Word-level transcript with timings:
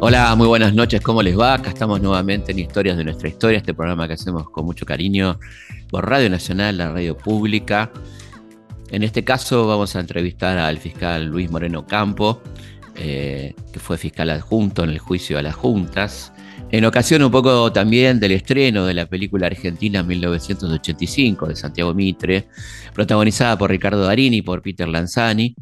Hola, 0.00 0.34
muy 0.36 0.46
buenas 0.46 0.74
noches, 0.74 1.00
¿cómo 1.00 1.22
les 1.22 1.38
va? 1.38 1.54
Acá 1.54 1.70
estamos 1.70 2.00
nuevamente 2.00 2.52
en 2.52 2.58
Historias 2.58 2.96
de 2.96 3.04
nuestra 3.04 3.28
historia, 3.28 3.56
este 3.56 3.72
programa 3.74 4.06
que 4.06 4.14
hacemos 4.14 4.50
con 4.50 4.66
mucho 4.66 4.84
cariño 4.84 5.38
por 5.90 6.08
Radio 6.08 6.28
Nacional, 6.28 6.76
la 6.76 6.92
radio 6.92 7.16
pública. 7.16 7.90
En 8.90 9.02
este 9.02 9.24
caso 9.24 9.66
vamos 9.66 9.96
a 9.96 10.00
entrevistar 10.00 10.58
al 10.58 10.78
fiscal 10.78 11.26
Luis 11.26 11.50
Moreno 11.50 11.86
Campo, 11.86 12.42
eh, 12.96 13.54
que 13.72 13.80
fue 13.80 13.96
fiscal 13.98 14.30
adjunto 14.30 14.84
en 14.84 14.90
el 14.90 14.98
juicio 14.98 15.38
a 15.38 15.42
las 15.42 15.54
juntas. 15.54 16.32
En 16.74 16.84
ocasión 16.84 17.22
un 17.22 17.30
poco 17.30 17.70
también 17.70 18.18
del 18.18 18.32
estreno 18.32 18.84
de 18.84 18.94
la 18.94 19.06
película 19.06 19.46
argentina 19.46 20.02
1985 20.02 21.46
de 21.46 21.54
Santiago 21.54 21.94
Mitre, 21.94 22.48
protagonizada 22.92 23.56
por 23.56 23.70
Ricardo 23.70 24.02
Darini 24.04 24.38
y 24.38 24.42
por 24.42 24.60
Peter 24.60 24.88
Lanzani. 24.88 25.54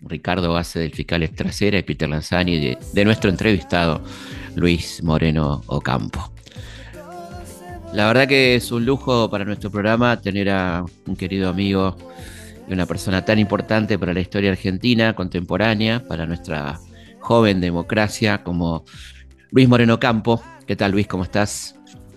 Ricardo 0.00 0.54
hace 0.58 0.80
del 0.80 0.92
fiscal 0.92 1.22
extrasera 1.22 1.78
y 1.78 1.82
Peter 1.82 2.10
Lanzani 2.10 2.60
de, 2.60 2.78
de 2.92 3.04
nuestro 3.06 3.30
entrevistado 3.30 4.02
Luis 4.54 5.02
Moreno 5.02 5.62
Ocampo. 5.66 6.30
La 7.94 8.06
verdad 8.08 8.28
que 8.28 8.54
es 8.54 8.70
un 8.70 8.84
lujo 8.84 9.30
para 9.30 9.46
nuestro 9.46 9.70
programa 9.70 10.20
tener 10.20 10.50
a 10.50 10.84
un 11.06 11.16
querido 11.16 11.48
amigo 11.48 11.96
y 12.68 12.74
una 12.74 12.84
persona 12.84 13.24
tan 13.24 13.38
importante 13.38 13.98
para 13.98 14.12
la 14.12 14.20
historia 14.20 14.50
argentina 14.50 15.14
contemporánea, 15.14 16.06
para 16.06 16.26
nuestra 16.26 16.78
joven 17.20 17.62
democracia 17.62 18.42
como 18.42 18.84
Luis 19.52 19.68
Moreno 19.68 19.98
Campo. 19.98 20.42
¿Qué 20.66 20.76
tal, 20.76 20.92
Luis? 20.92 21.08
¿Cómo 21.08 21.24
estás? 21.24 21.74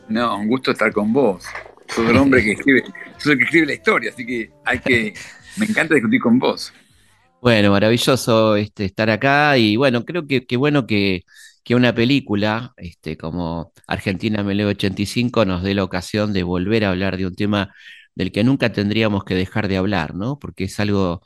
No, 0.08 0.38
un 0.38 0.48
gusto 0.48 0.72
estar 0.72 0.92
con 0.92 1.12
vos. 1.12 1.44
Sos 1.88 2.08
el 2.08 2.18
hombre 2.18 2.44
que 2.44 2.52
escribe, 2.54 2.84
sos 3.18 3.32
el 3.34 3.40
que 3.40 3.44
escribe 3.46 3.66
la 3.66 3.74
historia, 3.74 4.12
así 4.12 4.26
que 4.26 4.52
hay 4.64 4.80
que. 4.80 5.14
Me 5.58 5.66
encanta 5.66 5.96
discutir 5.96 6.22
con 6.22 6.38
vos. 6.38 6.72
Bueno, 7.42 7.72
maravilloso 7.72 8.56
este, 8.56 8.86
estar 8.86 9.10
acá 9.10 9.58
y 9.58 9.76
bueno, 9.76 10.06
creo 10.06 10.26
que, 10.26 10.46
bueno 10.58 10.88
que, 10.88 11.24
una 11.72 11.94
película 11.94 12.74
este, 12.78 13.18
como 13.18 13.74
Argentina 13.88 14.44
1985 14.44 15.46
nos 15.46 15.64
dé 15.64 15.74
la 15.74 15.84
ocasión 15.84 16.34
de 16.34 16.44
volver 16.44 16.86
a 16.86 16.92
hablar 16.92 17.18
de 17.18 17.28
un 17.28 17.36
tema 17.36 17.74
del 18.16 18.32
que 18.32 18.44
nunca 18.44 18.72
tendríamos 18.72 19.24
que 19.26 19.36
dejar 19.36 19.68
de 19.68 19.78
hablar, 19.78 20.16
¿no? 20.16 20.40
Porque 20.40 20.66
es 20.66 20.80
algo 20.80 21.22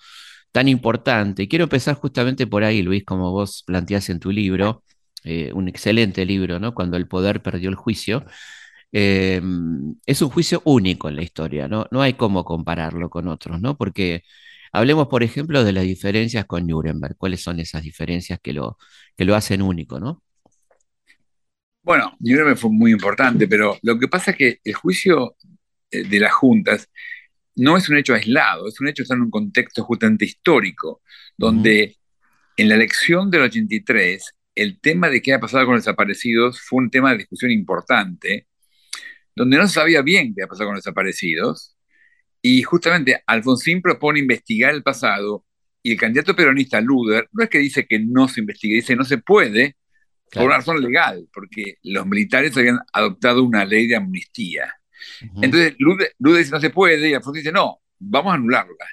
tan 0.52 0.68
importante. 0.70 1.44
Y 1.44 1.48
quiero 1.48 1.64
empezar 1.66 1.96
justamente 1.96 2.48
por 2.48 2.64
ahí, 2.64 2.81
Luis, 2.81 3.03
como 3.06 3.31
vos 3.31 3.64
planteás 3.68 4.09
en 4.09 4.20
tu 4.20 4.31
libro, 4.31 4.84
eh, 5.30 5.52
un 5.53 5.67
excelente 5.67 6.25
libro, 6.25 6.58
¿no? 6.58 6.73
Cuando 6.73 6.95
el 6.95 7.06
poder 7.06 7.42
perdió 7.42 7.70
el 7.70 7.75
juicio. 7.75 8.25
Eh, 8.94 9.42
es 10.06 10.22
un 10.22 10.30
juicio 10.30 10.61
único 10.64 11.09
en 11.09 11.17
la 11.17 11.23
historia, 11.23 11.67
¿no? 11.67 11.86
No 11.92 12.02
hay 12.02 12.14
cómo 12.14 12.45
compararlo 12.45 13.09
con 13.09 13.28
otros, 13.28 13.59
¿no? 13.59 13.75
Porque 13.78 14.23
hablemos, 14.72 15.08
por 15.09 15.23
ejemplo, 15.23 15.66
de 15.66 15.73
las 15.73 15.84
diferencias 15.84 16.45
con 16.45 16.66
Nuremberg. 16.66 17.17
¿Cuáles 17.17 17.42
son 17.42 17.59
esas 17.59 17.84
diferencias 17.84 18.39
que 18.42 18.53
lo, 18.53 18.78
que 19.17 19.25
lo 19.25 19.36
hacen 19.36 19.61
único, 19.61 20.00
¿no? 20.00 20.23
Bueno, 21.84 22.16
Nuremberg 22.19 22.58
fue 22.58 22.72
muy 22.72 22.91
importante, 22.91 23.50
pero 23.50 23.78
lo 23.81 24.00
que 24.00 24.08
pasa 24.08 24.31
es 24.31 24.38
que 24.38 24.59
el 24.64 24.75
juicio 24.75 25.36
eh, 25.91 26.08
de 26.08 26.19
las 26.22 26.34
juntas 26.34 26.89
no 27.56 27.75
es 27.75 27.89
un 27.89 27.97
hecho 27.97 28.14
aislado, 28.14 28.69
es 28.69 28.80
un 28.80 28.88
hecho 28.88 29.02
que 29.02 29.03
está 29.03 29.16
en 29.16 29.23
un 29.23 29.31
contexto 29.31 29.84
justamente 29.84 30.23
histórico, 30.23 31.02
donde 31.38 31.97
en 32.56 32.69
la 32.69 32.75
elección 32.75 33.30
del 33.30 33.41
83 33.44 34.37
el 34.58 34.80
tema 34.80 35.09
de 35.09 35.22
qué 35.22 35.33
ha 35.33 35.39
pasado 35.39 35.66
con 35.66 35.75
los 35.75 35.86
desaparecidos 35.86 36.59
fue 36.61 36.80
un 36.80 36.89
tema 36.89 37.11
de 37.11 37.19
discusión 37.19 37.52
importante, 37.52 38.47
donde 39.36 39.55
no 39.58 39.67
se 39.67 39.75
sabía 39.75 40.02
bien 40.02 40.33
qué 40.36 40.44
ha 40.44 40.47
pasado 40.47 40.69
con 40.69 40.75
los 40.75 40.83
desaparecidos, 40.83 41.77
y 42.41 42.63
justamente 42.63 43.22
Alfonsín 43.28 43.81
propone 43.81 44.19
investigar 44.19 44.73
el 44.73 44.81
pasado, 44.81 45.45
y 45.83 45.91
el 45.91 46.00
candidato 46.00 46.35
peronista 46.35 46.81
Luder 46.81 47.30
no 47.31 47.44
es 47.44 47.50
que 47.50 47.59
dice 47.59 47.85
que 47.85 48.00
no 48.00 48.28
se 48.28 48.39
investigue, 48.39 48.75
dice 48.75 48.95
no 48.95 49.05
se 49.05 49.19
puede, 49.19 49.78
por 50.31 50.44
una 50.44 50.57
razón 50.57 50.81
legal, 50.81 51.29
porque 51.31 51.75
los 51.84 52.06
militares 52.07 52.57
habían 52.57 52.79
adoptado 52.91 53.44
una 53.44 53.63
ley 53.63 53.88
de 53.88 53.96
amnistía. 53.96 54.73
Entonces 55.41 55.75
Luder, 55.78 56.13
dice 56.17 56.51
no 56.51 56.59
se 56.59 56.72
puede, 56.72 57.09
y 57.09 57.13
Alfonsín 57.13 57.44
dice 57.44 57.53
no, 57.53 57.79
vamos 58.00 58.31
a 58.31 58.35
anularla. 58.35 58.88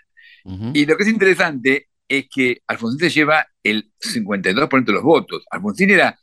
Y 0.75 0.85
lo 0.85 0.99
que 0.99 1.05
es 1.05 1.09
interesante 1.09 1.89
es 2.09 2.27
que 2.29 2.61
Alfonsín 2.67 3.01
se 3.01 3.11
lleva 3.11 3.47
el 3.63 3.91
52% 3.99 4.85
de 4.85 4.93
los 4.93 5.03
votos. 5.03 5.45
Alfonsín 5.51 5.91
era 5.91 6.19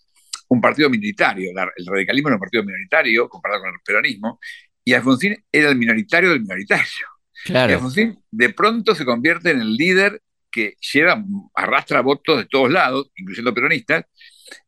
un 0.48 0.62
partido 0.62 0.90
minoritario, 0.90 1.52
el 1.52 1.86
radicalismo 1.86 2.30
era 2.30 2.36
un 2.36 2.42
partido 2.42 2.64
minoritario 2.64 3.30
comparado 3.30 3.62
con 3.62 3.70
el 3.70 3.80
peronismo, 3.86 4.40
y 4.84 4.94
Alfonsín 4.94 5.44
era 5.52 5.70
el 5.70 5.78
minoritario 5.78 6.30
del 6.30 6.42
minoritario. 6.42 7.08
Claro. 7.46 7.72
Y 7.72 7.76
Alfonsín 7.76 8.20
de 8.30 8.50
pronto 8.50 8.94
se 8.94 9.06
convierte 9.06 9.52
en 9.52 9.62
el 9.62 9.76
líder 9.76 10.22
que 10.52 10.76
lleva, 10.94 11.24
arrastra 11.56 12.02
votos 12.02 12.38
de 12.38 12.46
todos 12.46 12.70
lados, 12.70 13.10
incluyendo 13.16 13.54
peronistas, 13.54 14.06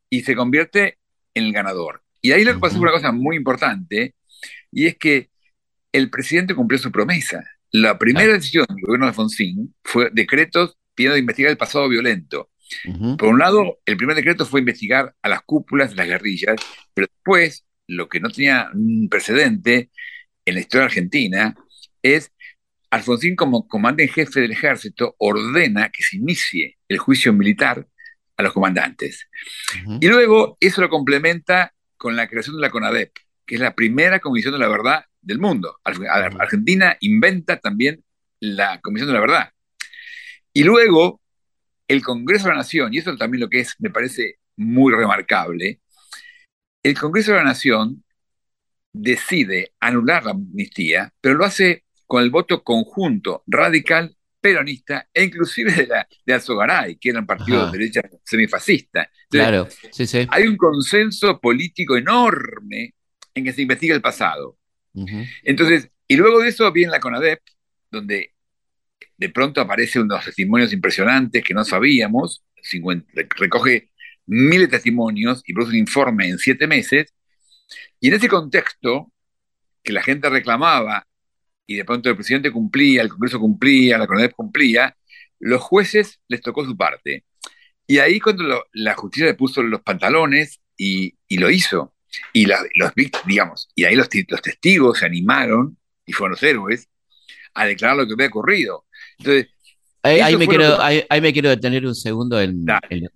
y 0.09 0.21
se 0.21 0.35
convierte 0.35 0.97
en 1.33 1.45
el 1.45 1.53
ganador. 1.53 2.03
Y 2.21 2.31
ahí 2.31 2.43
lo 2.45 2.53
que 2.53 2.59
pasa 2.59 2.75
es 2.75 2.81
una 2.81 2.91
cosa 2.91 3.11
muy 3.11 3.35
importante, 3.35 4.15
y 4.71 4.87
es 4.87 4.97
que 4.97 5.29
el 5.91 6.09
presidente 6.09 6.55
cumplió 6.55 6.79
su 6.79 6.91
promesa. 6.91 7.43
La 7.71 7.97
primera 7.97 8.33
decisión 8.33 8.65
del 8.69 8.81
gobierno 8.81 9.05
de 9.05 9.09
Alfonsín 9.09 9.75
fue 9.83 10.09
decretos 10.13 10.77
pidiendo 10.95 11.17
investigar 11.17 11.51
el 11.51 11.57
pasado 11.57 11.89
violento. 11.89 12.49
Por 13.17 13.29
un 13.29 13.39
lado, 13.39 13.79
el 13.85 13.97
primer 13.97 14.15
decreto 14.15 14.45
fue 14.45 14.61
investigar 14.61 15.13
a 15.21 15.29
las 15.29 15.41
cúpulas 15.43 15.91
de 15.91 15.95
las 15.97 16.07
guerrillas, 16.07 16.55
pero 16.93 17.07
después, 17.07 17.65
lo 17.87 18.09
que 18.09 18.19
no 18.19 18.29
tenía 18.29 18.69
un 18.73 19.09
precedente 19.09 19.91
en 20.45 20.55
la 20.55 20.61
historia 20.61 20.85
argentina, 20.85 21.55
es 22.01 22.31
Alfonsín 22.89 23.35
como 23.35 23.67
comandante 23.67 24.03
en 24.03 24.09
jefe 24.09 24.41
del 24.41 24.51
ejército 24.51 25.15
ordena 25.17 25.89
que 25.89 26.03
se 26.03 26.17
inicie 26.17 26.77
el 26.87 26.99
juicio 26.99 27.33
militar 27.33 27.87
a 28.37 28.43
los 28.43 28.53
comandantes. 28.53 29.27
Y 29.99 30.07
luego 30.07 30.57
eso 30.59 30.81
lo 30.81 30.89
complementa 30.89 31.73
con 31.97 32.15
la 32.15 32.27
creación 32.27 32.55
de 32.55 32.61
la 32.61 32.69
CONADEP, 32.69 33.11
que 33.45 33.55
es 33.55 33.61
la 33.61 33.73
primera 33.73 34.19
comisión 34.19 34.53
de 34.53 34.59
la 34.59 34.67
verdad 34.67 35.05
del 35.21 35.39
mundo. 35.39 35.79
Argentina 35.83 36.97
inventa 36.99 37.57
también 37.57 38.03
la 38.39 38.79
comisión 38.81 39.07
de 39.07 39.13
la 39.13 39.21
verdad. 39.21 39.49
Y 40.53 40.63
luego, 40.63 41.21
el 41.87 42.01
Congreso 42.03 42.45
de 42.45 42.51
la 42.51 42.57
Nación, 42.57 42.93
y 42.93 42.99
eso 42.99 43.15
también 43.17 43.41
lo 43.41 43.49
que 43.49 43.59
es, 43.59 43.75
me 43.79 43.89
parece 43.89 44.39
muy 44.55 44.93
remarcable, 44.93 45.81
el 46.83 46.97
Congreso 46.97 47.31
de 47.31 47.37
la 47.37 47.43
Nación 47.45 48.03
decide 48.91 49.73
anular 49.79 50.23
la 50.23 50.31
amnistía, 50.31 51.11
pero 51.19 51.35
lo 51.35 51.45
hace 51.45 51.85
con 52.05 52.21
el 52.21 52.29
voto 52.29 52.63
conjunto 52.63 53.43
radical, 53.47 54.15
peronista 54.39 55.07
e 55.13 55.23
inclusive 55.23 55.71
de, 55.71 55.87
la, 55.87 56.07
de 56.25 56.33
Alzogaray, 56.33 56.97
que 56.97 57.09
era 57.09 57.19
un 57.19 57.25
partido 57.25 57.65
de 57.65 57.77
derecha 57.77 58.01
semifascista. 58.23 59.09
claro, 59.29 59.67
sí, 59.91 60.05
sí. 60.05 60.27
Hay 60.29 60.45
un 60.45 60.57
consenso 60.57 61.39
político 61.39 61.95
enorme 61.95 62.93
en 63.33 63.43
que 63.43 63.53
se 63.53 63.61
investiga 63.61 63.95
el 63.95 64.01
pasado. 64.01 64.57
Entonces, 65.43 65.89
y 66.07 66.17
luego 66.17 66.41
de 66.41 66.49
eso 66.49 66.71
viene 66.71 66.91
la 66.91 66.99
CONADEP, 66.99 67.39
donde 67.89 68.32
de 69.17 69.29
pronto 69.29 69.61
aparecen 69.61 70.03
unos 70.03 70.25
testimonios 70.25 70.73
impresionantes 70.73 71.43
que 71.43 71.53
no 71.53 71.63
sabíamos, 71.63 72.43
recoge 73.37 73.89
miles 74.25 74.69
de 74.69 74.77
testimonios 74.77 75.41
y 75.45 75.53
produce 75.53 75.73
un 75.73 75.79
informe 75.79 76.27
en 76.27 76.37
siete 76.37 76.67
meses, 76.67 77.13
y 77.99 78.09
en 78.09 78.15
ese 78.15 78.27
contexto, 78.27 79.11
que 79.83 79.93
la 79.93 80.03
gente 80.03 80.29
reclamaba, 80.29 81.05
y 81.65 81.75
de 81.75 81.85
pronto 81.85 82.09
el 82.09 82.15
presidente 82.15 82.51
cumplía, 82.51 83.01
el 83.01 83.09
Congreso 83.09 83.39
cumplía, 83.39 83.97
la 83.97 84.07
CONADEP 84.07 84.33
cumplía, 84.33 84.95
los 85.39 85.61
jueces 85.61 86.19
les 86.27 86.41
tocó 86.41 86.65
su 86.65 86.75
parte. 86.77 87.25
Y 87.87 87.99
ahí 87.99 88.19
cuando 88.19 88.65
la 88.73 88.93
justicia 88.95 89.27
le 89.27 89.33
puso 89.33 89.61
los 89.61 89.81
pantalones 89.81 90.61
y, 90.77 91.15
lo 91.29 91.49
hizo. 91.49 91.93
Y 92.31 92.45
los, 92.45 92.61
digamos, 93.25 93.69
y 93.75 93.85
ahí 93.85 93.95
los, 93.95 94.07
los 94.27 94.41
testigos 94.41 94.99
se 94.99 95.05
animaron 95.05 95.77
y 96.05 96.13
fueron 96.13 96.31
los 96.31 96.43
héroes 96.43 96.89
a 97.53 97.65
declarar 97.65 97.97
lo 97.97 98.07
que 98.07 98.13
había 98.13 98.27
ocurrido. 98.27 98.85
Entonces, 99.17 99.47
ahí, 100.03 100.35
me 100.37 100.47
quiero, 100.47 100.81
ahí, 100.81 101.21
me 101.21 101.33
quiero 101.33 101.49
detener 101.49 101.85
un 101.85 101.95
segundo 101.95 102.39
en, 102.41 102.65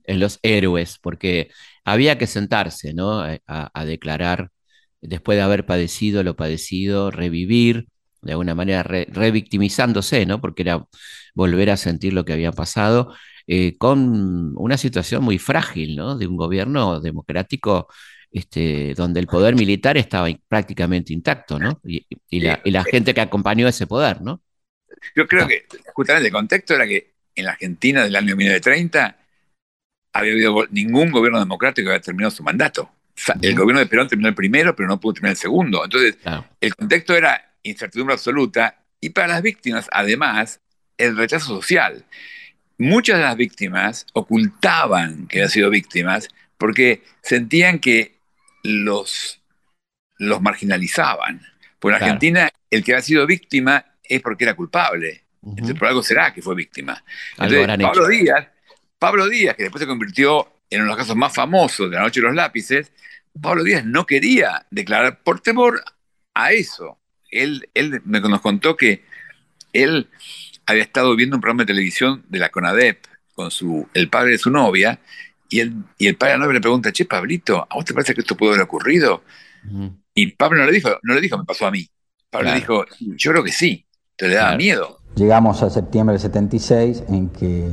los 0.07 0.39
héroes, 0.41 0.97
porque 1.01 1.49
había 1.83 2.17
que 2.17 2.27
sentarse 2.27 2.93
¿no? 2.93 3.21
a, 3.21 3.85
declarar, 3.85 4.51
después 5.01 5.37
de 5.37 5.41
haber 5.43 5.65
padecido 5.65 6.23
lo 6.23 6.35
padecido, 6.35 7.11
revivir, 7.11 7.87
de 8.21 8.31
alguna 8.31 8.55
manera 8.55 8.83
revictimizándose, 8.83 10.25
¿no? 10.25 10.41
porque 10.41 10.63
era 10.63 10.85
volver 11.35 11.69
a 11.69 11.77
sentir 11.77 12.13
lo 12.13 12.25
que 12.25 12.33
había 12.33 12.51
pasado, 12.51 13.13
eh, 13.45 13.77
con 13.77 14.53
una 14.57 14.77
situación 14.77 15.23
muy 15.23 15.37
frágil 15.37 15.95
¿no? 15.95 16.17
de 16.17 16.27
un 16.27 16.35
gobierno 16.35 16.99
democrático 16.99 17.87
este, 18.31 18.93
donde 18.93 19.19
el 19.21 19.27
poder 19.27 19.55
militar 19.55 19.97
estaba 19.97 20.27
prácticamente 20.47 21.13
intacto, 21.13 21.57
¿no? 21.57 21.79
Y, 21.83 22.05
la, 22.41 22.59
y, 22.63 22.71
la, 22.71 22.83
gente 22.83 23.13
que 23.13 23.21
acompañó 23.21 23.67
ese 23.67 23.87
poder, 23.87 24.21
¿no? 24.21 24.41
Yo 25.15 25.27
creo 25.27 25.47
que 25.47 25.65
justamente 25.93 26.27
el 26.27 26.33
contexto 26.33 26.73
era 26.75 26.87
que 26.87 27.11
en 27.35 27.45
la 27.45 27.51
Argentina 27.51 28.03
del 28.03 28.15
año 28.15 28.35
1930 28.35 29.17
había 30.13 30.31
habido 30.31 30.67
ningún 30.71 31.11
gobierno 31.11 31.39
democrático 31.39 31.87
que 31.87 31.93
había 31.93 32.01
terminado 32.01 32.31
su 32.31 32.43
mandato. 32.43 32.91
el 33.41 33.55
gobierno 33.55 33.79
de 33.79 33.87
Perón 33.87 34.07
terminó 34.07 34.29
el 34.29 34.35
primero, 34.35 34.75
pero 34.75 34.87
no 34.87 34.99
pudo 34.99 35.13
terminar 35.13 35.31
el 35.31 35.37
segundo. 35.37 35.83
Entonces, 35.83 36.17
el 36.59 36.75
contexto 36.75 37.15
era 37.15 37.53
incertidumbre 37.63 38.13
absoluta 38.13 38.83
y 38.99 39.09
para 39.09 39.27
las 39.27 39.41
víctimas, 39.41 39.87
además, 39.91 40.59
el 40.97 41.15
rechazo 41.17 41.47
social. 41.47 42.05
Muchas 42.77 43.17
de 43.17 43.23
las 43.23 43.35
víctimas 43.35 44.05
ocultaban 44.13 45.27
que 45.27 45.39
habían 45.39 45.49
sido 45.49 45.69
víctimas 45.69 46.29
porque 46.57 47.03
sentían 47.21 47.79
que 47.79 48.17
los, 48.63 49.41
los 50.17 50.41
marginalizaban. 50.41 51.41
Por 51.79 51.93
en 51.93 52.01
Argentina, 52.01 52.49
el 52.69 52.83
que 52.83 52.93
había 52.93 53.03
sido 53.03 53.27
víctima 53.27 53.85
es 54.07 54.21
porque 54.21 54.43
era 54.43 54.55
culpable. 54.55 55.23
por 55.77 55.87
algo 55.87 56.03
será 56.03 56.33
que 56.33 56.41
fue 56.41 56.55
víctima. 56.55 57.03
Pablo 57.37 58.07
Díaz, 58.07 58.47
Pablo 58.99 59.29
Díaz, 59.29 59.55
que 59.55 59.63
después 59.63 59.81
se 59.81 59.87
convirtió 59.87 60.51
en 60.69 60.81
uno 60.81 60.91
de 60.91 60.95
los 60.95 60.97
casos 60.97 61.15
más 61.15 61.33
famosos 61.33 61.89
de 61.89 61.95
la 61.95 62.03
noche 62.03 62.19
de 62.19 62.27
los 62.27 62.35
lápices, 62.35 62.91
Pablo 63.41 63.63
Díaz 63.63 63.85
no 63.85 64.05
quería 64.05 64.65
declarar 64.71 65.21
por 65.23 65.39
temor 65.39 65.83
a 66.33 66.51
eso. 66.51 66.99
Él, 67.29 67.69
él 67.73 68.01
nos 68.05 68.41
contó 68.41 68.75
que 68.75 69.03
él 69.73 70.09
había 70.65 70.83
estado 70.83 71.15
viendo 71.15 71.37
un 71.37 71.41
programa 71.41 71.63
de 71.63 71.67
televisión 71.67 72.23
de 72.27 72.39
la 72.39 72.49
CONADEP 72.49 73.05
con 73.33 73.51
su, 73.51 73.87
el 73.93 74.09
padre 74.09 74.31
de 74.31 74.37
su 74.37 74.49
novia, 74.49 74.99
y 75.49 75.59
el, 75.59 75.75
y 75.97 76.07
el 76.07 76.17
padre 76.17 76.33
de 76.33 76.39
la 76.39 76.45
novia 76.45 76.55
le 76.55 76.61
pregunta, 76.61 76.91
che, 76.91 77.05
Pablito, 77.05 77.65
¿a 77.69 77.75
vos 77.75 77.85
te 77.85 77.93
parece 77.93 78.13
que 78.13 78.21
esto 78.21 78.35
pudo 78.35 78.49
haber 78.49 78.63
ocurrido? 78.63 79.23
Y 80.13 80.27
Pablo 80.31 80.59
no 80.59 80.65
le 80.65 80.71
dijo, 80.71 80.99
no 81.03 81.13
le 81.13 81.21
dijo, 81.21 81.37
me 81.37 81.45
pasó 81.45 81.67
a 81.67 81.71
mí. 81.71 81.87
Pablo 82.29 82.49
le 82.49 82.55
dijo, 82.55 82.85
yo 82.99 83.31
creo 83.31 83.43
que 83.43 83.51
sí, 83.51 83.85
te 84.17 84.27
le 84.27 84.35
daba 84.35 84.57
miedo. 84.57 84.97
Llegamos 85.15 85.61
a 85.61 85.69
septiembre 85.69 86.13
del 86.13 86.21
76, 86.21 87.03
en 87.07 87.29
que 87.29 87.71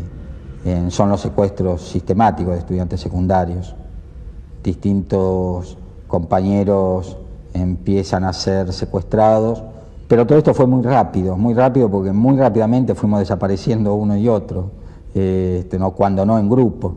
son 0.90 1.08
los 1.08 1.20
secuestros 1.20 1.82
sistemáticos 1.88 2.52
de 2.52 2.58
estudiantes 2.60 3.00
secundarios. 3.00 3.74
Distintos 4.62 5.78
compañeros 6.06 7.16
empiezan 7.54 8.24
a 8.24 8.32
ser 8.32 8.72
secuestrados, 8.72 9.62
pero 10.06 10.26
todo 10.26 10.36
esto 10.36 10.52
fue 10.52 10.66
muy 10.66 10.82
rápido, 10.82 11.36
muy 11.36 11.54
rápido 11.54 11.90
porque 11.90 12.12
muy 12.12 12.36
rápidamente 12.36 12.94
fuimos 12.94 13.20
desapareciendo 13.20 13.94
uno 13.94 14.16
y 14.16 14.28
otro, 14.28 14.70
este, 15.14 15.78
no, 15.78 15.92
cuando 15.92 16.26
no 16.26 16.38
en 16.38 16.48
grupo. 16.50 16.94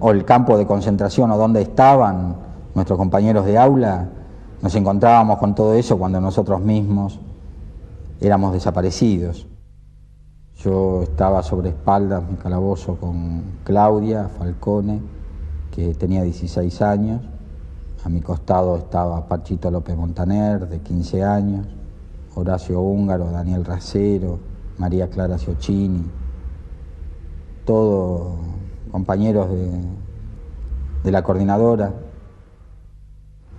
O 0.00 0.10
el 0.10 0.24
campo 0.24 0.56
de 0.56 0.66
concentración 0.66 1.30
o 1.30 1.36
donde 1.36 1.60
estaban 1.60 2.36
nuestros 2.74 2.98
compañeros 2.98 3.44
de 3.44 3.58
aula, 3.58 4.08
nos 4.62 4.74
encontrábamos 4.74 5.38
con 5.38 5.54
todo 5.54 5.74
eso 5.74 5.98
cuando 5.98 6.20
nosotros 6.20 6.60
mismos 6.60 7.18
éramos 8.22 8.52
desaparecidos. 8.52 9.48
Yo 10.58 11.02
estaba 11.02 11.42
sobre 11.42 11.70
espaldas, 11.70 12.22
mi 12.28 12.36
calabozo, 12.36 12.96
con 12.96 13.42
Claudia 13.64 14.28
Falcone, 14.28 15.00
que 15.72 15.94
tenía 15.94 16.22
16 16.22 16.82
años. 16.82 17.20
A 18.04 18.08
mi 18.08 18.20
costado 18.20 18.76
estaba 18.76 19.26
Pachito 19.26 19.70
López 19.70 19.96
Montaner, 19.96 20.68
de 20.68 20.80
15 20.80 21.24
años, 21.24 21.66
Horacio 22.34 22.80
Húngaro, 22.80 23.30
Daniel 23.30 23.64
Racero, 23.64 24.38
María 24.78 25.10
Clara 25.10 25.38
Ciocchini, 25.38 26.04
todos 27.64 28.34
compañeros 28.92 29.50
de, 29.50 29.70
de 31.02 31.10
la 31.10 31.22
coordinadora. 31.22 31.92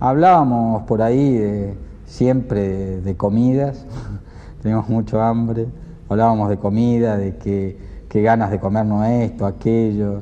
Hablábamos 0.00 0.82
por 0.84 1.02
ahí 1.02 1.76
siempre 2.06 3.00
de 3.00 3.16
comidas, 3.16 3.86
teníamos 4.64 4.88
mucho 4.88 5.22
hambre 5.22 5.68
hablábamos 6.08 6.48
de 6.48 6.58
comida, 6.58 7.16
de 7.16 7.36
que, 7.36 7.94
ganas 8.22 8.52
de 8.52 8.60
comernos 8.60 9.04
esto, 9.08 9.44
aquello. 9.44 10.20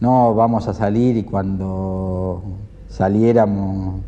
No, 0.00 0.34
vamos 0.34 0.68
a 0.68 0.74
salir 0.74 1.16
y 1.16 1.22
cuando 1.22 2.42
saliéramos 2.88 4.00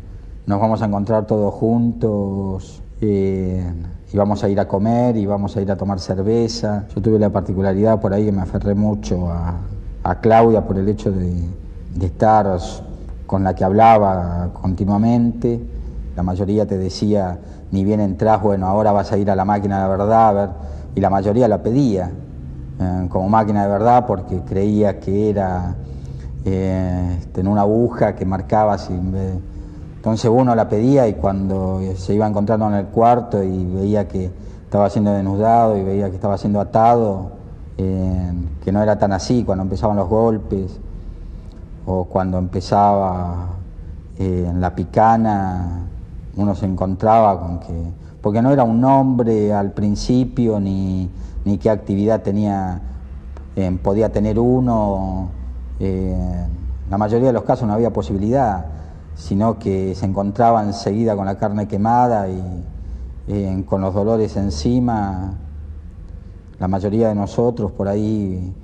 nos 0.45 0.61
vamos 0.61 0.83
a 0.83 0.85
encontrar 0.85 1.25
todos 1.25 1.51
juntos 1.55 2.83
eh, 3.01 3.65
y 4.13 4.15
vamos 4.15 4.43
a 4.43 4.49
ir 4.49 4.59
a 4.59 4.67
comer 4.67 5.17
y 5.17 5.25
vamos 5.25 5.57
a 5.57 5.61
ir 5.61 5.71
a 5.71 5.75
tomar 5.75 5.99
cerveza. 5.99 6.85
Yo 6.93 7.01
tuve 7.01 7.17
la 7.17 7.31
particularidad 7.31 7.99
por 7.99 8.13
ahí 8.13 8.25
que 8.25 8.31
me 8.31 8.43
aferré 8.43 8.75
mucho 8.75 9.27
a, 9.31 9.61
Claudia 10.21 10.61
por 10.61 10.77
el 10.77 10.87
hecho 10.87 11.11
de 11.11 11.49
estar 11.99 12.59
con 13.25 13.43
la 13.43 13.55
que 13.55 13.63
hablaba 13.63 14.51
continuamente. 14.53 15.59
La 16.15 16.21
mayoría 16.21 16.67
te 16.67 16.77
decía, 16.77 17.39
ni 17.75 17.83
bien 17.83 17.99
entras, 17.99 18.41
bueno, 18.41 18.67
ahora 18.67 18.93
vas 18.93 19.11
a 19.11 19.17
ir 19.17 19.29
a 19.29 19.35
la 19.35 19.43
máquina 19.43 19.83
de 19.83 19.89
verdad, 19.89 20.29
a 20.29 20.31
ver 20.31 20.49
y 20.95 21.01
la 21.01 21.09
mayoría 21.09 21.49
la 21.49 21.61
pedía 21.61 22.09
eh, 22.79 23.07
como 23.09 23.27
máquina 23.27 23.63
de 23.63 23.69
verdad 23.69 24.05
porque 24.07 24.39
creía 24.47 24.97
que 25.01 25.29
era 25.29 25.75
eh, 26.45 27.19
en 27.35 27.47
una 27.47 27.61
aguja 27.61 28.15
que 28.15 28.25
marcaba 28.25 28.77
sin 28.77 29.13
entonces 29.97 30.31
uno 30.33 30.55
la 30.55 30.69
pedía 30.69 31.05
y 31.09 31.15
cuando 31.15 31.81
se 31.97 32.13
iba 32.13 32.25
encontrando 32.25 32.67
en 32.69 32.75
el 32.75 32.85
cuarto 32.85 33.43
y 33.43 33.65
veía 33.65 34.07
que 34.07 34.31
estaba 34.63 34.89
siendo 34.89 35.11
denudado 35.11 35.75
y 35.77 35.83
veía 35.83 36.09
que 36.09 36.15
estaba 36.15 36.37
siendo 36.37 36.61
atado, 36.61 37.31
eh, 37.77 38.31
que 38.63 38.71
no 38.71 38.81
era 38.81 38.97
tan 38.97 39.11
así 39.11 39.43
cuando 39.43 39.63
empezaban 39.63 39.97
los 39.97 40.07
golpes 40.07 40.79
o 41.85 42.05
cuando 42.05 42.37
empezaba 42.37 43.47
en 44.17 44.61
la 44.61 44.75
picana, 44.75 45.87
uno 46.37 46.55
se 46.55 46.65
encontraba 46.65 47.39
con 47.39 47.59
que 47.59 48.05
porque 48.25 48.41
no 48.41 48.49
era 48.49 48.63
un 48.63 48.81
nombre 48.81 49.53
al 49.53 49.73
principio 49.73 50.59
ni, 50.59 51.11
qué 51.61 51.69
actividad 51.69 52.23
tenía, 52.23 52.81
eh, 53.55 53.77
podía 53.83 54.11
tener 54.11 54.39
uno. 54.39 55.29
Eh, 55.79 56.47
la 56.89 56.97
mayoría 56.97 57.27
de 57.27 57.33
los 57.33 57.43
casos 57.43 57.67
no 57.67 57.75
había 57.75 57.93
posibilidad, 57.93 58.65
sino 59.13 59.59
que 59.59 59.93
se 59.93 60.07
encontraba 60.07 60.63
enseguida 60.63 61.15
con 61.15 61.27
la 61.27 61.37
carne 61.37 61.67
quemada 61.67 62.27
y 62.27 62.63
eh, 63.27 63.63
con 63.67 63.81
los 63.81 63.93
dolores 63.93 64.35
encima. 64.37 65.35
La 66.57 66.67
mayoría 66.67 67.09
de 67.09 67.13
nosotros 67.13 67.71
por 67.73 67.87
ahí 67.87 68.55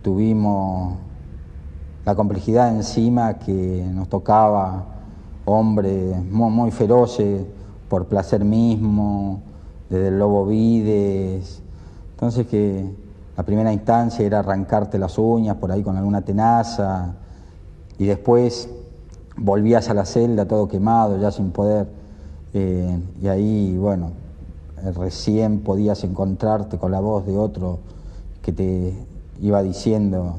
tuvimos 0.00 0.94
la 2.06 2.14
complejidad 2.14 2.74
encima 2.74 3.34
que 3.34 3.86
nos 3.92 4.08
tocaba 4.08 4.86
hombres 5.44 6.16
muy 6.30 6.70
feroces 6.70 7.44
por 7.88 8.06
placer 8.06 8.44
mismo, 8.44 9.40
desde 9.88 10.08
el 10.08 10.18
lobo 10.18 10.46
vides. 10.46 11.62
Entonces 12.12 12.46
que 12.46 12.84
la 13.36 13.44
primera 13.44 13.72
instancia 13.72 14.24
era 14.24 14.40
arrancarte 14.40 14.98
las 14.98 15.18
uñas 15.18 15.56
por 15.56 15.72
ahí 15.72 15.82
con 15.82 15.96
alguna 15.96 16.22
tenaza 16.22 17.14
y 17.98 18.06
después 18.06 18.68
volvías 19.36 19.88
a 19.88 19.94
la 19.94 20.04
celda 20.04 20.46
todo 20.46 20.68
quemado, 20.68 21.18
ya 21.18 21.30
sin 21.30 21.50
poder. 21.50 21.88
Eh, 22.52 22.98
y 23.22 23.28
ahí, 23.28 23.76
bueno, 23.76 24.10
eh, 24.82 24.92
recién 24.92 25.60
podías 25.60 26.02
encontrarte 26.04 26.78
con 26.78 26.90
la 26.90 27.00
voz 27.00 27.26
de 27.26 27.36
otro 27.36 27.78
que 28.42 28.52
te 28.52 28.94
iba 29.40 29.62
diciendo 29.62 30.36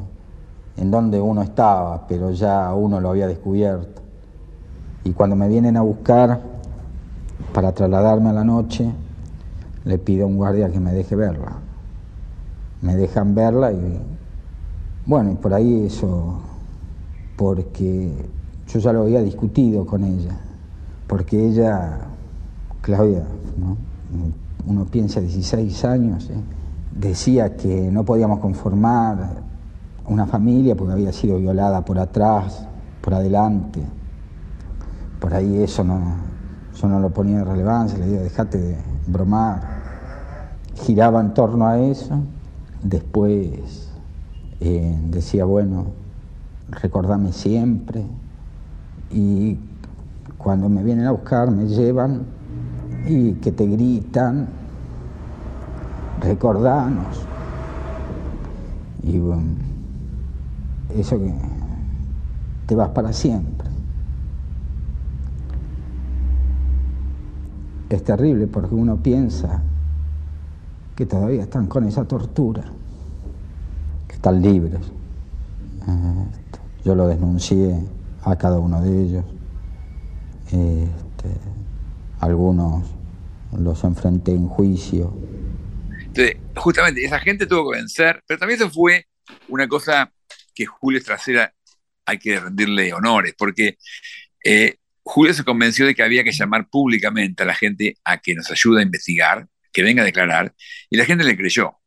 en 0.78 0.92
dónde 0.92 1.20
uno 1.20 1.42
estaba, 1.42 2.08
pero 2.08 2.32
ya 2.32 2.74
uno 2.74 3.00
lo 3.00 3.10
había 3.10 3.28
descubierto. 3.28 4.01
Y 5.04 5.12
cuando 5.12 5.36
me 5.36 5.48
vienen 5.48 5.78
a 5.78 5.82
buscar, 5.82 6.42
para 7.54 7.72
trasladarme 7.74 8.30
a 8.30 8.34
la 8.34 8.44
noche, 8.44 8.92
le 9.84 9.98
pido 9.98 10.26
a 10.26 10.28
un 10.28 10.38
guardia 10.38 10.72
que 10.72 10.80
me 10.80 10.94
deje 10.94 11.16
verla. 11.16 11.54
Me 12.82 12.96
dejan 12.96 13.36
verla 13.36 13.72
y 13.72 14.00
bueno, 15.06 15.32
y 15.32 15.36
por 15.36 15.54
ahí 15.54 15.86
eso, 15.86 16.40
porque 17.36 18.14
yo 18.68 18.80
ya 18.80 18.94
lo 18.94 19.02
había 19.02 19.22
discutido 19.22 19.86
con 19.86 20.04
ella, 20.04 20.38
porque 21.08 21.48
ella, 21.48 21.98
Claudia, 22.82 23.24
uno 24.68 24.86
piensa 24.86 25.20
16 25.20 25.86
años, 25.86 26.30
¿eh? 26.30 26.40
decía 26.96 27.56
que 27.56 27.90
no 27.92 28.04
podíamos 28.04 28.40
conformar 28.40 29.42
una 30.08 30.28
familia 30.28 30.76
porque 30.76 30.94
había 30.94 31.12
sido 31.12 31.40
violada 31.40 31.84
por 31.84 31.98
atrás, 31.98 32.68
por 33.02 33.16
adelante. 33.16 33.82
Por 35.22 35.36
ahí 35.36 35.62
eso 35.62 35.84
no, 35.84 36.02
yo 36.76 36.88
no 36.88 37.00
lo 37.00 37.12
ponía 37.12 37.38
en 37.38 37.46
relevancia, 37.46 38.00
le 38.00 38.08
dije, 38.08 38.24
dejate 38.24 38.58
de 38.58 38.78
bromar. 39.06 39.62
Giraba 40.74 41.22
en 41.22 41.36
torno 41.36 41.68
a 41.68 41.78
eso. 41.78 42.20
Después 42.82 43.92
eh, 44.60 45.00
decía, 45.12 45.46
bueno, 45.46 45.86
recordame 46.72 47.34
siempre. 47.34 48.04
Y 49.12 49.60
cuando 50.40 50.70
me 50.70 50.82
vienen 50.82 51.06
a 51.06 51.12
buscar, 51.12 51.52
me 51.52 51.68
llevan 51.68 52.24
y 53.06 53.34
que 53.34 53.52
te 53.52 53.68
gritan, 53.68 54.48
recordanos. 56.20 57.28
Y 59.04 59.20
bueno, 59.20 59.52
eso 60.96 61.20
que 61.20 61.32
te 62.66 62.74
vas 62.74 62.90
para 62.90 63.14
siempre. 63.14 63.61
Es 67.96 68.04
terrible 68.04 68.48
porque 68.48 68.76
uno 68.76 69.02
piensa 69.02 69.62
que 70.96 71.06
todavía 71.06 71.44
están 71.44 71.68
con 71.68 71.88
esa 71.88 72.06
tortura, 72.06 72.64
que 74.08 74.16
están 74.16 74.42
libres. 74.42 74.82
Este, 74.82 76.60
yo 76.86 76.96
lo 76.96 77.08
denuncié 77.08 77.84
a 78.24 78.38
cada 78.38 78.60
uno 78.60 78.82
de 78.82 79.02
ellos. 79.02 79.26
Este, 80.48 81.30
algunos 82.20 82.84
los 83.58 83.84
enfrenté 83.84 84.32
en 84.32 84.48
juicio 84.48 85.14
Entonces, 86.00 86.38
justamente 86.56 87.04
esa 87.04 87.20
gente 87.20 87.46
tuvo 87.46 87.72
que 87.72 87.78
vencer, 87.78 88.22
pero 88.28 88.40
también 88.40 88.60
eso 88.60 88.70
fue 88.70 89.06
una 89.50 89.68
cosa 89.68 90.12
que 90.54 90.66
Julio 90.66 91.00
Estracera 91.00 91.54
hay 92.06 92.18
que 92.18 92.40
rendirle 92.40 92.94
honores, 92.94 93.34
porque 93.38 93.78
eh, 94.44 94.78
Julio 95.04 95.34
se 95.34 95.44
convenció 95.44 95.86
de 95.86 95.96
que 95.96 96.04
había 96.04 96.24
que 96.24 96.32
llamar 96.32 96.70
públicamente 96.70 97.44
a 97.44 97.46
la 97.46 97.56
gente 97.56 97.96
a 98.04 98.18
que 98.18 98.36
nos 98.36 98.50
ayude 98.52 98.82
a 98.82 98.84
investigar, 98.84 99.48
que 99.74 99.84
venga 99.84 100.04
a 100.04 100.06
declarar, 100.06 100.54
y 100.90 100.98
la 100.98 101.06
gente 101.06 101.24
le 101.24 101.36
creyó 101.36 101.78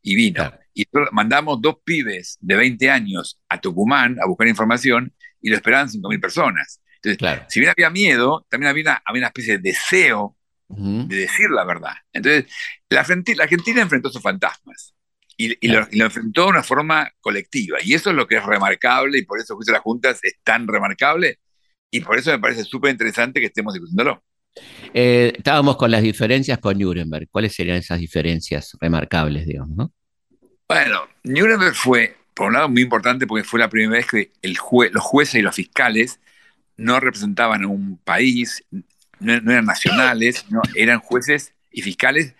y 0.00 0.16
vino. 0.16 0.52
Y 0.74 0.86
mandamos 1.10 1.60
dos 1.60 1.76
pibes 1.84 2.38
de 2.40 2.56
20 2.56 2.90
años 2.90 3.40
a 3.48 3.60
Tucumán 3.60 4.16
a 4.22 4.26
buscar 4.26 4.48
información 4.48 5.14
y 5.40 5.50
lo 5.50 5.56
esperaban 5.56 5.88
5.000 5.88 6.20
personas. 6.20 6.80
Entonces, 7.02 7.44
si 7.48 7.60
bien 7.60 7.72
había 7.76 7.90
miedo, 7.90 8.46
también 8.48 8.70
había 8.70 8.84
una, 8.84 9.02
había 9.04 9.20
una 9.20 9.26
especie 9.28 9.58
de 9.58 9.70
deseo 9.70 10.36
de 10.68 11.16
decir 11.16 11.50
la 11.50 11.64
verdad. 11.64 11.94
Entonces, 12.12 12.46
la 12.88 13.00
Argentina, 13.00 13.36
la 13.36 13.44
Argentina 13.44 13.82
enfrentó 13.82 14.08
sus 14.08 14.22
fantasmas 14.22 14.94
y, 15.36 15.68
lo, 15.68 15.86
enfrentó 15.90 16.44
de 16.44 16.48
una 16.48 16.62
forma 16.62 17.10
colectiva. 17.20 17.78
Y 17.82 17.94
eso 17.94 18.10
es 18.10 18.16
lo 18.16 18.26
que 18.26 18.36
es 18.36 18.44
remarcable 18.44 19.18
y 19.18 19.24
por 19.24 19.38
eso 19.38 19.56
juicio 19.56 19.72
de 19.72 19.78
las 19.78 19.82
juntas 19.82 20.20
es 20.22 20.36
tan 20.42 20.66
remarcable 20.66 21.40
y 21.92 22.00
por 22.00 22.18
eso 22.18 22.30
me 22.30 22.38
parece 22.38 22.64
súper 22.64 22.90
interesante 22.90 23.38
que 23.38 23.46
estemos 23.46 23.74
discutiéndolo. 23.74 24.24
Eh, 24.94 25.34
estábamos 25.36 25.76
con 25.76 25.90
las 25.90 26.02
diferencias 26.02 26.58
con 26.58 26.78
Nuremberg. 26.78 27.28
¿Cuáles 27.30 27.54
serían 27.54 27.76
esas 27.76 28.00
diferencias 28.00 28.76
remarcables, 28.80 29.46
digamos? 29.46 29.76
¿no? 29.76 29.92
Bueno, 30.66 31.02
Nuremberg 31.22 31.74
fue, 31.74 32.16
por 32.34 32.48
un 32.48 32.54
lado, 32.54 32.70
muy 32.70 32.82
importante 32.82 33.26
porque 33.26 33.44
fue 33.44 33.60
la 33.60 33.68
primera 33.68 33.98
vez 33.98 34.06
que 34.06 34.32
el 34.40 34.56
los 34.90 35.02
jueces 35.02 35.34
y 35.36 35.42
los 35.42 35.54
fiscales 35.54 36.18
no 36.78 36.98
representaban 36.98 37.64
a 37.64 37.68
un 37.68 37.98
país, 37.98 38.64
no, 39.20 39.34
eran 39.34 39.66
nacionales, 39.66 40.46
no, 40.50 40.62
eran 40.74 41.00
jueces 41.00 41.52
y 41.70 41.82
fiscales 41.82 42.34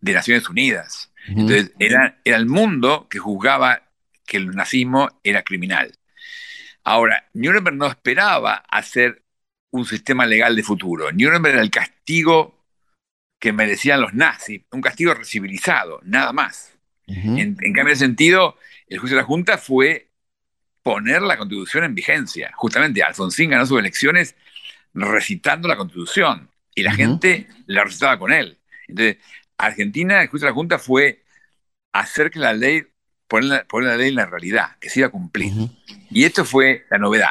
de 0.00 0.12
Naciones 0.14 0.48
Unidas. 0.48 1.10
Entonces, 1.28 1.72
era, 1.78 2.18
era 2.24 2.38
el 2.38 2.46
mundo 2.46 3.06
que 3.10 3.18
juzgaba 3.18 3.82
que 4.26 4.38
el 4.38 4.50
nazismo 4.50 5.10
era 5.22 5.42
criminal. 5.42 5.92
Ahora, 6.84 7.28
Nuremberg 7.32 7.76
no 7.76 7.86
esperaba 7.86 8.56
hacer 8.68 9.22
un 9.70 9.84
sistema 9.86 10.26
legal 10.26 10.54
de 10.54 10.62
futuro. 10.62 11.10
Nuremberg 11.12 11.54
era 11.54 11.62
el 11.62 11.70
castigo 11.70 12.64
que 13.38 13.52
merecían 13.52 14.00
los 14.00 14.14
nazis, 14.14 14.62
un 14.70 14.80
castigo 14.80 15.14
recivilizado, 15.14 16.00
nada 16.04 16.32
más. 16.32 16.76
en, 17.06 17.56
cambio 17.56 17.92
de 17.92 17.96
sentido, 17.96 18.56
el 18.86 18.98
juicio 18.98 19.16
de 19.16 19.22
la 19.22 19.26
Junta 19.26 19.58
fue 19.58 20.10
poner 20.82 21.22
la 21.22 21.36
constitución 21.36 21.84
en 21.84 21.94
vigencia. 21.94 22.52
Justamente 22.54 23.02
Alfonsín 23.02 23.50
ganó 23.50 23.66
sus 23.66 23.78
elecciones 23.78 24.36
recitando 24.92 25.66
la 25.66 25.76
constitución 25.76 26.48
y 26.74 26.82
la 26.82 26.94
gente 26.94 27.48
la 27.66 27.84
recitaba 27.84 28.18
con 28.18 28.32
él. 28.32 28.58
Entonces, 28.88 29.16
Argentina, 29.58 30.22
el 30.22 30.28
juicio 30.28 30.46
de 30.46 30.50
la 30.50 30.54
Junta 30.54 30.78
fue 30.78 31.24
hacer 31.92 32.30
que 32.30 32.38
la 32.38 32.52
ley, 32.52 32.84
poner 33.28 33.66
la, 33.72 33.96
ley 33.96 34.08
en 34.10 34.14
la 34.16 34.26
realidad, 34.26 34.76
que 34.80 34.90
se 34.90 35.00
iba 35.00 35.08
a 35.08 35.10
cumplir. 35.10 35.52
Y 36.10 36.24
esto 36.24 36.44
fue 36.44 36.84
la 36.90 36.98
novedad. 36.98 37.30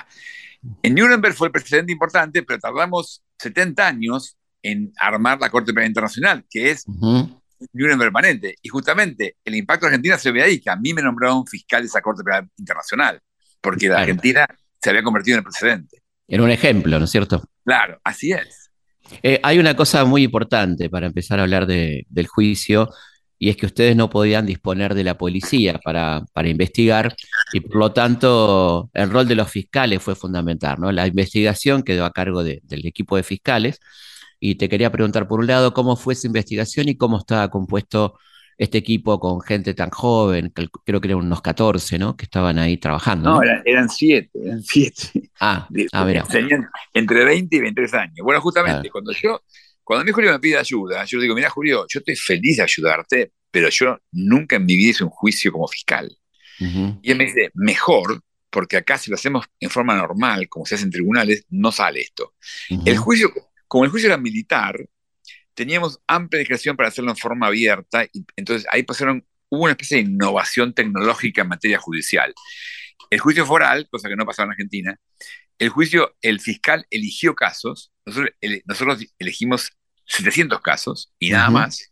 En 0.81 0.95
Nuremberg 0.95 1.35
fue 1.35 1.47
el 1.47 1.51
precedente 1.51 1.91
importante, 1.91 2.43
pero 2.43 2.59
tardamos 2.59 3.23
70 3.39 3.85
años 3.85 4.37
en 4.61 4.93
armar 4.97 5.39
la 5.39 5.49
Corte 5.49 5.73
Penal 5.73 5.89
Internacional, 5.89 6.45
que 6.49 6.71
es 6.71 6.85
Nuremberg 6.87 8.11
permanente. 8.11 8.55
Y 8.61 8.69
justamente 8.69 9.37
el 9.43 9.55
impacto 9.55 9.85
de 9.85 9.91
Argentina 9.91 10.17
se 10.17 10.31
ve 10.31 10.41
ahí, 10.41 10.59
que 10.59 10.69
a 10.69 10.75
mí 10.75 10.93
me 10.93 11.01
nombraron 11.01 11.45
fiscal 11.45 11.81
de 11.81 11.87
esa 11.87 12.01
Corte 12.01 12.23
Penal 12.23 12.49
Internacional, 12.57 13.19
porque 13.61 13.89
la 13.89 13.99
Argentina 13.99 14.45
se 14.81 14.89
había 14.89 15.03
convertido 15.03 15.35
en 15.35 15.39
el 15.39 15.43
precedente. 15.43 16.01
Era 16.27 16.43
un 16.43 16.51
ejemplo, 16.51 16.97
¿no 16.97 17.05
es 17.05 17.11
cierto? 17.11 17.43
Claro, 17.63 17.99
así 18.03 18.31
es. 18.31 18.71
Eh, 19.21 19.39
hay 19.43 19.59
una 19.59 19.75
cosa 19.75 20.05
muy 20.05 20.23
importante 20.23 20.89
para 20.89 21.07
empezar 21.07 21.39
a 21.39 21.43
hablar 21.43 21.67
del 21.67 22.27
juicio, 22.27 22.89
y 23.43 23.49
es 23.49 23.57
que 23.57 23.65
ustedes 23.65 23.93
no 23.97 24.09
podían 24.09 24.45
disponer 24.45 24.95
de 24.95 25.03
la 25.03 25.17
policía 25.17 25.77
para, 25.83 26.23
investigar, 26.45 27.13
y 27.51 27.59
por 27.59 27.75
lo 27.75 27.91
tanto 27.91 28.89
el 28.93 29.09
rol 29.09 29.27
de 29.27 29.35
los 29.35 29.51
fiscales 29.51 30.01
fue 30.01 30.15
fundamental. 30.15 30.77
¿no? 30.79 30.93
La 30.93 31.05
investigación 31.07 31.83
quedó 31.83 32.05
a 32.05 32.13
cargo 32.13 32.41
del 32.41 32.61
equipo 32.85 33.17
de 33.17 33.23
fiscales, 33.23 33.81
y 34.39 34.55
te 34.55 34.69
quería 34.69 34.93
preguntar, 34.93 35.27
por 35.27 35.41
un 35.41 35.47
lado, 35.47 35.73
cómo 35.73 35.97
fue 35.97 36.13
esa 36.13 36.27
investigación 36.27 36.87
y 36.87 36.95
cómo 36.95 37.17
estaba 37.17 37.49
compuesto 37.49 38.17
este 38.57 38.77
equipo 38.77 39.19
con 39.19 39.41
gente 39.41 39.73
tan 39.73 39.89
joven, 39.89 40.53
creo 40.85 41.01
que 41.01 41.09
eran 41.09 41.17
unos 41.17 41.41
14, 41.41 41.99
¿no? 41.99 42.15
Que 42.15 42.23
estaban 42.23 42.57
ahí 42.59 42.77
trabajando. 42.77 43.29
No, 43.29 43.41
Eran, 43.65 43.89
siete, 43.89 44.29
eran 44.41 44.63
siete. 44.63 45.29
Ah, 45.41 45.67
ah 45.91 46.05
mira. 46.05 46.23
Tenían 46.23 46.69
entre 46.93 47.25
20 47.25 47.57
y 47.57 47.59
23 47.59 47.93
años. 47.95 48.17
Bueno, 48.23 48.39
justamente, 48.39 48.89
cuando 48.89 49.11
yo, 49.11 49.41
cuando 49.83 50.05
mi 50.05 50.11
Julio 50.11 50.31
me 50.31 50.39
pide 50.39 50.57
ayuda, 50.57 51.03
yo 51.05 51.17
le 51.17 51.23
digo, 51.23 51.35
mira 51.35 51.49
Julio, 51.49 51.85
yo 51.89 51.99
estoy 51.99 52.15
feliz 52.15 52.57
de 52.57 52.63
ayudarte, 52.63 53.33
pero 53.51 53.69
yo 53.69 53.99
nunca 54.11 54.55
en 54.55 54.65
mi 54.65 54.75
vida 54.75 54.91
hice 54.91 55.03
un 55.03 55.09
juicio 55.09 55.51
como 55.51 55.67
fiscal. 55.67 56.15
Y 56.59 57.11
él 57.11 57.17
me 57.17 57.25
dice, 57.25 57.51
mejor, 57.55 58.21
porque 58.49 58.77
acá 58.77 58.97
si 58.97 59.09
lo 59.09 59.15
hacemos 59.15 59.45
en 59.59 59.69
forma 59.69 59.95
normal, 59.95 60.47
como 60.47 60.65
se 60.65 60.75
hace 60.75 60.85
en 60.85 60.91
tribunales, 60.91 61.45
no 61.49 61.71
sale 61.71 62.01
esto. 62.01 62.35
El 62.85 62.97
juicio, 62.97 63.33
como 63.67 63.83
el 63.83 63.91
juicio 63.91 64.07
era 64.07 64.17
militar, 64.17 64.77
teníamos 65.53 65.99
amplia 66.07 66.39
discreción 66.39 66.77
para 66.77 66.89
hacerlo 66.89 67.11
en 67.11 67.17
forma 67.17 67.47
abierta, 67.47 68.05
y 68.05 68.25
entonces 68.35 68.67
ahí 68.71 68.83
pasaron, 68.83 69.25
hubo 69.49 69.63
una 69.63 69.71
especie 69.71 69.97
de 69.97 70.03
innovación 70.03 70.73
tecnológica 70.73 71.41
en 71.41 71.49
materia 71.49 71.77
judicial. 71.77 72.33
El 73.09 73.19
juicio 73.19 73.45
foral, 73.45 73.87
cosa 73.91 74.09
que 74.09 74.15
no 74.15 74.25
pasaba 74.25 74.45
en 74.45 74.51
Argentina, 74.51 74.99
el 75.63 75.69
juicio, 75.69 76.15
el 76.21 76.39
fiscal 76.39 76.85
eligió 76.89 77.35
casos, 77.35 77.91
nosotros, 78.05 79.05
elegimos 79.17 79.71
700 80.05 80.61
casos 80.61 81.13
y 81.19 81.31
nada 81.31 81.49
más, 81.49 81.91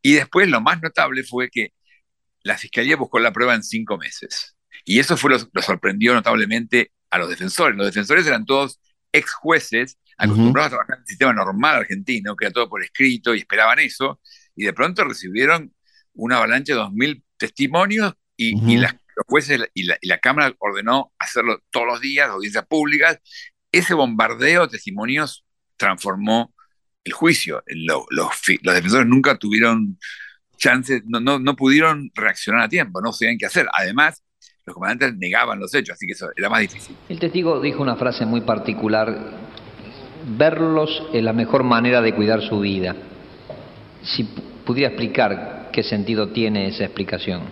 y 0.00 0.14
después 0.14 0.48
lo 0.48 0.60
más 0.60 0.80
notable 0.80 1.24
fue 1.24 1.50
que 1.50 1.72
la 2.42 2.56
fiscalía 2.58 2.96
buscó 2.96 3.18
la 3.18 3.32
prueba 3.32 3.54
en 3.54 3.62
cinco 3.62 3.98
meses. 3.98 4.56
Y 4.84 4.98
eso 4.98 5.16
fue 5.16 5.30
lo, 5.30 5.38
lo 5.52 5.62
sorprendió 5.62 6.12
notablemente 6.12 6.92
a 7.10 7.18
los 7.18 7.28
defensores. 7.28 7.76
Los 7.76 7.86
defensores 7.86 8.26
eran 8.26 8.44
todos 8.44 8.80
ex 9.12 9.32
jueces 9.32 9.98
acostumbrados 10.16 10.68
a 10.68 10.70
trabajar 10.70 10.96
en 10.96 11.02
el 11.02 11.06
sistema 11.06 11.32
normal 11.32 11.76
argentino, 11.76 12.36
que 12.36 12.46
era 12.46 12.52
todo 12.52 12.68
por 12.68 12.82
escrito 12.82 13.34
y 13.34 13.40
esperaban 13.40 13.78
eso, 13.78 14.20
y 14.54 14.64
de 14.64 14.72
pronto 14.72 15.04
recibieron 15.04 15.74
una 16.14 16.36
avalancha 16.36 16.74
de 16.74 16.80
2.000 16.80 17.22
testimonios 17.36 18.14
y, 18.36 18.76
las, 18.76 18.94
los 19.16 19.26
jueces 19.26 19.60
y 19.74 19.84
la, 19.84 20.18
Cámara 20.18 20.54
ordenó 20.58 21.12
hacerlo 21.18 21.60
todos 21.70 21.86
los 21.86 22.00
días, 22.00 22.28
audiencias 22.28 22.66
públicas. 22.66 23.18
Ese 23.70 23.94
bombardeo 23.94 24.62
de 24.62 24.72
testimonios 24.72 25.44
transformó 25.76 26.54
el 27.04 27.12
juicio. 27.12 27.62
los, 28.10 28.28
defensores 28.62 29.06
nunca 29.06 29.36
tuvieron 29.38 29.98
chances, 30.56 31.02
no, 31.06 31.20
no, 31.20 31.38
no, 31.38 31.56
pudieron 31.56 32.10
reaccionar 32.14 32.62
a 32.62 32.68
tiempo, 32.68 33.00
no 33.00 33.12
sabían 33.12 33.38
qué 33.38 33.46
hacer. 33.46 33.66
Además, 33.72 34.22
los 34.64 34.74
comandantes 34.74 35.18
negaban 35.18 35.58
los 35.58 35.74
hechos, 35.74 35.94
así 35.94 36.06
que 36.06 36.12
eso 36.12 36.30
era 36.36 36.48
más 36.48 36.60
difícil. 36.60 36.96
El 37.08 37.18
testigo 37.18 37.60
dijo 37.60 37.82
una 37.82 37.96
frase 37.96 38.24
muy 38.24 38.42
particular 38.42 39.40
verlos 40.26 41.02
es 41.12 41.22
la 41.22 41.32
mejor 41.32 41.64
manera 41.64 42.00
de 42.00 42.14
cuidar 42.14 42.42
su 42.42 42.60
vida. 42.60 42.94
Si 44.02 44.24
pudiera 44.64 44.90
explicar 44.90 45.70
qué 45.72 45.82
sentido 45.82 46.28
tiene 46.28 46.68
esa 46.68 46.84
explicación. 46.84 47.42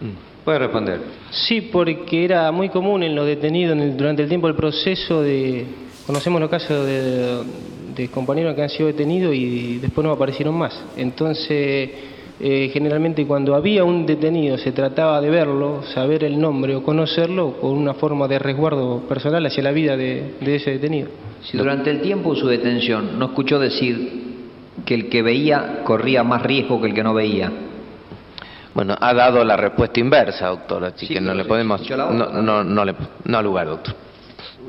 Mm, 0.00 0.27
puede 0.48 0.60
responder. 0.60 1.00
Sí, 1.30 1.60
porque 1.60 2.24
era 2.24 2.50
muy 2.52 2.70
común 2.70 3.02
en 3.02 3.14
los 3.14 3.26
detenidos 3.26 3.76
durante 3.98 4.22
el 4.22 4.30
tiempo 4.30 4.46
del 4.46 4.56
proceso 4.56 5.20
de... 5.20 5.66
Conocemos 6.06 6.40
los 6.40 6.48
casos 6.48 6.86
de, 6.86 8.08
compañeros 8.08 8.54
que 8.54 8.62
han 8.62 8.70
sido 8.70 8.86
detenidos 8.86 9.34
y 9.34 9.76
después 9.76 10.06
no 10.06 10.10
aparecieron 10.10 10.56
más. 10.56 10.72
Entonces, 10.96 11.90
eh, 12.40 12.70
generalmente 12.72 13.26
cuando 13.26 13.54
había 13.54 13.84
un 13.84 14.06
detenido 14.06 14.56
se 14.56 14.72
trataba 14.72 15.20
de 15.20 15.28
verlo, 15.28 15.82
saber 15.92 16.24
el 16.24 16.40
nombre 16.40 16.74
o 16.76 16.82
conocerlo 16.82 17.60
con 17.60 17.72
una 17.72 17.92
forma 17.92 18.26
de 18.26 18.38
resguardo 18.38 19.00
personal 19.06 19.44
hacia 19.44 19.62
la 19.62 19.72
vida 19.72 19.98
de 19.98 20.32
ese 20.40 20.70
detenido. 20.70 21.08
Si 21.42 21.58
durante 21.58 21.90
el 21.90 22.00
tiempo 22.00 22.32
de 22.32 22.40
su 22.40 22.46
detención 22.46 23.18
no 23.18 23.26
escuchó 23.26 23.58
decir 23.58 24.12
que 24.86 24.94
el 24.94 25.10
que 25.10 25.20
veía 25.20 25.82
corría 25.84 26.24
más 26.24 26.42
riesgo 26.42 26.80
que 26.80 26.86
el 26.86 26.94
que 26.94 27.02
no 27.02 27.12
veía. 27.12 27.67
Bueno, 28.78 28.96
ha 29.00 29.12
dado 29.12 29.42
la 29.42 29.56
respuesta 29.56 29.98
inversa, 29.98 30.46
doctor, 30.46 30.84
así 30.84 31.08
que 31.08 31.20
no 31.20 31.34
le 31.34 31.44
podemos... 31.46 31.80
No, 31.90 32.12
no, 32.12 32.62
no, 32.62 32.84
le, 32.84 32.94
no 33.24 33.42
lugar, 33.42 33.66
doctor. 33.66 33.96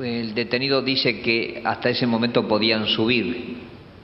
El 0.01 0.33
detenido 0.33 0.81
dice 0.81 1.21
que 1.21 1.61
hasta 1.63 1.89
ese 1.89 2.07
momento 2.07 2.47
podían 2.47 2.87
subir, 2.87 3.57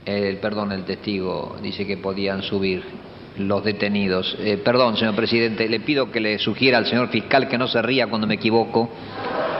el, 0.04 0.36
perdón, 0.36 0.70
el 0.70 0.84
testigo 0.84 1.56
dice 1.60 1.84
que 1.84 1.96
podían 1.96 2.42
subir 2.42 2.84
los 3.38 3.64
detenidos. 3.64 4.36
Eh, 4.38 4.58
perdón, 4.58 4.96
señor 4.96 5.16
presidente, 5.16 5.68
le 5.68 5.80
pido 5.80 6.08
que 6.12 6.20
le 6.20 6.38
sugiera 6.38 6.78
al 6.78 6.86
señor 6.86 7.08
fiscal 7.08 7.48
que 7.48 7.58
no 7.58 7.66
se 7.66 7.82
ría 7.82 8.06
cuando 8.06 8.28
me 8.28 8.34
equivoco. 8.34 8.88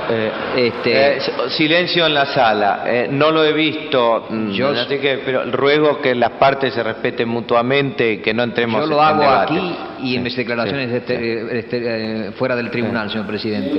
Eh, 0.08 0.32
este... 0.56 1.16
Eh, 1.16 1.20
silencio 1.50 2.06
en 2.06 2.14
la 2.14 2.26
sala. 2.26 2.84
no 3.10 3.30
lo 3.30 3.44
he 3.44 3.52
visto, 3.52 4.26
mm, 4.28 4.50
yo, 4.50 4.68
así 4.70 4.98
que, 4.98 5.22
pero 5.24 5.50
ruego 5.50 6.00
que 6.00 6.14
las 6.14 6.32
partes 6.32 6.74
se 6.74 6.82
respeten 6.82 7.28
mutuamente, 7.28 8.20
que 8.20 8.32
no 8.32 8.42
entremos 8.42 8.82
Yo 8.82 8.86
lo 8.86 9.02
hago 9.02 9.24
aquí 9.24 9.76
y 10.02 10.16
en 10.16 10.22
mis 10.22 10.36
declaraciones 10.36 10.90
este, 10.92 11.58
este, 11.58 12.32
fuera 12.32 12.54
del 12.56 12.70
tribunal, 12.70 13.10
señor 13.10 13.26
presidente. 13.26 13.74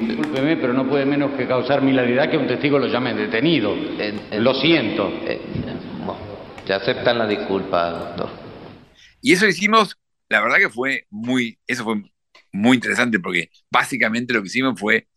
Discúlpeme, 0.00 0.56
pero 0.56 0.72
no 0.72 0.86
puede 0.86 1.06
menos 1.06 1.32
que 1.32 1.46
causar 1.46 1.82
milaridad 1.82 2.28
que 2.30 2.36
un 2.36 2.46
testigo 2.46 2.78
lo 2.78 2.86
llame 2.86 3.14
detenido. 3.14 3.74
lo 4.32 4.54
siento. 4.54 5.12
¿Se 6.66 6.74
aceptan 6.74 7.18
la 7.18 7.26
disculpa, 7.26 7.90
doctor? 7.90 8.28
Y 9.22 9.32
eso 9.32 9.46
hicimos, 9.46 9.96
la 10.28 10.40
verdad 10.40 10.58
que 10.58 10.68
fue 10.70 11.04
muy, 11.10 11.58
eso 11.66 11.84
fue 11.84 11.96
muy 12.52 12.76
interesante 12.76 13.20
porque 13.20 13.50
básicamente 13.70 14.32
lo 14.32 14.42
que 14.42 14.48
hicimos 14.48 14.78
fue, 14.78 15.08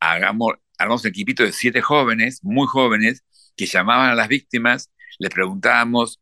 hagamos, 0.00 0.54
hagamos 0.78 1.04
un 1.04 1.10
equipito 1.10 1.42
de 1.42 1.52
siete 1.52 1.80
jóvenes, 1.80 2.40
muy 2.42 2.66
jóvenes, 2.66 3.24
que 3.56 3.66
llamaban 3.66 4.10
a 4.10 4.14
las 4.14 4.28
víctimas, 4.28 4.90
les 5.18 5.30
preguntábamos 5.30 6.20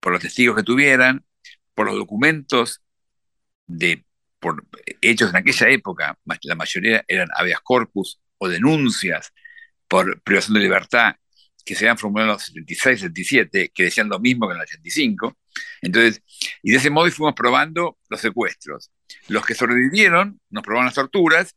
por 0.00 0.12
los 0.12 0.22
testigos 0.22 0.56
que 0.56 0.62
tuvieran, 0.62 1.24
por 1.74 1.86
los 1.86 1.96
documentos 1.96 2.82
de, 3.66 4.04
por, 4.40 4.64
hechos 5.00 5.30
en 5.30 5.36
aquella 5.36 5.68
época, 5.70 6.18
la 6.42 6.54
mayoría 6.54 7.04
eran 7.08 7.28
habeas 7.34 7.60
corpus 7.60 8.20
o 8.38 8.48
denuncias 8.48 9.32
por 9.88 10.20
privación 10.22 10.54
de 10.54 10.60
libertad 10.60 11.16
que 11.64 11.74
se 11.74 11.84
habían 11.84 11.98
formulado 11.98 12.30
en 12.30 12.34
los 12.34 12.44
76, 12.44 13.00
77, 13.00 13.72
que 13.74 13.82
decían 13.82 14.08
lo 14.08 14.20
mismo 14.20 14.46
que 14.46 14.52
en 14.52 14.58
el 14.58 14.62
85. 14.62 15.36
Entonces, 15.82 16.22
y 16.62 16.70
de 16.70 16.76
ese 16.76 16.90
modo 16.90 17.10
fuimos 17.10 17.34
probando 17.34 17.98
los 18.08 18.20
secuestros. 18.20 18.92
Los 19.28 19.44
que 19.44 19.54
sobrevivieron 19.54 20.40
nos 20.50 20.62
probaron 20.62 20.86
las 20.86 20.94
torturas 20.94 21.56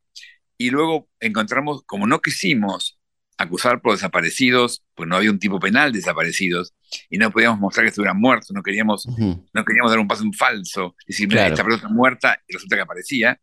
y 0.57 0.69
luego 0.69 1.09
encontramos, 1.19 1.83
como 1.85 2.07
no 2.07 2.21
quisimos 2.21 2.99
acusar 3.37 3.81
por 3.81 3.93
desaparecidos, 3.93 4.83
pues 4.95 5.07
no 5.07 5.15
había 5.15 5.31
un 5.31 5.39
tipo 5.39 5.59
penal 5.59 5.93
de 5.93 5.99
desaparecidos 5.99 6.73
y 7.09 7.17
no 7.17 7.31
podíamos 7.31 7.57
mostrar 7.59 7.85
que 7.85 7.89
estuvieran 7.89 8.19
muertos, 8.19 8.51
no 8.51 8.61
queríamos, 8.61 9.07
no 9.07 9.65
queríamos 9.65 9.91
dar 9.91 9.99
un 9.99 10.09
paso 10.09 10.23
en 10.23 10.33
falso, 10.33 10.95
decir, 11.07 11.29
mira, 11.29 11.47
esta 11.47 11.63
persona 11.63 11.77
está 11.77 11.87
muerta 11.87 12.41
y 12.47 12.53
resulta 12.53 12.75
que 12.75 12.81
aparecía. 12.81 13.39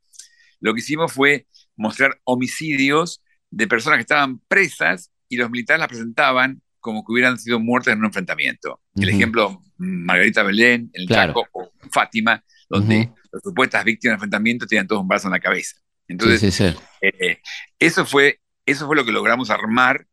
Lo 0.60 0.74
que 0.74 0.80
hicimos 0.80 1.12
fue 1.12 1.46
mostrar 1.76 2.20
homicidios 2.24 3.22
de 3.50 3.66
personas 3.66 3.96
que 3.96 4.02
estaban 4.02 4.40
presas 4.48 5.10
y 5.30 5.38
los 5.38 5.50
militares 5.50 5.80
las 5.80 5.88
presentaban 5.88 6.60
como 6.78 7.02
que 7.02 7.12
hubieran 7.12 7.38
sido 7.38 7.58
muertas 7.58 7.94
en 7.94 8.00
un 8.00 8.06
enfrentamiento. 8.06 8.82
El 8.96 9.08
ejemplo, 9.08 9.62
Margarita 9.78 10.42
Belén, 10.42 10.90
el 10.92 11.08
Chaco, 11.08 11.46
o 11.52 11.72
Fátima, 11.90 12.44
donde 12.68 13.10
las 13.36 13.42
supuestas 13.42 13.84
víctimas 13.84 14.12
de 14.12 14.14
enfrentamiento 14.14 14.66
tenían 14.66 14.86
todos 14.86 15.02
un 15.02 15.08
brazo 15.08 15.28
en 15.28 15.32
la 15.32 15.40
cabeza. 15.40 15.76
Entonces, 16.08 16.60
eh, 17.00 17.40
eso, 17.78 18.06
fue, 18.06 18.40
eso 18.64 18.86
fue 18.86 18.96
lo 18.96 19.04
que 19.04 19.12
logramos 19.12 19.50
armar 19.50 20.06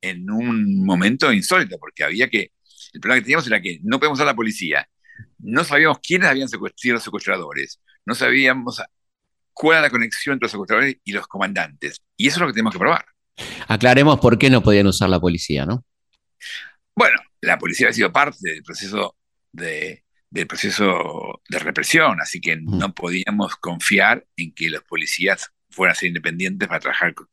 en 0.00 0.30
un 0.30 0.84
momento 0.84 1.32
insólito, 1.32 1.78
porque 1.78 2.04
había 2.04 2.28
que, 2.28 2.52
el 2.92 3.00
problema 3.00 3.20
que 3.20 3.24
teníamos 3.24 3.46
era 3.46 3.60
que 3.60 3.80
no 3.82 3.98
podíamos 3.98 4.18
usar 4.18 4.26
la 4.26 4.36
policía, 4.36 4.88
no 5.38 5.64
sabíamos 5.64 5.98
quiénes 5.98 6.28
habían 6.28 6.48
secuestrado 6.48 6.94
los 6.94 7.04
secuestradores, 7.04 7.80
no 8.06 8.14
sabíamos 8.14 8.82
cuál 9.52 9.76
era 9.76 9.82
la 9.82 9.90
conexión 9.90 10.34
entre 10.34 10.44
los 10.44 10.52
secuestradores 10.52 10.96
y 11.04 11.12
los 11.12 11.26
comandantes. 11.26 12.00
Y 12.16 12.28
eso 12.28 12.36
es 12.36 12.40
lo 12.40 12.46
que 12.46 12.52
tenemos 12.54 12.72
que 12.72 12.78
probar. 12.78 13.04
Aclaremos 13.68 14.20
por 14.20 14.38
qué 14.38 14.50
no 14.50 14.62
podían 14.62 14.86
usar 14.86 15.08
la 15.08 15.20
policía, 15.20 15.66
¿no? 15.66 15.84
Bueno, 16.94 17.18
la 17.40 17.58
policía 17.58 17.88
ha 17.88 17.92
sido 17.92 18.12
parte 18.12 18.38
del 18.42 18.62
proceso 18.62 19.16
de, 19.52 20.04
del 20.30 20.46
proceso 20.46 21.42
de 21.48 21.58
represión, 21.58 22.20
así 22.20 22.40
que 22.40 22.56
no 22.56 22.94
podíamos 22.94 23.56
confiar 23.56 24.24
en 24.36 24.54
que 24.54 24.70
los 24.70 24.82
policías 24.84 25.50
fueran 25.70 25.92
a 25.92 25.94
ser 25.96 26.08
independientes 26.08 26.68
para 26.68 26.80
trabajar 26.80 27.14
con, 27.14 27.28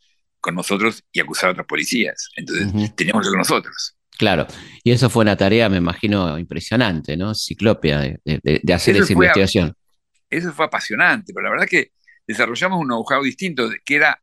nosotros 0.54 1.04
y 1.12 1.20
acusar 1.20 1.50
a 1.50 1.52
otros 1.52 1.68
policías. 1.68 2.30
Entonces, 2.38 2.96
teníamos 2.96 3.26
que 3.26 3.30
con 3.30 3.40
nosotros. 3.40 3.98
Claro, 4.18 4.48
y 4.82 4.92
eso 4.92 5.10
fue 5.10 5.24
una 5.24 5.36
tarea, 5.36 5.68
me 5.68 5.78
imagino, 5.78 6.40
impresionante, 6.40 7.18
¿no? 7.18 7.36
Ciclopia, 7.36 8.00
de, 8.00 8.74
hacer 8.74 8.96
esa 8.96 9.12
investigación. 9.12 9.76
eso 10.30 10.54
fue 10.54 10.66
apasionante, 10.66 11.34
pero 11.34 11.44
la 11.44 11.52
verdad 11.52 11.68
que 11.70 11.92
desarrollamos 12.26 12.80
un 12.80 12.88
know-how 12.88 13.22
distinto, 13.22 13.70
que 13.84 13.96
era 13.96 14.22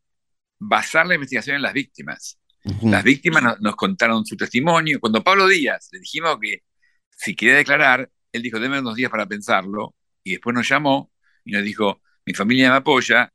basar 0.58 1.06
la 1.06 1.14
investigación 1.14 1.56
en 1.56 1.62
las 1.62 1.74
víctimas. 1.74 2.38
Las 2.82 3.04
víctimas 3.04 3.60
nos, 3.60 3.76
contaron 3.76 4.24
su 4.24 4.36
testimonio. 4.36 4.98
Cuando 4.98 5.22
Pablo 5.22 5.46
Díaz 5.46 5.90
le 5.92 5.98
dijimos 5.98 6.38
que 6.40 6.62
si 7.10 7.36
quería 7.36 7.56
declarar, 7.56 8.10
él 8.34 8.42
dijo, 8.42 8.58
déme 8.58 8.80
unos 8.80 8.96
días 8.96 9.10
para 9.10 9.26
pensarlo, 9.26 9.94
y 10.22 10.32
después 10.32 10.54
nos 10.54 10.68
llamó 10.68 11.12
y 11.44 11.52
nos 11.52 11.62
dijo, 11.62 12.00
mi 12.26 12.34
familia 12.34 12.70
me 12.70 12.76
apoya, 12.76 13.32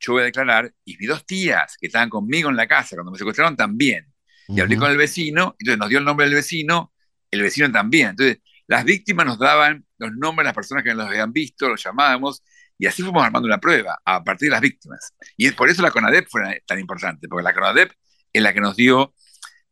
yo 0.00 0.14
voy 0.14 0.22
a 0.22 0.24
declarar, 0.26 0.72
y 0.84 0.96
mis 0.96 1.08
dos 1.08 1.24
tías 1.24 1.76
que 1.78 1.86
estaban 1.86 2.08
conmigo 2.08 2.50
en 2.50 2.56
la 2.56 2.66
casa 2.66 2.96
cuando 2.96 3.12
me 3.12 3.18
secuestraron 3.18 3.56
también. 3.56 4.06
Y 4.48 4.60
hablé 4.60 4.76
con 4.76 4.90
el 4.90 4.96
vecino, 4.96 5.54
entonces 5.58 5.78
nos 5.78 5.88
dio 5.88 5.98
el 5.98 6.04
nombre 6.04 6.26
del 6.26 6.34
vecino, 6.34 6.92
el 7.30 7.42
vecino 7.42 7.70
también. 7.70 8.10
Entonces, 8.10 8.38
las 8.66 8.84
víctimas 8.84 9.24
nos 9.24 9.38
daban 9.38 9.86
los 9.98 10.12
nombres 10.12 10.44
de 10.44 10.48
las 10.48 10.54
personas 10.54 10.82
que 10.82 10.94
nos 10.94 11.06
habían 11.06 11.32
visto, 11.32 11.68
los 11.68 11.82
llamábamos, 11.82 12.42
y 12.78 12.86
así 12.86 13.02
fuimos 13.02 13.24
armando 13.24 13.46
una 13.46 13.58
prueba 13.58 14.00
a 14.04 14.24
partir 14.24 14.48
de 14.48 14.52
las 14.52 14.60
víctimas. 14.60 15.14
Y 15.36 15.46
es 15.46 15.54
por 15.54 15.70
eso 15.70 15.82
la 15.82 15.90
CONADEP 15.90 16.26
fue 16.28 16.62
tan 16.66 16.78
importante, 16.80 17.28
porque 17.28 17.44
la 17.44 17.54
CONADEP 17.54 17.92
es 18.32 18.42
la 18.42 18.52
que 18.52 18.60
nos 18.60 18.76
dio 18.76 19.14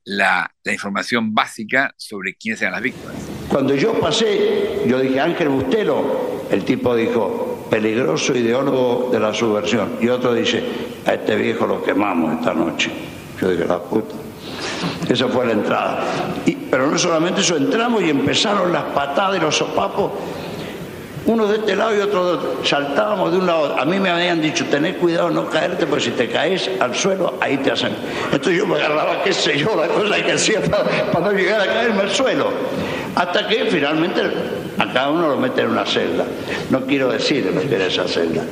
la, 0.04 0.54
información 0.64 1.34
básica 1.34 1.94
sobre 1.96 2.36
quiénes 2.36 2.62
eran 2.62 2.74
las 2.74 2.82
víctimas. 2.82 3.29
Cuando 3.50 3.74
yo 3.74 3.94
pasé, 3.94 4.84
yo 4.86 5.00
dije 5.00 5.18
Ángel 5.18 5.48
Bustelo, 5.48 6.02
el 6.52 6.64
tipo 6.64 6.94
dijo, 6.94 7.66
peligroso 7.68 8.32
ideólogo 8.32 9.10
de 9.10 9.18
la 9.18 9.34
subversión. 9.34 9.96
Y 10.00 10.08
otro 10.08 10.32
dice, 10.32 10.62
a 11.04 11.14
este 11.14 11.34
viejo 11.34 11.66
lo 11.66 11.82
quemamos 11.82 12.38
esta 12.38 12.54
noche. 12.54 12.92
Yo 13.40 13.50
dije, 13.50 13.64
la 13.66 13.80
puta. 13.80 14.14
Esa 15.08 15.26
fue 15.26 15.46
la 15.46 15.52
entrada. 15.52 16.04
pero 16.70 16.86
no 16.86 16.96
solamente 16.96 17.40
eso, 17.40 17.56
entramos 17.56 18.02
y 18.02 18.10
empezaron 18.10 18.72
las 18.72 18.84
patadas 18.84 19.38
y 19.38 19.40
los 19.40 19.56
sopapos 19.56 20.12
uno 21.26 21.46
de 21.46 21.58
este 21.58 21.76
lado 21.76 21.96
y 21.96 22.00
otro 22.00 22.26
de 22.26 22.32
otro. 22.32 22.64
Saltábamos 22.64 23.32
de 23.32 23.38
un 23.38 23.46
lado. 23.46 23.78
A 23.78 23.84
mí 23.84 23.98
me 24.00 24.10
habían 24.10 24.40
dicho, 24.40 24.64
tenés 24.66 24.96
cuidado 24.96 25.30
no 25.30 25.48
caerte, 25.48 25.86
porque 25.86 26.04
si 26.06 26.10
te 26.12 26.28
caes 26.28 26.70
al 26.80 26.94
suelo, 26.94 27.34
ahí 27.40 27.58
te 27.58 27.70
hacen. 27.70 27.92
Entonces 28.24 28.56
yo 28.56 28.66
me 28.66 28.76
agarraba, 28.76 29.22
qué 29.22 29.32
sé 29.32 29.58
yo, 29.58 29.76
la 29.76 29.88
cosa 29.88 30.22
que 30.22 30.32
hacía 30.32 30.60
para, 30.62 31.20
no 31.20 31.32
llegar 31.32 31.60
a 31.60 31.66
caerme 31.66 32.02
al 32.02 32.10
suelo. 32.10 32.48
Hasta 33.14 33.46
que 33.48 33.66
finalmente 33.66 34.20
a 34.78 34.92
cada 34.92 35.10
uno 35.10 35.28
lo 35.28 35.36
mete 35.36 35.60
en 35.60 35.68
una 35.68 35.84
celda. 35.84 36.24
No 36.70 36.86
quiero 36.86 37.10
decir 37.10 37.50
meter 37.52 37.82
esa 37.82 38.08
celda. 38.08 38.44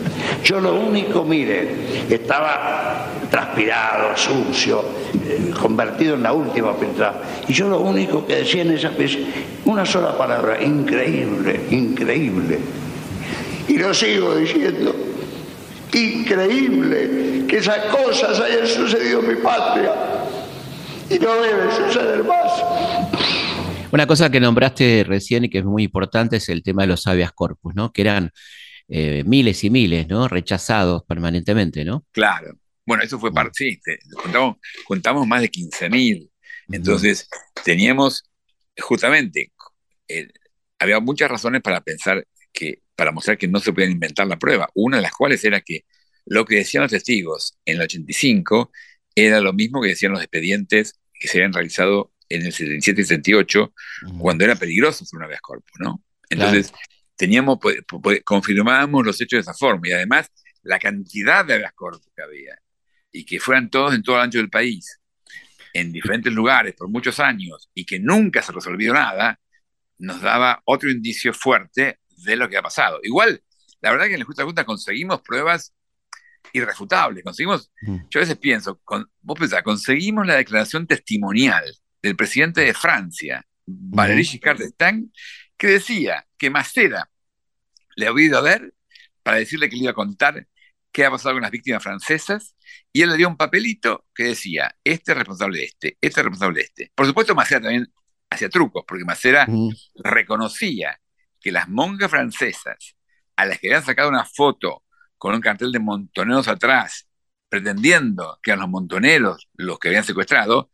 Yo 0.44 0.60
lo 0.60 0.74
único, 0.74 1.24
mire, 1.24 2.06
estaba 2.10 3.06
transpirado, 3.30 4.16
sucio, 4.16 4.84
eh, 5.14 5.50
convertido 5.58 6.14
en 6.14 6.22
la 6.22 6.32
última 6.32 6.76
pintada. 6.76 7.22
Y 7.46 7.52
yo 7.52 7.68
lo 7.68 7.80
único 7.80 8.26
que 8.26 8.36
decía 8.36 8.62
en 8.62 8.72
esa 8.72 8.90
pieza, 8.90 9.18
una 9.64 9.86
sola 9.86 10.16
palabra, 10.18 10.62
increíble, 10.62 11.60
increíble. 11.70 12.58
Y 13.68 13.78
lo 13.78 13.94
sigo 13.94 14.34
diciendo, 14.34 14.94
increíble 15.92 17.44
que 17.48 17.58
esas 17.58 17.86
cosas 17.86 18.40
hayan 18.40 18.66
sucedido 18.66 19.20
en 19.20 19.28
mi 19.28 19.34
patria 19.36 19.92
y 21.10 21.18
no 21.18 21.34
deben 21.36 21.70
suceder 21.70 22.24
más. 22.24 22.52
Una 23.90 24.07
cosa 24.07 24.31
que 24.31 24.40
nombraste 24.40 25.05
recién 25.07 25.44
y 25.44 25.51
que 25.51 25.59
es 25.59 25.64
muy 25.64 25.85
importante 25.85 26.37
es 26.37 26.48
el 26.48 26.62
tema 26.62 26.83
de 26.83 26.88
los 26.88 27.07
habeas 27.07 27.33
corpus, 27.33 27.74
¿no? 27.74 27.92
Que 27.92 28.03
eran 28.03 28.31
eh, 28.88 29.22
miles 29.24 29.64
y 29.64 29.70
miles, 29.70 30.09
¿no? 30.09 30.29
Rechazados 30.29 31.05
permanentemente, 31.05 31.85
¿no? 31.85 32.07
Claro. 32.12 32.59
Bueno, 32.85 33.03
eso 33.03 33.18
fue 33.18 33.33
parte, 33.33 33.53
sí, 33.55 33.81
contamos, 34.22 34.57
contamos 34.85 35.27
más 35.27 35.42
de 35.42 35.51
15.000. 35.51 36.31
Entonces, 36.70 37.29
teníamos 37.64 38.24
justamente 38.79 39.53
eh, 40.09 40.29
había 40.79 41.01
muchas 41.01 41.31
razones 41.31 41.62
para 41.62 41.81
pensar 41.81 42.27
que, 42.53 42.83
para 42.96 43.12
mostrar 43.12 43.37
que 43.38 43.48
no 43.48 43.61
se 43.61 43.72
podía 43.72 43.88
inventar 43.88 44.27
la 44.27 44.38
prueba. 44.38 44.68
Una 44.74 44.96
de 44.96 45.03
las 45.03 45.12
cuales 45.12 45.44
era 45.44 45.61
que 45.61 45.85
lo 46.24 46.44
que 46.44 46.57
decían 46.57 46.83
los 46.83 46.92
testigos 46.92 47.59
en 47.64 47.77
el 47.77 47.83
85 47.83 48.70
era 49.14 49.40
lo 49.40 49.53
mismo 49.53 49.81
que 49.81 49.88
decían 49.88 50.12
los 50.12 50.20
expedientes 50.20 50.98
que 51.14 51.29
se 51.29 51.38
habían 51.38 51.53
realizado 51.53 52.12
en 52.28 52.46
el 52.46 52.52
77 52.52 53.00
y 53.00 53.04
78, 53.04 53.74
cuando 54.18 54.44
era 54.44 54.54
peligroso 54.54 55.04
hacer 55.04 55.16
una 55.16 55.26
vez 55.26 55.40
corpus, 55.40 55.72
¿no? 55.78 56.02
Entonces, 56.28 56.72
teníamos, 57.16 57.58
confirmábamos 58.24 59.04
los 59.04 59.20
hechos 59.20 59.38
de 59.38 59.40
esa 59.40 59.54
forma 59.54 59.88
y 59.88 59.92
además 59.92 60.30
la 60.62 60.78
cantidad 60.78 61.44
de 61.44 61.54
habeas 61.54 61.72
corpus 61.72 62.10
que 62.14 62.22
había 62.22 62.58
y 63.10 63.24
que 63.24 63.40
fueran 63.40 63.70
todos 63.70 63.94
en 63.94 64.02
todo 64.02 64.16
el 64.16 64.22
ancho 64.22 64.38
del 64.38 64.50
país, 64.50 65.00
en 65.72 65.92
diferentes 65.92 66.32
lugares 66.32 66.74
por 66.74 66.88
muchos 66.88 67.18
años 67.20 67.70
y 67.74 67.84
que 67.84 67.98
nunca 67.98 68.42
se 68.42 68.52
resolvió 68.52 68.92
nada, 68.92 69.40
nos 69.98 70.20
daba 70.20 70.60
otro 70.64 70.90
indicio 70.90 71.32
fuerte 71.32 71.98
de 72.08 72.36
lo 72.36 72.48
que 72.48 72.58
ha 72.58 72.62
pasado. 72.62 73.00
Igual, 73.02 73.42
la 73.80 73.90
verdad 73.90 74.06
que 74.06 74.14
en 74.14 74.20
la 74.20 74.26
justa 74.26 74.44
junta 74.44 74.64
conseguimos 74.64 75.22
pruebas 75.22 75.74
irrefutables. 76.52 77.24
Conseguimos, 77.24 77.70
yo 77.82 78.20
a 78.20 78.20
veces 78.20 78.36
pienso, 78.36 78.80
vos 79.22 79.38
pensás, 79.38 79.62
conseguimos 79.62 80.26
la 80.26 80.36
declaración 80.36 80.86
testimonial 80.86 81.64
del 82.02 82.16
presidente 82.16 82.62
de 82.62 82.74
Francia, 82.74 83.44
Valéry 83.66 84.24
Giscard 84.24 84.58
d'Estaing, 84.58 85.12
que 85.56 85.66
decía 85.66 86.26
que 86.37 86.50
Macera 86.50 87.11
le 87.96 88.06
había 88.06 88.26
ido 88.26 88.38
a 88.38 88.42
ver 88.42 88.74
para 89.22 89.38
decirle 89.38 89.68
que 89.68 89.76
le 89.76 89.82
iba 89.82 89.90
a 89.90 89.94
contar 89.94 90.46
qué 90.92 91.04
ha 91.04 91.11
pasado 91.11 91.34
con 91.34 91.42
las 91.42 91.50
víctimas 91.50 91.82
francesas, 91.82 92.56
y 92.92 93.02
él 93.02 93.11
le 93.11 93.16
dio 93.16 93.28
un 93.28 93.37
papelito 93.37 94.06
que 94.14 94.24
decía, 94.24 94.74
este 94.84 95.12
es 95.12 95.18
responsable 95.18 95.58
de 95.58 95.64
este, 95.64 95.98
este 96.00 96.20
es 96.20 96.24
responsable 96.24 96.61
de 96.61 96.64
este. 96.64 96.92
Por 96.94 97.06
supuesto, 97.06 97.34
Macera 97.34 97.61
también 97.61 97.92
hacía 98.30 98.48
trucos, 98.48 98.84
porque 98.87 99.04
Macera 99.04 99.46
reconocía 99.96 100.98
que 101.40 101.52
las 101.52 101.68
monjas 101.68 102.11
francesas, 102.11 102.96
a 103.37 103.46
las 103.46 103.58
que 103.58 103.68
habían 103.68 103.84
sacado 103.84 104.08
una 104.08 104.24
foto 104.24 104.84
con 105.16 105.34
un 105.34 105.40
cartel 105.40 105.72
de 105.72 105.78
montoneros 105.78 106.48
atrás, 106.48 107.08
pretendiendo 107.48 108.38
que 108.42 108.50
eran 108.50 108.61
los 108.61 108.70
montoneros 108.70 109.48
los 109.54 109.78
que 109.78 109.88
habían 109.88 110.04
secuestrado, 110.04 110.70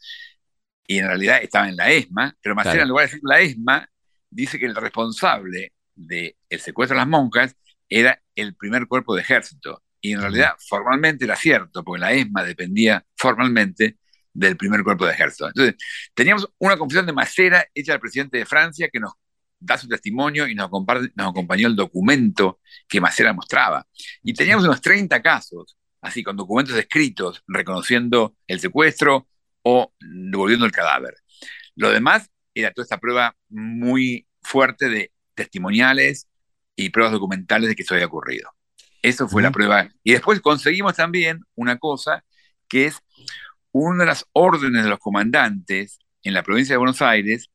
y 0.87 0.99
en 0.99 1.07
realidad 1.07 1.43
estaban 1.43 1.71
en 1.71 1.77
la 1.77 1.91
ESMA, 1.91 2.37
pero 2.41 2.55
Macera 2.55 2.83
en 2.83 2.89
lugar 2.89 3.07
de 3.07 3.13
decir 3.13 3.21
la 3.25 3.41
ESMA, 3.41 3.89
dice 4.31 4.59
que 4.59 4.67
el 4.67 4.75
responsable 4.75 5.73
del 5.95 6.35
secuestro 6.59 6.95
de 6.95 7.01
las 7.01 7.09
monjas 7.09 7.57
era 7.89 8.21
el 8.35 8.55
primer 8.55 8.87
cuerpo 8.87 9.15
de 9.15 9.23
ejército. 9.23 9.83
Y 10.01 10.13
en 10.13 10.21
realidad 10.21 10.53
formalmente 10.69 11.25
era 11.25 11.37
cierto, 11.37 11.83
porque 11.83 12.01
la 12.01 12.13
ESMA 12.13 12.45
dependía 12.45 13.05
formalmente 13.17 13.99
del 14.35 14.57
primer 14.57 14.83
cuerpo 14.83 15.07
de 15.07 15.13
ejército. 15.13 15.47
Entonces, 15.47 15.77
teníamos 16.13 16.47
una 16.59 16.77
confesión 16.77 17.07
de 17.07 17.13
Macera 17.13 17.65
hecha 17.73 17.95
al 17.95 18.01
presidente 18.01 18.37
de 18.37 18.45
Francia 18.45 18.91
que 18.93 19.01
nos 19.01 19.13
da 19.59 19.79
su 19.79 19.89
testimonio 19.89 20.47
y 20.47 20.55
nos, 20.55 20.71
nos 20.71 21.29
acompañó 21.29 21.69
el 21.69 21.77
documento 21.77 22.61
que 22.87 23.01
Macera 23.01 23.33
mostraba. 23.33 23.87
Y 24.23 24.35
teníamos 24.35 24.65
unos 24.65 24.83
30 24.83 25.23
casos, 25.23 25.79
así, 26.03 26.23
con 26.23 26.37
documentos 26.37 26.77
escritos 26.77 27.43
reconociendo 27.47 28.37
el 28.47 28.61
secuestro 28.61 29.29
o 29.65 29.93
devolviendo 29.99 30.67
el 30.67 30.73
cadáver. 30.73 31.15
Lo 31.75 31.91
demás 31.91 32.31
era 32.55 32.71
toda 32.71 32.85
esta 32.85 32.99
prueba 32.99 33.35
muy 33.49 34.29
fuerte 34.43 34.89
de 34.89 35.11
testimoniales 35.35 36.29
y 36.77 36.91
pruebas 36.91 37.13
documentales 37.13 37.69
de 37.69 37.75
que 37.75 37.83
eso 37.83 37.95
había 37.95 38.07
ocurrido. 38.07 38.51
Eso 39.03 39.29
fue 39.29 39.43
la 39.43 39.51
prueba. 39.51 39.89
Y 40.03 40.13
después 40.13 40.41
conseguimos 40.41 40.95
también 40.95 41.41
una 41.57 41.79
cosa 41.79 42.25
que 42.69 42.87
es 42.87 42.99
una 43.73 44.05
de 44.05 44.07
las 44.07 44.25
órdenes 44.33 44.85
de 44.85 44.91
los 44.91 44.99
comandantes 44.99 45.99
en 46.23 46.35
la 46.35 46.43
provincia 46.43 46.75
de 46.75 46.79
Buenos 46.79 47.03
Aires 47.03 47.51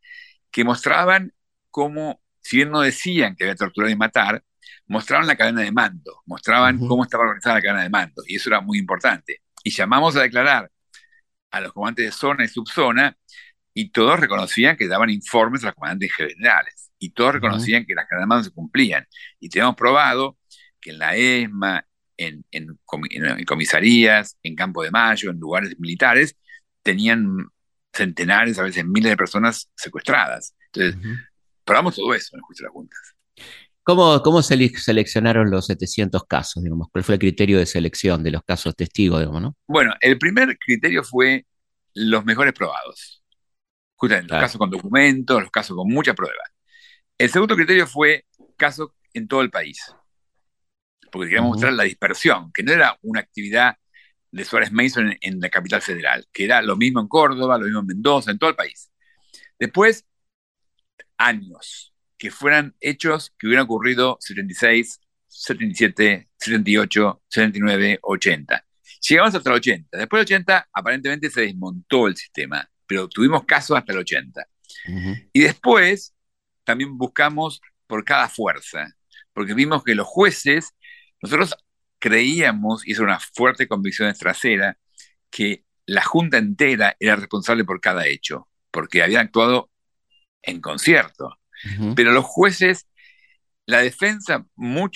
que 0.51 0.63
mostraban 0.63 1.33
cómo, 1.71 2.21
si 2.41 2.57
bien 2.57 2.71
no 2.71 2.81
decían 2.81 3.35
que 3.35 3.45
había 3.45 3.55
torturado 3.55 3.91
y 3.91 3.95
matar, 3.95 4.43
mostraban 4.87 5.27
la 5.27 5.35
cadena 5.35 5.61
de 5.61 5.71
mando, 5.71 6.21
mostraban 6.25 6.79
cómo 6.79 7.03
estaba 7.03 7.23
organizada 7.23 7.55
la 7.55 7.61
cadena 7.61 7.83
de 7.83 7.89
mando, 7.89 8.23
y 8.27 8.35
eso 8.35 8.49
era 8.49 8.59
muy 8.61 8.77
importante. 8.79 9.41
Y 9.63 9.71
llamamos 9.71 10.15
a 10.15 10.21
declarar 10.21 10.71
a 11.51 11.61
los 11.61 11.73
comandantes 11.73 12.05
de 12.05 12.11
zona 12.11 12.45
y 12.45 12.47
subzona, 12.47 13.17
y 13.73 13.91
todos 13.91 14.19
reconocían 14.19 14.75
que 14.75 14.87
daban 14.87 15.09
informes 15.09 15.63
a 15.63 15.67
los 15.67 15.75
comandantes 15.75 16.13
generales, 16.13 16.91
y 16.99 17.11
todos 17.11 17.33
reconocían 17.33 17.85
que 17.85 17.95
las 17.95 18.07
cadenas 18.07 18.45
se 18.45 18.51
cumplían. 18.51 19.07
Y 19.39 19.49
teníamos 19.49 19.75
probado 19.75 20.37
que 20.81 20.91
en 20.91 20.99
la 20.99 21.15
ESMA, 21.15 21.85
en, 22.17 22.43
comisarías, 23.45 24.37
en 24.43 24.55
Campo 24.55 24.83
de 24.83 24.91
Mayo, 24.91 25.31
en 25.31 25.39
lugares 25.39 25.79
militares, 25.79 26.35
tenían 26.83 27.47
centenares, 27.93 28.59
a 28.59 28.63
veces 28.63 28.85
miles 28.85 29.11
de 29.11 29.17
personas 29.17 29.71
secuestradas. 29.75 30.55
Entonces, 30.71 30.97
probamos 31.63 31.95
todo 31.95 32.13
eso 32.13 32.35
en 32.35 32.39
el 32.39 32.43
juicio 32.43 32.63
de 32.63 32.67
las 32.67 32.73
juntas. 32.73 33.15
¿Cómo, 33.89 34.21
¿Cómo 34.21 34.41
se 34.43 34.69
seleccionaron 34.69 35.49
los 35.49 35.65
700 35.65 36.23
casos? 36.25 36.63
Digamos? 36.63 36.89
¿Cuál 36.91 37.03
fue 37.03 37.15
el 37.15 37.19
criterio 37.19 37.57
de 37.57 37.65
selección 37.65 38.23
de 38.23 38.31
los 38.31 38.43
casos 38.43 38.75
testigos? 38.75 39.19
Digamos, 39.19 39.41
¿no? 39.41 39.57
Bueno, 39.67 39.93
el 40.01 40.17
primer 40.19 40.57
criterio 40.59 41.03
fue 41.03 41.45
los 41.95 42.23
mejores 42.23 42.53
probados. 42.53 43.23
Justamente, 43.95 44.31
los 44.31 44.41
casos 44.41 44.59
con 44.59 44.69
documentos, 44.69 45.41
los 45.41 45.51
casos 45.51 45.75
con 45.75 45.87
mucha 45.87 46.13
prueba. 46.13 46.43
El 47.17 47.29
segundo 47.29 47.55
criterio 47.55 47.87
fue 47.87 48.25
casos 48.57 48.89
en 49.13 49.27
todo 49.27 49.41
el 49.41 49.49
país 49.49 49.79
porque 51.11 51.27
queríamos 51.27 51.51
mostrar 51.51 51.73
la 51.73 51.83
dispersión, 51.83 52.51
que 52.51 52.63
no 52.63 52.71
era 52.71 52.97
una 53.01 53.19
actividad 53.19 53.75
de 54.31 54.45
Suárez 54.45 54.71
Mason 54.71 55.17
en, 55.21 55.39
la 55.39 55.49
capital 55.49 55.81
federal, 55.81 56.25
que 56.31 56.45
era 56.45 56.61
lo 56.61 56.77
mismo 56.77 56.99
en 56.99 57.07
Córdoba, 57.07 57.57
lo 57.57 57.65
mismo 57.65 57.79
en 57.79 57.87
Mendoza, 57.87 58.31
en 58.31 58.37
todo 58.37 58.51
el 58.51 58.55
país. 58.55 58.91
Después, 59.57 60.05
años, 61.17 61.93
que 62.19 62.29
fueran 62.29 62.75
hechos 62.81 63.33
que 63.39 63.47
hubieran 63.47 63.63
ocurrido 63.63 64.17
76, 64.19 64.99
77, 65.27 66.29
78, 66.37 67.23
79, 67.29 67.99
80. 68.01 68.65
Llegamos 69.07 69.33
hasta 69.33 69.49
el 69.49 69.55
80. 69.55 69.97
Después 69.97 70.19
del 70.19 70.35
80, 70.35 70.69
aparentemente 70.73 71.29
se 71.29 71.41
desmontó 71.41 72.07
el 72.07 72.17
sistema, 72.17 72.69
pero 72.85 73.07
tuvimos 73.07 73.45
casos 73.45 73.77
hasta 73.77 73.93
el 73.93 73.99
80. 73.99 74.45
Y 75.33 75.39
después 75.39 76.13
también 76.63 76.97
buscamos 76.97 77.61
por 77.87 78.03
cada 78.03 78.27
fuerza, 78.27 78.95
porque 79.33 79.53
vimos 79.53 79.83
que 79.83 79.95
los 79.95 80.05
jueces 80.05 80.75
nosotros 81.21 81.55
creíamos, 81.99 82.87
y 82.87 82.91
es 82.91 82.99
una 82.99 83.19
fuerte 83.19 83.67
convicción 83.67 84.13
trasera, 84.13 84.77
que 85.29 85.63
la 85.85 86.03
Junta 86.03 86.37
entera 86.37 86.95
era 86.99 87.15
responsable 87.15 87.63
por 87.65 87.81
cada 87.81 88.07
hecho, 88.07 88.47
porque 88.71 89.03
habían 89.03 89.25
actuado 89.25 89.71
en 90.41 90.61
concierto. 90.61 91.38
Pero 91.95 92.11
los 92.11 92.25
jueces, 92.25 92.87
la 93.65 93.81
defensa, 93.81 94.45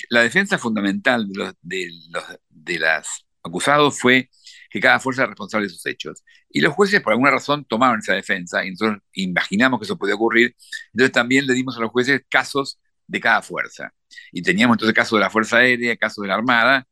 la 0.10 0.22
defensa 0.22 0.58
fundamental 0.58 1.28
de 1.28 1.36
los, 1.40 1.54
de 1.62 1.90
los 2.10 2.24
de 2.50 2.80
las 2.80 3.26
acusados 3.44 4.00
fue 4.00 4.30
que 4.70 4.80
cada 4.80 5.00
fuerza 5.00 5.24
era 5.24 5.30
responsable 5.30 5.68
de 5.68 5.74
sus 5.74 5.86
hechos. 5.86 6.24
Y 6.50 6.62
los 6.62 6.74
jueces, 6.74 7.02
por 7.02 7.14
alguna 7.14 7.32
razón, 7.32 7.66
tomaron 7.66 8.00
esa 8.00 8.14
defensa 8.14 8.66
y 8.66 8.72
nosotros 8.72 9.00
imaginamos 9.14 9.80
que 9.80 9.86
eso 9.86 9.98
podía 9.98 10.16
ocurrir. 10.16 10.56
Entonces 10.94 11.12
también 11.12 11.46
le 11.46 11.54
dimos 11.54 11.78
a 11.78 11.82
los 11.82 11.92
jueces 11.92 12.22
casos 12.30 12.80
de 13.08 13.20
cada 13.20 13.42
fuerza. 13.42 13.94
Y 14.32 14.42
teníamos 14.42 14.76
entonces 14.76 14.96
caso 14.96 15.16
de 15.16 15.22
la 15.22 15.30
Fuerza 15.30 15.58
Aérea, 15.58 15.96
caso 15.98 16.22
de 16.22 16.28
la 16.30 16.36
Armada, 16.36 16.88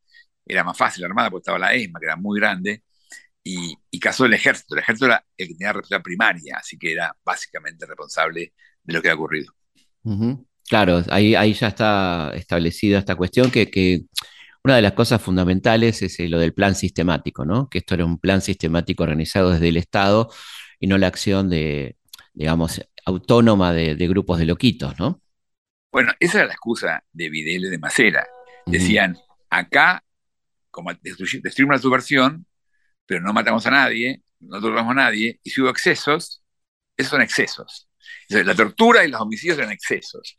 era 0.46 0.64
más 0.64 0.78
fácil 0.78 1.02
la 1.02 1.08
Armada 1.08 1.30
porque 1.30 1.42
estaba 1.42 1.60
la 1.60 1.74
ESMA, 1.74 2.00
que 2.00 2.06
era 2.06 2.16
muy 2.16 2.40
grande, 2.40 2.84
y, 3.44 3.76
y 3.92 4.00
caso 4.00 4.24
del 4.24 4.34
Ejército. 4.34 4.76
El 4.76 4.82
Ejército 4.82 5.06
era 5.08 5.26
el 5.38 5.48
que 5.48 5.54
tenía 5.56 5.74
responsabilidad 5.74 6.04
primaria, 6.04 6.58
así 6.60 6.78
que 6.78 6.92
era 6.94 7.16
básicamente 7.24 7.86
responsable 7.86 8.54
de 8.84 8.94
lo 8.94 9.02
que 9.02 9.10
había 9.10 9.16
ocurrido. 9.16 9.54
Claro, 10.68 11.04
ahí, 11.10 11.36
ahí 11.36 11.54
ya 11.54 11.68
está 11.68 12.32
establecida 12.36 13.00
esta 13.00 13.16
cuestión 13.16 13.52
que, 13.52 13.70
que 13.70 14.04
una 14.64 14.76
de 14.76 14.82
las 14.82 14.94
cosas 14.94 15.22
fundamentales 15.22 16.02
es 16.02 16.20
eh, 16.20 16.30
lo 16.30 16.40
del 16.40 16.54
plan 16.54 16.76
sistemático, 16.76 17.46
¿no? 17.46 17.70
Que 17.70 17.80
esto 17.80 17.96
era 17.96 18.06
un 18.06 18.20
plan 18.20 18.42
sistemático 18.42 19.04
organizado 19.04 19.52
desde 19.52 19.70
el 19.70 19.78
Estado 19.78 20.30
y 20.80 20.88
no 20.88 20.98
la 20.98 21.08
acción 21.08 21.50
de, 21.50 21.98
digamos, 22.34 22.82
autónoma 23.06 23.74
de, 23.74 23.96
de 23.96 24.08
grupos 24.08 24.40
de 24.40 24.46
loquitos, 24.46 24.98
¿no? 25.00 25.22
Bueno, 25.92 26.14
esa 26.20 26.40
era 26.40 26.48
la 26.48 26.54
excusa 26.54 27.04
de 27.12 27.30
Videla 27.30 27.70
de 27.70 27.78
Macera. 27.78 28.26
Decían, 28.66 29.18
acá, 29.50 30.04
como 30.70 30.92
destruimos 30.94 31.76
la 31.76 31.82
subversión, 31.82 32.46
pero 33.06 33.22
no 33.22 33.34
matamos 33.34 33.66
a 33.66 33.72
nadie, 33.72 34.24
no 34.40 34.62
torturamos 34.62 34.92
a 34.92 34.96
nadie, 34.96 35.40
y 35.44 35.50
si 35.50 35.62
hubo 35.62 35.70
excesos, 35.70 36.44
esos 36.96 37.12
son 37.12 37.22
excesos. 37.22 37.90
La 38.30 38.56
tortura 38.56 39.06
y 39.06 39.10
los 39.10 39.22
homicidios 39.22 39.58
eran 39.58 39.72
excesos. 39.72 40.38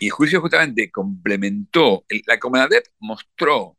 Y 0.00 0.06
el 0.06 0.10
juicio 0.10 0.40
justamente 0.40 0.90
complementó, 0.90 2.04
la 2.26 2.38
Comandadet 2.38 2.90
mostró 3.00 3.76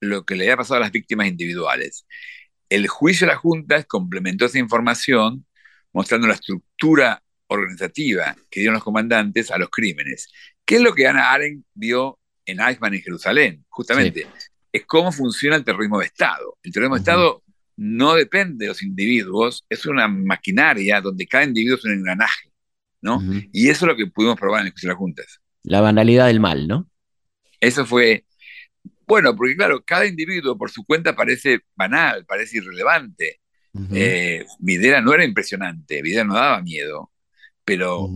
lo 0.00 0.24
que 0.24 0.34
le 0.34 0.44
había 0.44 0.56
pasado 0.56 0.76
a 0.76 0.80
las 0.80 0.92
víctimas 0.92 1.26
individuales. 1.26 2.06
El 2.68 2.86
juicio 2.88 3.26
de 3.26 3.32
las 3.32 3.40
juntas 3.40 3.86
complementó 3.86 4.46
esa 4.46 4.58
información 4.58 5.46
mostrando 5.92 6.26
la 6.26 6.34
estructura 6.34 7.22
organizativa 7.48 8.36
que 8.50 8.60
dieron 8.60 8.74
los 8.74 8.84
comandantes 8.84 9.50
a 9.50 9.58
los 9.58 9.70
crímenes. 9.70 10.28
¿Qué 10.64 10.76
es 10.76 10.82
lo 10.82 10.94
que 10.94 11.06
Ana 11.08 11.32
Arendt 11.32 11.64
vio 11.74 12.18
en 12.44 12.60
Eichmann 12.60 12.94
en 12.94 13.02
Jerusalén? 13.02 13.64
Justamente, 13.68 14.26
es 14.70 14.84
cómo 14.86 15.10
funciona 15.12 15.56
el 15.56 15.64
terrorismo 15.64 15.98
de 15.98 16.06
Estado. 16.06 16.58
El 16.62 16.72
terrorismo 16.72 16.96
de 16.96 17.00
Estado 17.00 17.42
no 17.78 18.14
depende 18.14 18.64
de 18.64 18.70
los 18.70 18.82
individuos, 18.82 19.64
es 19.68 19.86
una 19.86 20.08
maquinaria 20.08 21.00
donde 21.00 21.28
cada 21.28 21.44
individuo 21.44 21.78
es 21.78 21.84
un 21.84 21.92
engranaje, 21.92 22.50
¿no? 23.00 23.22
Y 23.52 23.68
eso 23.68 23.84
es 23.84 23.92
lo 23.92 23.96
que 23.96 24.08
pudimos 24.08 24.36
probar 24.36 24.62
en 24.62 24.66
el 24.66 24.72
juicio 24.72 24.88
de 24.88 24.92
las 24.94 24.98
juntas. 24.98 25.40
La 25.62 25.80
banalidad 25.80 26.26
del 26.26 26.40
mal, 26.40 26.66
¿no? 26.66 26.90
Eso 27.60 27.86
fue, 27.86 28.26
bueno, 29.06 29.36
porque 29.36 29.54
claro, 29.54 29.80
cada 29.84 30.06
individuo 30.06 30.58
por 30.58 30.72
su 30.72 30.84
cuenta 30.84 31.14
parece 31.14 31.60
banal, 31.76 32.26
parece 32.26 32.58
irrelevante. 32.58 33.40
Eh, 33.92 34.44
Videla 34.58 35.00
no 35.00 35.14
era 35.14 35.24
impresionante, 35.24 36.02
Videla 36.02 36.24
no 36.24 36.34
daba 36.34 36.60
miedo, 36.62 37.12
pero 37.64 38.10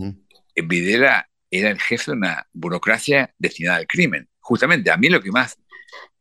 Videla 0.55 1.25
era 1.49 1.69
el 1.69 1.79
jefe 1.79 2.11
de 2.11 2.17
una 2.17 2.45
burocracia 2.51 3.33
destinada 3.37 3.77
al 3.77 3.87
crimen. 3.87 4.27
Justamente, 4.41 4.91
a 4.91 4.97
mí 4.97 5.07
lo 5.07 5.21
que 5.21 5.31
más 5.31 5.57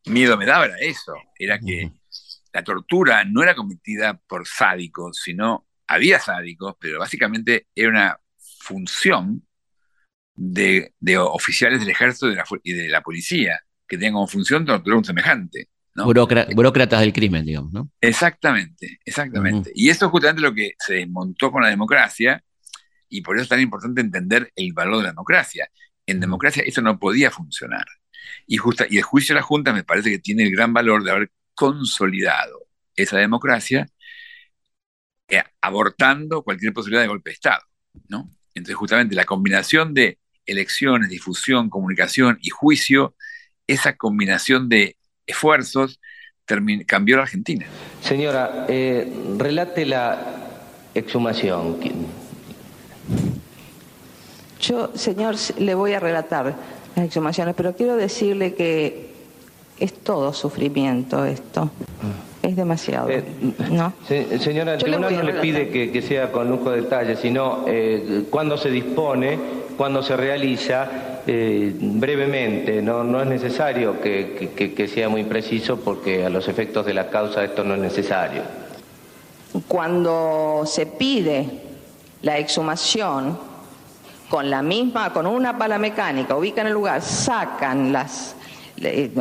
miedo 0.07 0.37
me 0.37 0.47
daba 0.47 0.67
era 0.67 0.79
eso, 0.79 1.15
era 1.37 1.59
que 1.59 1.91
la 2.53 2.63
tortura 2.63 3.25
no 3.25 3.43
era 3.43 3.55
cometida 3.55 4.21
por 4.27 4.47
sádicos, 4.47 5.21
sino 5.23 5.67
había 5.87 6.19
sádicos, 6.21 6.75
pero 6.79 6.99
básicamente 6.99 7.67
era 7.75 7.89
una 7.89 8.21
función 8.61 9.43
de, 10.35 10.93
oficiales 11.19 11.81
del 11.81 11.91
ejército 11.91 12.31
y 12.63 12.73
de, 12.73 12.89
la, 12.89 13.03
policía, 13.03 13.61
que 13.87 13.97
tenían 13.97 14.15
como 14.15 14.27
función 14.27 14.65
torturar 14.65 14.95
a 14.95 14.99
un 14.99 15.05
semejante. 15.05 15.69
burócratas 15.95 17.01
del 17.01 17.13
crimen, 17.13 17.45
digamos, 17.45 17.73
¿no? 17.73 17.91
Exactamente, 18.01 18.99
exactamente. 19.05 19.71
Y 19.75 19.91
eso 19.91 20.07
es 20.07 20.11
justamente 20.11 20.43
lo 20.43 20.55
que 20.55 20.73
se 20.79 20.95
desmontó 20.95 21.51
con 21.51 21.63
la 21.63 21.69
democracia, 21.69 22.43
y 23.09 23.21
por 23.21 23.37
eso 23.37 23.43
es 23.43 23.49
tan 23.49 23.61
importante 23.61 24.01
entender 24.01 24.51
el 24.57 24.73
valor 24.73 24.99
de 24.99 25.03
la 25.05 25.11
democracia. 25.11 25.69
En 26.07 26.19
democracia 26.19 26.63
eso 26.67 26.81
no 26.81 26.99
podía 26.99 27.31
funcionar. 27.31 27.85
Y, 28.47 28.57
justa, 28.57 28.87
y 28.89 28.97
el 28.97 29.03
juicio 29.03 29.35
de 29.35 29.41
la 29.41 29.47
Junta 29.47 29.73
me 29.73 29.85
parece 29.85 30.11
que 30.11 30.19
tiene 30.19 30.45
el 30.45 30.51
gran 30.51 30.73
valor 30.73 31.05
de 31.05 31.11
haber 31.11 31.31
consolidado 31.55 32.67
esa 32.95 33.19
democracia 33.19 33.89
eh, 35.29 35.43
abortando 35.61 36.43
cualquier 36.43 36.73
posibilidad 36.73 37.03
de 37.03 37.09
golpe 37.09 37.31
de 37.31 37.35
Estado. 37.35 37.63
¿no? 38.09 38.31
Entonces 38.55 38.77
justamente 38.77 39.15
la 39.15 39.25
combinación 39.25 39.95
de 39.95 40.19
elecciones, 40.45 41.09
difusión, 41.09 41.71
comunicación 41.71 42.39
y 42.43 42.51
juicio, 42.51 43.15
esa 43.67 43.97
combinación 43.97 44.69
de 44.69 44.97
esfuerzos 45.27 46.01
cambió 46.87 47.17
la 47.17 47.23
Argentina. 47.23 47.67
Señora, 48.03 48.67
eh, 48.69 49.11
relate 49.39 49.87
la 49.87 50.43
exhumación 50.95 51.79
Yo, 54.61 54.95
señor, 54.95 55.37
le 55.59 55.75
voy 55.75 55.95
a 55.95 56.01
relatar 56.01 56.55
las 56.95 57.07
exhumaciones, 57.07 57.55
pero 57.55 57.75
quiero 57.75 57.97
decirle 57.97 58.55
que 58.55 59.12
es 59.83 59.95
todo 59.95 60.33
sufrimiento 60.33 61.25
esto. 61.25 61.69
Es 62.41 62.55
demasiado. 62.55 63.09
Eh, 63.11 63.25
¿no? 63.71 63.93
señora, 64.39 64.75
el 64.75 64.81
tribunal 64.81 65.17
no 65.17 65.23
le 65.25 65.35
pide 65.35 65.69
que, 65.71 66.03
sea 66.03 66.31
con 66.31 66.49
lujo 66.49 66.71
de 66.71 66.83
detalle, 66.83 67.17
sino 67.17 67.65
eh, 67.67 68.25
cuando 68.31 68.57
se 68.57 68.71
dispone, 68.71 69.39
cuando 69.77 70.03
se 70.05 70.17
realiza, 70.17 71.21
eh, 71.27 71.75
brevemente. 71.77 72.81
No, 72.81 73.03
no 73.03 73.21
es 73.23 73.27
necesario 73.27 74.01
que, 74.01 74.51
que 74.55 74.89
sea 74.89 75.09
muy 75.09 75.25
preciso 75.25 75.81
porque 75.81 76.25
a 76.25 76.31
los 76.31 76.47
efectos 76.47 76.87
de 76.87 76.95
la 76.95 77.09
causa 77.09 77.43
esto 77.43 77.65
no 77.65 77.75
es 77.75 77.81
necesario. 77.81 78.43
Cuando 79.67 80.63
se 80.65 80.87
pide 80.87 81.47
la 82.23 82.39
exhumación, 82.39 83.37
con 84.31 84.49
la 84.49 84.63
misma, 84.63 85.13
con 85.13 85.27
una 85.27 85.59
pala 85.59 85.79
mecánica, 85.79 86.37
ubican 86.37 86.67
el 86.67 86.73
lugar, 86.73 87.03
sacan 87.03 87.93
las 87.93 88.37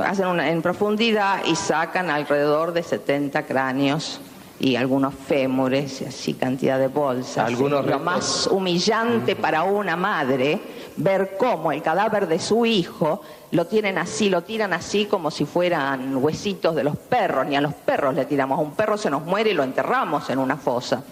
hacen 0.03 0.27
una, 0.27 0.49
en 0.49 0.61
profundidad 0.61 1.45
y 1.45 1.55
sacan 1.55 2.09
alrededor 2.09 2.73
de 2.73 2.83
70 2.83 3.43
cráneos 3.45 4.19
y 4.59 4.75
algunos 4.75 5.15
fémures, 5.15 6.01
y 6.01 6.05
así 6.05 6.35
cantidad 6.35 6.77
de 6.77 6.87
bolsas. 6.87 7.47
Algunos 7.47 7.85
lo 7.85 7.97
más 7.99 8.45
humillante 8.45 9.35
para 9.35 9.63
una 9.63 9.95
madre 9.95 10.59
ver 10.97 11.35
cómo 11.39 11.71
el 11.71 11.81
cadáver 11.81 12.27
de 12.27 12.37
su 12.37 12.65
hijo 12.65 13.23
lo 13.51 13.65
tienen 13.65 13.97
así, 13.97 14.29
lo 14.29 14.43
tiran 14.43 14.71
así 14.73 15.05
como 15.05 15.31
si 15.31 15.45
fueran 15.45 16.15
huesitos 16.15 16.75
de 16.75 16.83
los 16.83 16.95
perros, 16.95 17.47
ni 17.47 17.55
a 17.55 17.61
los 17.61 17.73
perros 17.73 18.13
le 18.13 18.25
tiramos, 18.25 18.59
a 18.59 18.61
un 18.61 18.75
perro 18.75 18.97
se 18.97 19.09
nos 19.09 19.25
muere 19.25 19.49
y 19.49 19.53
lo 19.53 19.63
enterramos 19.63 20.29
en 20.29 20.37
una 20.37 20.57
fosa. 20.57 21.03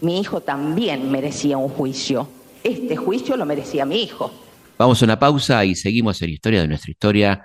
Mi 0.00 0.18
hijo 0.18 0.40
también 0.40 1.10
merecía 1.10 1.58
un 1.58 1.68
juicio. 1.68 2.26
Este 2.62 2.96
juicio 2.96 3.36
lo 3.36 3.44
merecía 3.44 3.84
mi 3.84 4.02
hijo. 4.02 4.32
Vamos 4.78 5.02
a 5.02 5.04
una 5.04 5.18
pausa 5.18 5.62
y 5.64 5.74
seguimos 5.74 6.20
en 6.22 6.30
Historia 6.30 6.62
de 6.62 6.68
nuestra 6.68 6.90
historia 6.90 7.44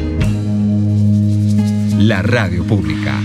la 2.01 2.23
radio 2.23 2.63
pública. 2.63 3.15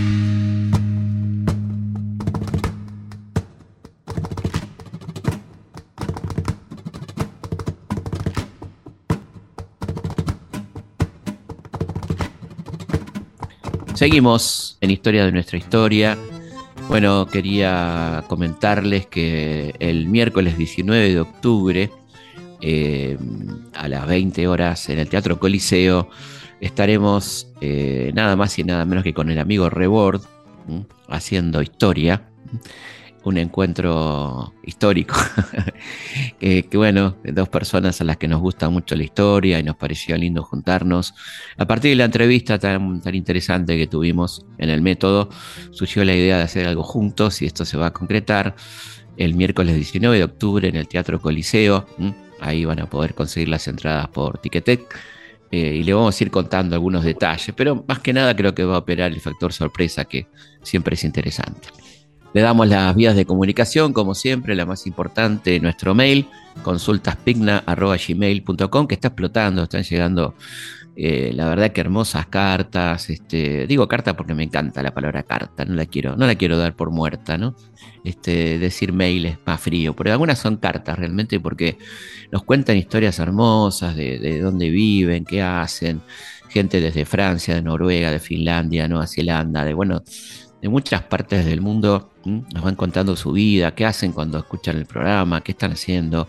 Seguimos 13.95 14.77
en 14.83 14.91
Historia 14.91 15.25
de 15.25 15.33
nuestra 15.33 15.57
historia. 15.57 16.19
Bueno, 16.89 17.27
quería 17.27 18.25
comentarles 18.29 19.07
que 19.07 19.75
el 19.79 20.07
miércoles 20.07 20.59
19 20.59 21.15
de 21.15 21.21
octubre, 21.21 21.91
eh, 22.61 23.17
a 23.73 23.89
las 23.89 24.07
20 24.07 24.47
horas, 24.49 24.91
en 24.91 24.99
el 24.99 25.09
Teatro 25.09 25.41
Coliseo, 25.41 26.11
estaremos 26.61 27.53
eh, 27.61 28.13
nada 28.15 28.37
más 28.37 28.59
y 28.59 28.65
nada 28.65 28.85
menos 28.85 29.05
que 29.05 29.15
con 29.15 29.31
el 29.31 29.39
amigo 29.39 29.71
Rebord 29.71 30.23
haciendo 31.09 31.63
historia. 31.63 32.29
Un 33.25 33.39
encuentro 33.39 34.55
histórico. 34.63 35.17
que 36.41 36.69
bueno, 36.75 37.17
dos 37.25 37.49
personas 37.49 38.01
a 38.01 38.05
las 38.05 38.19
que 38.19 38.29
nos 38.29 38.41
gusta 38.41 38.69
mucho 38.69 38.95
la 38.95 39.03
historia 39.03 39.59
y 39.59 39.65
nos 39.65 39.75
pareció 39.75 40.17
lindo 40.17 40.45
juntarnos. 40.45 41.13
A 41.57 41.67
partir 41.67 41.91
de 41.91 41.97
la 41.97 42.05
entrevista 42.05 42.59
tan, 42.61 43.01
tan 43.01 43.17
interesante 43.17 43.77
que 43.77 43.89
tuvimos 43.89 44.47
en 44.59 44.71
el 44.71 44.81
método, 44.81 45.29
surgió 45.73 46.05
la 46.05 46.15
idea 46.15 46.37
de 46.37 46.45
hacer 46.45 46.69
algo 46.69 46.85
juntos 46.85 47.43
y 47.43 47.47
esto 47.47 47.65
se 47.65 47.77
va 47.77 47.87
a 47.87 47.93
concretar 47.93 48.55
el 49.17 49.35
miércoles 49.35 49.75
19 49.75 50.19
de 50.19 50.25
octubre 50.25 50.69
en 50.69 50.77
el 50.77 50.87
Teatro 50.87 51.21
Coliseo. 51.21 51.85
Ahí 52.41 52.65
van 52.65 52.79
a 52.79 52.89
poder 52.89 53.15
conseguir 53.15 53.49
las 53.49 53.67
entradas 53.67 54.07
por 54.09 54.39
Ticketek 54.39 55.16
eh, 55.51 55.77
y 55.77 55.83
le 55.83 55.95
vamos 55.95 56.21
a 56.21 56.25
ir 56.25 56.31
contando 56.31 56.75
algunos 56.75 57.05
detalles, 57.05 57.55
pero 57.57 57.85
más 57.87 58.01
que 58.01 58.13
nada 58.13 58.35
creo 58.35 58.55
que 58.55 58.65
va 58.65 58.75
a 58.77 58.79
operar 58.79 59.13
el 59.13 59.21
factor 59.21 59.53
sorpresa 59.53 60.05
que 60.05 60.27
siempre 60.63 60.95
es 60.95 61.05
interesante. 61.05 61.69
Le 62.33 62.41
damos 62.43 62.69
las 62.69 62.95
vías 62.95 63.17
de 63.17 63.25
comunicación, 63.25 63.95
como 63.95 64.15
siempre, 64.15 64.55
la 64.55 64.67
más 64.67 64.87
importante, 64.87 65.59
nuestro 65.61 65.95
mail, 65.95 66.27
consultaspigna.gmail.com, 66.63 68.87
que 68.87 68.95
está 68.95 69.09
explotando, 69.09 69.63
están 69.63 69.85
llegando, 69.85 70.35
eh, 70.99 71.31
la 71.35 71.47
verdad 71.47 71.73
que 71.73 71.83
hermosas 71.83 72.27
cartas, 72.27 73.11
este, 73.11 73.67
digo 73.67 73.87
carta 73.87 74.17
porque 74.17 74.35
me 74.35 74.45
encanta 74.45 74.83
la 74.83 74.95
palabra 74.95 75.25
carta, 75.25 75.67
no 75.67 75.75
la 75.75 75.85
quiero, 75.85 76.17
no 76.17 76.27
la 76.27 76.37
quiero 76.37 76.57
dar 76.57 76.75
por 76.75 76.91
muerta, 76.91 77.37
¿no? 77.37 77.55
Este, 78.03 78.59
decir 78.59 78.95
mail 78.95 79.27
es 79.27 79.39
más 79.45 79.61
frío, 79.61 79.95
pero 79.95 80.11
algunas 80.13 80.39
son 80.39 80.57
cartas 80.57 80.99
realmente 80.99 81.39
porque 81.39 81.77
nos 82.33 82.45
cuentan 82.45 82.79
historias 82.79 83.19
hermosas 83.19 83.95
de, 83.95 84.41
dónde 84.41 84.71
viven, 84.71 85.27
qué 85.27 85.43
hacen, 85.43 86.01
gente 86.49 86.81
desde 86.81 87.05
Francia, 87.05 87.55
de 87.55 87.63
Noruega, 87.63 88.11
de 88.11 88.19
Finlandia, 88.19 88.89
Nueva 88.89 89.07
Zelanda, 89.07 89.65
de 89.65 89.75
bueno, 89.75 90.03
de 90.63 90.69
muchas 90.69 91.03
partes 91.03 91.45
del 91.45 91.61
mundo 91.61 92.13
nos 92.25 92.63
van 92.63 92.75
contando 92.75 93.15
su 93.17 93.33
vida, 93.33 93.75
qué 93.75 93.85
hacen 93.87 94.13
cuando 94.13 94.39
escuchan 94.39 94.77
el 94.77 94.87
programa, 94.87 95.43
qué 95.43 95.53
están 95.53 95.73
haciendo. 95.73 96.29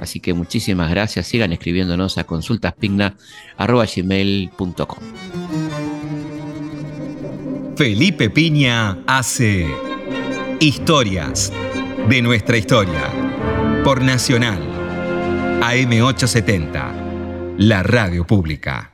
Así 0.00 0.20
que 0.20 0.34
muchísimas 0.34 0.90
gracias, 0.90 1.26
sigan 1.26 1.52
escribiéndonos 1.52 2.18
a 2.18 2.24
consultaspigna.gmail.com. 2.24 4.98
Felipe 7.76 8.30
Piña 8.30 8.98
hace 9.06 9.66
historias 10.60 11.52
de 12.08 12.22
nuestra 12.22 12.56
historia 12.56 13.10
por 13.82 14.00
Nacional 14.02 14.60
AM870, 15.60 17.56
la 17.58 17.82
radio 17.82 18.24
pública. 18.26 18.92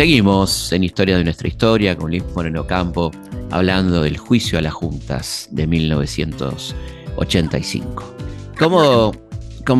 Seguimos 0.00 0.72
en 0.72 0.82
Historia 0.82 1.18
de 1.18 1.24
nuestra 1.24 1.46
historia 1.46 1.94
con 1.94 2.08
Luis 2.08 2.24
Moreno 2.34 2.66
Campo 2.66 3.10
hablando 3.50 4.02
del 4.02 4.16
juicio 4.16 4.58
a 4.58 4.62
las 4.62 4.72
juntas 4.72 5.46
de 5.50 5.66
1985. 5.66 8.16
¿Cómo, 8.58 9.12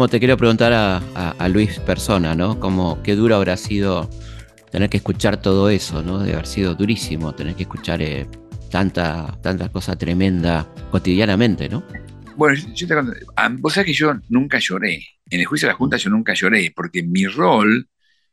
te 0.09 0.19
quiero 0.19 0.37
preguntar 0.37 0.75
a, 0.75 1.49
Luis 1.49 1.79
Persona, 1.79 2.35
¿no? 2.35 2.61
¿Cómo, 2.61 3.03
¿Qué 3.03 3.17
duro 3.17 3.37
habrá 3.37 3.57
sido 3.57 4.11
tener 4.71 4.91
que 4.91 4.99
escuchar 4.99 5.41
todo 5.41 5.71
eso, 5.71 6.03
¿no? 6.03 6.19
De 6.19 6.35
haber 6.35 6.47
sido 6.47 6.75
durísimo 6.75 7.35
tener 7.35 7.55
que 7.55 7.63
escuchar 7.63 8.03
eh, 8.03 8.27
tanta, 8.71 9.39
tanta 9.41 9.71
cosa 9.71 9.97
tremenda 9.97 10.71
cotidianamente, 10.91 11.67
¿no? 11.71 11.83
Bueno, 12.37 12.61
yo 12.75 12.87
te 12.87 12.95
ah, 13.37 13.49
vos 13.59 13.73
sabés 13.73 13.87
que 13.87 13.95
yo 13.95 14.13
nunca 14.29 14.59
lloré. 14.59 15.03
En 15.31 15.41
el 15.41 15.47
juicio 15.47 15.67
de 15.67 15.73
la 15.73 15.79
Junta 15.79 15.97
yo 15.97 16.11
nunca 16.11 16.35
lloré, 16.35 16.75
porque 16.77 17.03
mi 17.03 17.25
rol 17.25 17.89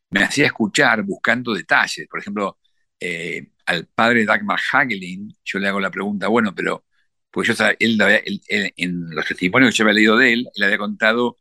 me 0.10 0.24
hacía 0.24 0.48
escuchar 0.48 1.04
buscando 1.04 1.54
detalles. 1.54 2.08
Por 2.10 2.20
ejemplo, 2.20 2.58
eh, 3.00 3.48
al 3.65 3.88
padre 3.88 4.26
Dagmar 4.26 4.60
Hagelin, 4.72 5.36
yo 5.43 5.60
le 5.60 5.67
hago 5.67 5.80
la 5.80 5.91
pregunta, 5.91 6.28
bueno, 6.28 6.54
pero, 6.56 6.86
pues 7.30 7.48
yo 7.48 7.65
él, 7.80 8.02
en 8.48 9.10
los 9.12 9.26
testimonios 9.26 9.72
que 9.72 9.78
yo 9.78 9.84
había 9.84 9.93
leído 9.93 10.17
de 10.17 10.34
él, 10.34 10.48
él 10.56 10.63
había 10.63 10.78
contado 10.78 11.38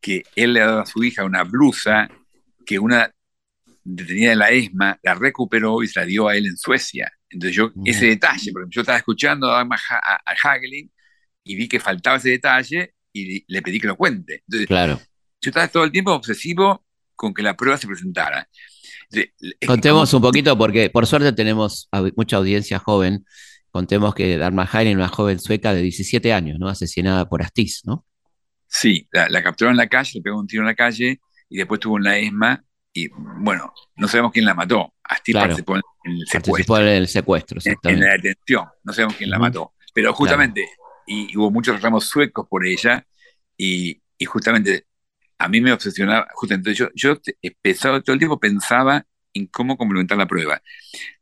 que 0.00 0.22
él 0.36 0.52
le 0.52 0.62
ha 0.62 0.66
dado 0.66 0.80
a 0.80 0.86
su 0.86 1.02
hija 1.02 1.24
una 1.24 1.42
blusa 1.42 2.08
que 2.64 2.78
una 2.78 3.10
detenida 3.82 4.30
de 4.30 4.36
la 4.36 4.50
ESMA 4.50 4.98
la 5.02 5.14
recuperó 5.14 5.82
y 5.82 5.88
se 5.88 6.00
la 6.00 6.06
dio 6.06 6.28
a 6.28 6.36
él 6.36 6.46
en 6.46 6.56
Suecia. 6.56 7.10
Entonces 7.28 7.56
yo, 7.56 7.72
ese 7.84 8.06
detalle, 8.06 8.52
porque 8.52 8.68
yo 8.70 8.80
estaba 8.82 8.98
escuchando 8.98 9.50
a, 9.50 9.62
a, 9.62 10.34
Hagelin 10.42 10.90
y 11.44 11.56
vi 11.56 11.68
que 11.68 11.80
faltaba 11.80 12.16
ese 12.16 12.30
detalle 12.30 12.94
y 13.12 13.44
le 13.52 13.62
pedí 13.62 13.80
que 13.80 13.86
lo 13.88 13.96
cuente. 13.96 14.42
Entonces, 14.46 14.66
claro. 14.66 15.00
Yo 15.40 15.50
estaba 15.50 15.68
todo 15.68 15.84
el 15.84 15.92
tiempo 15.92 16.12
obsesivo 16.12 16.85
con 17.16 17.34
que 17.34 17.42
la 17.42 17.56
prueba 17.56 17.76
se 17.76 17.86
presentara. 17.86 18.48
Contemos 19.66 20.12
un 20.14 20.22
poquito, 20.22 20.56
porque 20.56 20.90
por 20.90 21.06
suerte 21.06 21.32
tenemos 21.32 21.88
mucha 22.16 22.36
audiencia 22.36 22.78
joven. 22.78 23.24
Contemos 23.70 24.14
que 24.14 24.38
Dharma 24.38 24.62
Hagelin, 24.62 24.96
una 24.96 25.08
joven 25.08 25.38
sueca 25.38 25.74
de 25.74 25.82
17 25.82 26.32
años, 26.32 26.58
¿no? 26.58 26.68
Asesinada 26.68 27.28
por 27.28 27.42
Astiz, 27.42 27.82
¿no? 27.84 28.04
Sí, 28.68 29.08
la, 29.12 29.28
la 29.28 29.42
capturó 29.42 29.70
en 29.70 29.76
la 29.76 29.86
calle, 29.86 30.12
le 30.14 30.22
pegó 30.22 30.38
un 30.38 30.46
tiro 30.46 30.62
en 30.62 30.66
la 30.66 30.74
calle 30.74 31.20
y 31.48 31.56
después 31.56 31.80
tuvo 31.80 31.94
una 31.94 32.18
ESMA 32.18 32.62
y 32.92 33.08
bueno, 33.08 33.72
no 33.96 34.08
sabemos 34.08 34.32
quién 34.32 34.44
la 34.44 34.54
mató. 34.54 34.94
Asti 35.04 35.32
participó 35.32 35.76
en 35.76 35.82
el 36.04 36.26
secuestro. 36.26 36.78
en 36.78 36.88
el 36.88 37.08
secuestro, 37.08 37.60
en, 37.64 38.00
la 38.00 38.12
detención, 38.12 38.66
no 38.82 38.92
sabemos 38.92 39.16
quién 39.16 39.30
la 39.30 39.38
mató. 39.38 39.74
Pero 39.92 40.12
justamente 40.14 40.66
y 41.06 41.36
hubo 41.36 41.50
muchos 41.50 41.76
reclamos 41.76 42.06
suecos 42.06 42.46
por 42.48 42.66
ella, 42.66 43.06
y, 43.56 44.02
y 44.18 44.24
justamente 44.24 44.86
a 45.38 45.48
mí 45.48 45.60
me 45.60 45.72
obsesionaba, 45.72 46.28
justamente 46.34 46.74
yo, 46.74 46.88
yo 46.94 47.20
todo 47.20 48.12
el 48.12 48.18
tiempo 48.18 48.40
pensaba 48.40 49.04
en 49.34 49.46
cómo 49.46 49.76
complementar 49.76 50.16
la 50.16 50.26
prueba. 50.26 50.60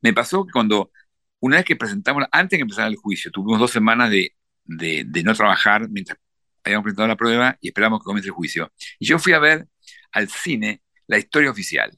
Me 0.00 0.12
pasó 0.12 0.46
que 0.46 0.52
cuando, 0.52 0.92
una 1.40 1.56
vez 1.56 1.64
que 1.64 1.76
presentamos, 1.76 2.24
antes 2.30 2.50
de 2.50 2.58
que 2.58 2.62
empezara 2.62 2.88
el 2.88 2.96
juicio, 2.96 3.30
tuvimos 3.30 3.58
dos 3.58 3.70
semanas 3.70 4.10
de, 4.10 4.34
de, 4.64 5.22
no 5.24 5.34
trabajar 5.34 5.88
mientras 5.88 6.18
habíamos 6.62 6.84
presentado 6.84 7.08
la 7.08 7.16
prueba 7.16 7.58
y 7.60 7.68
esperamos 7.68 8.00
que 8.00 8.04
comience 8.04 8.28
el 8.28 8.34
juicio. 8.34 8.72
Y 8.98 9.06
yo 9.06 9.18
fui 9.18 9.32
a 9.32 9.38
ver 9.38 9.66
al 10.12 10.28
cine 10.28 10.82
La 11.06 11.18
Historia 11.18 11.50
Oficial, 11.50 11.90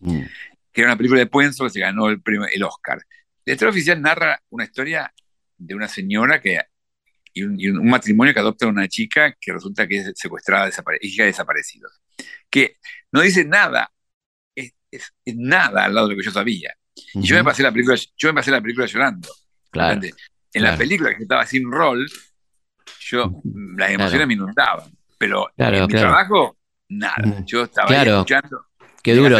mm. 0.00 0.20
que 0.72 0.80
era 0.80 0.90
una 0.90 0.96
película 0.96 1.20
de 1.20 1.26
Puenzo 1.26 1.64
que 1.64 1.70
se 1.70 1.80
ganó 1.80 2.08
el, 2.08 2.20
premio, 2.20 2.46
el 2.52 2.62
Oscar. 2.62 3.00
La 3.44 3.54
Historia 3.54 3.70
Oficial 3.70 4.00
narra 4.00 4.40
una 4.50 4.64
historia 4.64 5.12
de 5.56 5.74
una 5.74 5.88
señora 5.88 6.40
que 6.40 6.60
y 7.34 7.68
un, 7.68 7.88
matrimonio 7.88 8.34
que 8.34 8.40
adopta 8.40 8.66
a 8.66 8.68
una 8.68 8.88
chica 8.88 9.34
que 9.40 9.52
resulta 9.52 9.86
que 9.86 9.98
es 9.98 10.12
secuestrada, 10.14 10.70
hija 11.00 11.22
de 11.22 11.28
desaparecidos. 11.28 12.00
Que 12.50 12.76
no 13.10 13.20
dice 13.20 13.44
nada, 13.44 13.90
es, 14.54 15.12
nada 15.26 15.84
al 15.84 15.94
lado 15.94 16.08
de 16.08 16.14
lo 16.14 16.18
que 16.18 16.24
yo 16.24 16.30
sabía. 16.30 16.74
Y 17.14 17.22
yo 17.22 17.36
me 17.36 17.44
pasé 17.44 17.62
la 17.62 17.72
película, 17.72 17.96
yo 18.16 18.28
me 18.28 18.34
pasé 18.34 18.50
la 18.50 18.60
película 18.60 18.86
llorando. 18.86 19.28
Claro. 19.70 20.00
En 20.52 20.62
la 20.62 20.76
película 20.76 21.14
que 21.16 21.22
estaba 21.22 21.46
sin 21.46 21.70
rol, 21.70 22.06
yo 23.00 23.42
las 23.76 23.90
emociones 23.90 24.26
me 24.26 24.34
inundaban. 24.34 24.92
Pero 25.18 25.48
en 25.56 25.82
mi 25.82 25.88
trabajo, 25.88 26.58
nada. 26.88 27.42
Yo 27.46 27.64
estaba 27.64 28.02
escuchando. 28.02 28.66
Qué 29.02 29.14
duro, 29.14 29.38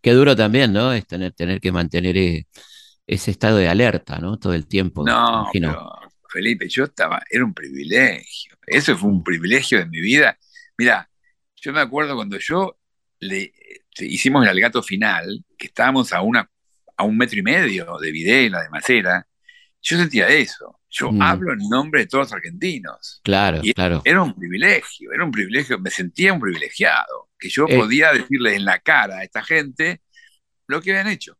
qué 0.00 0.12
duro 0.12 0.36
también, 0.36 0.72
¿no? 0.72 0.92
Es 0.92 1.06
tener, 1.06 1.32
tener 1.32 1.60
que 1.60 1.72
mantener 1.72 2.16
eh, 2.16 2.46
ese 3.06 3.30
estado 3.30 3.56
de 3.56 3.68
alerta, 3.68 4.18
¿no? 4.18 4.38
Todo 4.38 4.54
el 4.54 4.66
tiempo. 4.66 5.04
No, 5.04 5.50
Felipe, 6.28 6.68
yo 6.68 6.84
estaba, 6.84 7.22
era 7.30 7.44
un 7.44 7.54
privilegio. 7.54 8.56
Eso 8.66 8.96
fue 8.96 9.10
un 9.10 9.22
privilegio 9.22 9.78
de 9.78 9.86
mi 9.86 10.00
vida. 10.00 10.38
Mira, 10.78 11.08
yo 11.56 11.72
me 11.72 11.80
acuerdo 11.80 12.14
cuando 12.14 12.38
yo 12.38 12.78
le 13.20 13.52
este, 13.96 14.06
hicimos 14.06 14.42
el 14.44 14.50
alegato 14.50 14.82
final, 14.82 15.44
que 15.56 15.66
estábamos 15.66 16.12
a 16.12 16.20
una 16.20 16.50
a 16.98 17.04
un 17.04 17.16
metro 17.16 17.38
y 17.38 17.42
medio 17.42 17.98
de 18.00 18.10
Videla, 18.10 18.62
de 18.62 18.70
Macera, 18.70 19.26
yo 19.82 19.98
sentía 19.98 20.28
eso. 20.28 20.80
Yo 20.88 21.12
mm. 21.12 21.22
hablo 21.22 21.52
en 21.52 21.58
nombre 21.68 22.00
de 22.00 22.06
todos 22.06 22.26
los 22.26 22.32
argentinos. 22.32 23.20
Claro, 23.22 23.60
claro. 23.74 24.00
Era 24.04 24.22
un 24.22 24.34
privilegio, 24.34 25.12
era 25.12 25.24
un 25.24 25.30
privilegio, 25.30 25.78
me 25.78 25.90
sentía 25.90 26.32
un 26.32 26.40
privilegiado, 26.40 27.28
que 27.38 27.50
yo 27.50 27.66
eh. 27.68 27.76
podía 27.76 28.12
decirles 28.12 28.54
en 28.54 28.64
la 28.64 28.78
cara 28.78 29.18
a 29.18 29.24
esta 29.24 29.42
gente 29.44 30.00
lo 30.66 30.80
que 30.80 30.92
habían 30.92 31.08
hecho. 31.08 31.38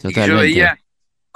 Y 0.00 0.12
yo 0.12 0.36
veía 0.36 0.78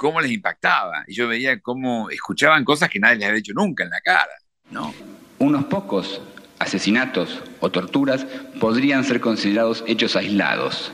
cómo 0.03 0.19
les 0.19 0.31
impactaba. 0.31 1.05
Y 1.07 1.13
yo 1.13 1.29
veía 1.29 1.61
cómo 1.61 2.09
escuchaban 2.09 2.65
cosas 2.65 2.89
que 2.89 2.99
nadie 2.99 3.15
les 3.15 3.25
había 3.25 3.37
dicho 3.37 3.53
nunca 3.55 3.85
en 3.85 3.89
la 3.89 4.01
cara. 4.01 4.33
¿no? 4.69 4.93
Unos 5.39 5.63
pocos 5.63 6.21
asesinatos 6.59 7.41
o 7.61 7.71
torturas 7.71 8.25
podrían 8.59 9.05
ser 9.05 9.21
considerados 9.21 9.81
hechos 9.87 10.17
aislados. 10.17 10.91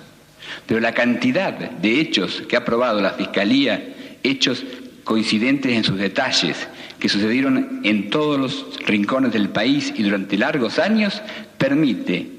Pero 0.68 0.80
la 0.80 0.94
cantidad 0.94 1.54
de 1.54 2.00
hechos 2.00 2.44
que 2.48 2.56
ha 2.56 2.64
probado 2.64 3.02
la 3.02 3.14
Fiscalía, 3.14 3.96
hechos 4.22 4.64
coincidentes 5.04 5.72
en 5.72 5.84
sus 5.84 5.98
detalles, 5.98 6.68
que 7.00 7.10
sucedieron 7.10 7.82
en 7.84 8.12
todos 8.12 8.40
los 8.40 8.80
rincones 8.86 9.34
del 9.34 9.50
país 9.50 9.92
y 9.96 10.04
durante 10.04 10.38
largos 10.38 10.78
años, 10.78 11.24
permite 11.58 12.30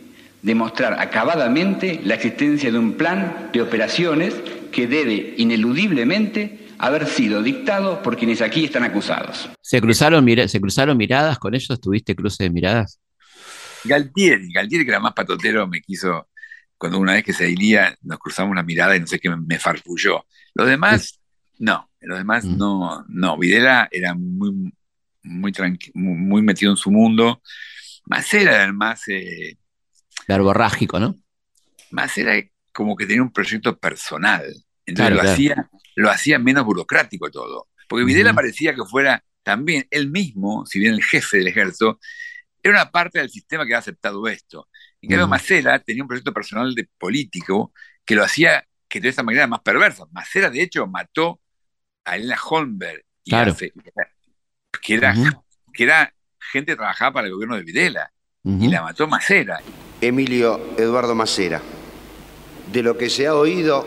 demostrar 0.43 1.01
acabadamente 1.01 2.01
la 2.05 2.15
existencia 2.15 2.71
de 2.71 2.79
un 2.79 2.93
plan 2.93 3.51
de 3.53 3.61
operaciones 3.61 4.37
que 4.71 4.87
debe 4.87 5.35
ineludiblemente 5.37 6.60
haber 6.81 7.07
sido 7.07 7.43
dictado 7.43 8.03
por 8.03 8.17
quienes 8.17 8.41
aquí 8.41 8.65
están 8.65 8.85
acusados. 8.85 9.49
¿Se 9.61 9.81
cruzaron, 9.81 10.27
¿Se 10.49 10.61
cruzaron 10.61 10.97
miradas 10.97 11.39
con 11.39 11.55
ellos? 11.55 11.81
¿Tuviste 11.81 12.17
cruce 12.17 12.45
de 12.45 12.51
miradas? 12.51 13.01
Galtieri, 13.85 14.53
Galtieri 14.53 14.85
que 14.85 14.91
era 14.91 15.01
más 15.01 15.13
patotero, 15.13 15.67
me 15.67 15.81
quiso, 15.81 16.29
cuando 16.77 16.99
una 16.99 17.15
vez 17.15 17.25
que 17.25 17.33
se 17.33 17.49
iría, 17.49 17.97
nos 18.03 18.19
cruzamos 18.19 18.53
una 18.53 18.63
mirada 18.63 18.97
y 18.97 19.01
no 19.01 19.07
sé 19.07 19.19
qué, 19.19 19.31
me, 19.31 19.59
farfulló. 19.59 20.25
Los 20.55 20.67
demás, 20.67 21.21
no, 21.59 21.91
los 22.01 22.19
demás 22.19 22.45
mm. 22.45 22.57
no, 22.57 23.05
no. 23.09 23.39
Videla 23.39 23.89
era 23.91 24.15
muy, 24.15 24.73
muy, 25.23 25.53
muy, 25.95 26.43
metido 26.43 26.73
en 26.73 26.77
su 26.77 26.91
mundo. 26.91 27.43
Macera 28.07 28.55
era 28.55 28.65
el 28.65 28.73
más... 28.73 29.07
Eh, 29.09 29.57
Verborrágico, 30.27 30.99
¿no? 30.99 31.17
Macera 31.91 32.35
como 32.73 32.97
que 32.97 33.07
tenía 33.07 33.23
un 33.23 33.33
proyecto 33.33 33.79
personal. 33.79 34.45
Entonces 34.87 35.15
lo, 35.15 35.23
Hacía, 35.23 35.71
lo 35.95 36.11
hacía 36.11 36.39
menos 36.39 36.65
burocrático 36.65 37.31
todo. 37.31 37.69
Porque 37.89 38.05
Videla 38.05 38.35
parecía 38.35 38.75
que 38.75 38.85
fuera 38.85 39.25
también 39.43 39.87
él 39.91 40.11
mismo, 40.11 40.65
si 40.67 40.79
bien 40.79 40.95
el 40.95 41.03
jefe 41.03 41.39
del 41.39 41.49
ejército, 41.49 41.99
era 42.63 42.75
una 42.75 42.91
parte 42.91 43.19
del 43.19 43.31
sistema 43.31 43.65
que 43.65 43.73
había 43.73 43.79
aceptado 43.79 44.29
esto. 44.29 44.69
En 45.01 45.09
cambio, 45.09 45.29
Macera 45.29 45.79
tenía 45.79 46.03
un 46.03 46.09
proyecto 46.09 46.33
personal 46.33 46.75
de 46.75 46.89
político 46.99 47.73
que 48.05 48.15
lo 48.15 48.23
hacía 48.23 48.65
que 48.89 49.01
de 49.01 49.09
esa 49.09 49.23
manera 49.23 49.47
más 49.47 49.61
perversa. 49.61 50.05
Macera, 50.11 50.51
de 50.51 50.63
hecho, 50.63 50.87
mató 50.87 51.41
a 52.05 52.17
Elena 52.17 52.39
Holmberg, 52.49 53.05
que, 53.25 54.95
era, 54.95 55.15
que 55.73 55.83
era 55.85 56.15
gente 56.39 56.73
que 56.73 56.77
trabajaba 56.77 57.13
para 57.15 57.27
el 57.29 57.33
gobierno 57.33 57.57
de 57.57 57.63
Videla, 57.63 58.13
y 58.45 58.69
la 58.69 58.83
mató 58.83 59.07
Macera. 59.07 59.61
Emilio 60.01 60.75
Eduardo 60.79 61.15
Macera 61.15 61.61
de 62.73 62.83
lo 62.83 62.97
que 62.97 63.11
se 63.11 63.27
ha 63.27 63.35
oído, 63.35 63.85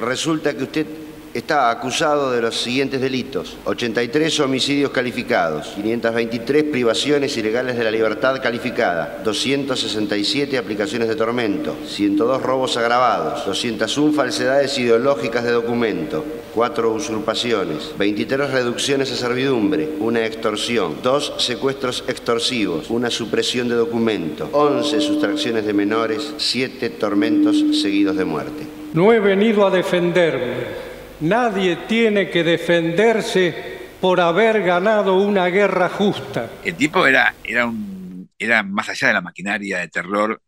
resulta 0.00 0.56
que 0.56 0.64
usted 0.64 0.86
está 1.32 1.70
acusado 1.70 2.32
de 2.32 2.42
los 2.42 2.60
siguientes 2.60 3.00
delitos. 3.00 3.56
83 3.64 4.40
homicidios 4.40 4.90
calificados, 4.90 5.68
523 5.76 6.64
privaciones 6.64 7.36
ilegales 7.36 7.76
de 7.76 7.84
la 7.84 7.90
libertad 7.90 8.42
calificada, 8.42 9.20
267 9.24 10.58
aplicaciones 10.58 11.08
de 11.08 11.14
tormento, 11.14 11.76
102 11.86 12.42
robos 12.42 12.76
agravados, 12.76 13.46
201 13.46 14.12
falsedades 14.12 14.76
ideológicas 14.78 15.44
de 15.44 15.52
documento, 15.52 16.24
4 16.54 16.92
usurpaciones, 16.92 17.92
23 17.96 18.50
reducciones 18.50 19.12
a 19.12 19.16
servidumbre, 19.16 19.88
una 20.00 20.26
extorsión, 20.26 20.96
2 21.02 21.34
secuestros 21.38 22.02
extorsivos, 22.08 22.90
una 22.90 23.10
supresión 23.10 23.68
de 23.68 23.76
documento, 23.76 24.48
11 24.52 25.00
sustracciones 25.00 25.64
de 25.64 25.72
menores, 25.72 26.34
7 26.38 26.90
tormentos 26.90 27.62
seguidos 27.80 28.16
de 28.16 28.24
muerte. 28.24 28.79
No 28.92 29.12
he 29.12 29.20
venido 29.20 29.66
a 29.66 29.70
defenderme 29.70 30.90
Nadie 31.20 31.76
tiene 31.86 32.30
que 32.30 32.42
defenderse 32.42 33.78
por 34.00 34.20
haber 34.20 34.62
ganado 34.62 35.18
una 35.18 35.46
guerra 35.48 35.90
justa. 35.90 36.50
El 36.64 36.74
tipo 36.76 37.06
era, 37.06 37.34
era, 37.44 37.66
un, 37.66 38.28
era 38.38 38.62
más 38.62 38.88
allá 38.88 39.08
de 39.08 39.14
la 39.14 39.20
maquinaria 39.20 39.80
de 39.80 39.88
terror, 39.88 40.40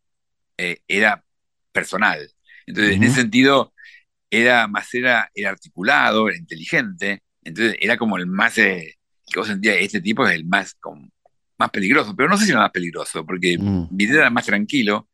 eh, 0.57 0.79
era 0.89 1.23
personal. 1.71 2.27
Entonces, 2.67 2.97
en 2.97 3.03
ese 3.03 3.17
sentido, 3.17 3.75
era 4.31 4.67
más 4.67 4.95
era, 4.95 5.31
era 5.35 5.51
articulado, 5.51 6.29
era 6.29 6.39
inteligente. 6.39 7.23
Entonces, 7.45 7.77
era 7.79 7.99
como 7.99 8.17
el 8.17 8.27
más, 8.27 8.57
eh, 8.57 8.97
que 9.27 9.39
vos 9.39 9.49
sentías, 9.49 9.77
este 9.79 10.01
tipo 10.01 10.27
es 10.27 10.35
el 10.35 10.47
más, 10.47 10.79
más 11.59 11.71
peligroso. 11.71 12.17
Pero 12.17 12.31
no 12.31 12.39
sé 12.39 12.47
si 12.47 12.53
era 12.53 12.61
más 12.61 12.71
peligroso, 12.71 13.27
porque 13.27 13.59
mm. 13.59 13.89
Videla 13.91 14.21
era 14.21 14.31
más 14.31 14.47
tranquilo, 14.47 15.09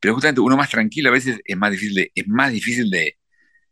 pero 0.00 0.14
justamente 0.14 0.40
uno 0.40 0.56
más 0.56 0.70
tranquilo 0.70 1.08
a 1.10 1.12
veces 1.12 1.40
es 1.44 1.56
más 1.56 1.70
difícil 1.70 2.10
es 2.14 2.28
más 2.28 2.52
difícil 2.52 2.90
de, 2.90 3.16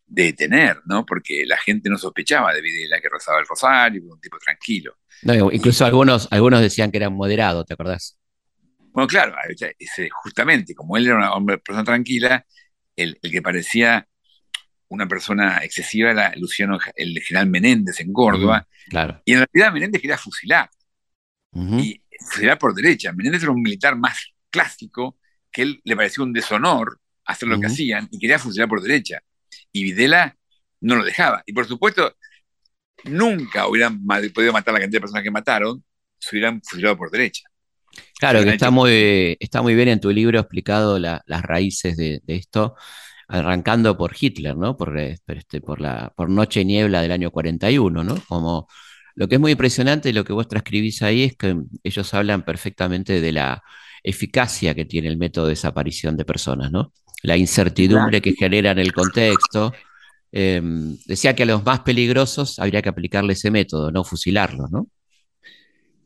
de 0.06 0.32
tener, 0.32 0.80
¿no? 0.86 1.04
Porque 1.04 1.44
la 1.46 1.56
gente 1.58 1.88
no 1.88 1.98
sospechaba 1.98 2.52
de 2.52 2.60
Videla 2.60 3.00
que 3.00 3.08
rozaba 3.08 3.40
el 3.40 3.46
rosario, 3.46 4.02
un 4.04 4.20
tipo 4.20 4.38
tranquilo. 4.38 4.98
incluso 5.52 5.84
algunos, 5.84 6.28
algunos 6.30 6.60
decían 6.60 6.90
que 6.90 6.98
era 6.98 7.10
moderado, 7.10 7.64
¿te 7.64 7.74
acordás? 7.74 8.18
Bueno, 8.92 9.08
claro, 9.08 9.34
justamente, 10.22 10.74
como 10.74 10.96
él 10.96 11.06
era 11.06 11.34
una 11.34 11.56
persona 11.56 11.84
tranquila, 11.84 12.46
el, 12.94 13.18
que 13.20 13.42
parecía 13.42 14.06
una 14.88 15.08
persona 15.08 15.58
excesiva 15.64 16.12
era 16.12 16.32
Luciano, 16.36 16.78
el 16.94 17.18
general 17.20 17.48
Menéndez 17.48 17.98
en 18.00 18.12
Córdoba. 18.12 18.68
claro. 18.88 19.20
Y 19.24 19.32
en 19.32 19.44
realidad 19.50 19.72
Menéndez 19.72 20.00
quería 20.00 20.18
fusilar. 20.18 20.70
Y 21.56 22.02
fusilar 22.20 22.58
por 22.58 22.74
derecha. 22.74 23.12
Menéndez 23.12 23.42
era 23.42 23.52
un 23.52 23.62
militar 23.62 23.96
más 23.96 24.32
clásico, 24.50 25.18
que 25.54 25.62
él 25.62 25.80
le 25.84 25.96
pareció 25.96 26.24
un 26.24 26.32
deshonor 26.32 26.98
hacer 27.24 27.48
lo 27.48 27.58
que 27.58 27.68
hacían 27.68 28.08
y 28.10 28.18
quería 28.18 28.38
fusilar 28.38 28.68
por 28.68 28.82
derecha 28.82 29.22
y 29.72 29.84
Videla 29.84 30.36
no 30.80 30.96
lo 30.96 31.04
dejaba. 31.04 31.42
Y 31.46 31.52
por 31.54 31.66
supuesto, 31.66 32.14
nunca 33.04 33.66
hubieran 33.68 34.04
podido 34.34 34.52
matar 34.52 34.74
a 34.74 34.74
la 34.74 34.80
cantidad 34.80 34.98
de 34.98 35.02
personas 35.02 35.22
que 35.22 35.30
mataron 35.30 35.84
si 36.18 36.36
hubieran 36.36 36.60
fusilado 36.62 36.96
por 36.96 37.10
derecha. 37.10 37.44
Claro, 38.18 38.42
que 38.42 38.50
está 38.50 38.70
muy, 38.70 39.36
está 39.38 39.62
muy 39.62 39.74
bien 39.74 39.88
en 39.88 40.00
tu 40.00 40.10
libro 40.10 40.38
explicado 40.38 40.98
las 40.98 41.42
raíces 41.42 41.96
de, 41.96 42.20
esto, 42.26 42.74
arrancando 43.28 43.96
por 43.96 44.14
Hitler, 44.18 44.56
¿no? 44.56 44.76
Por, 44.76 44.98
eh, 44.98 45.16
este, 45.28 45.60
por, 45.60 45.80
la, 45.80 46.12
por 46.16 46.28
Noche 46.28 46.62
y 46.62 46.64
Niebla 46.64 47.02
del 47.02 47.12
año 47.12 47.30
41, 47.30 48.02
¿no? 48.02 48.20
Como 48.26 48.66
lo 49.14 49.28
que 49.28 49.36
es 49.36 49.40
muy 49.40 49.52
impresionante 49.52 50.08
y 50.08 50.12
lo 50.12 50.24
que 50.24 50.32
vos 50.32 50.48
transcribís 50.48 51.02
ahí 51.02 51.22
es 51.22 51.36
que 51.36 51.56
ellos 51.84 52.14
hablan 52.14 52.44
perfectamente 52.44 53.20
de 53.20 53.32
la 53.32 53.62
eficacia 54.04 54.74
que 54.74 54.84
tiene 54.84 55.08
el 55.08 55.16
método 55.16 55.46
de 55.46 55.50
desaparición 55.50 56.16
de 56.16 56.24
personas, 56.24 56.70
¿no? 56.70 56.92
la 57.24 57.38
incertidumbre 57.38 58.20
que 58.20 58.34
genera 58.34 58.70
en 58.72 58.78
el 58.78 58.92
contexto. 58.92 59.72
Em, 60.30 60.96
decía 61.06 61.34
que 61.34 61.44
a 61.44 61.46
los 61.46 61.64
más 61.64 61.80
peligrosos 61.80 62.58
habría 62.58 62.82
que 62.82 62.90
aplicarle 62.90 63.32
ese 63.32 63.50
método, 63.50 63.90
no 63.90 64.04
fusilarlos, 64.04 64.70
¿no? 64.70 64.88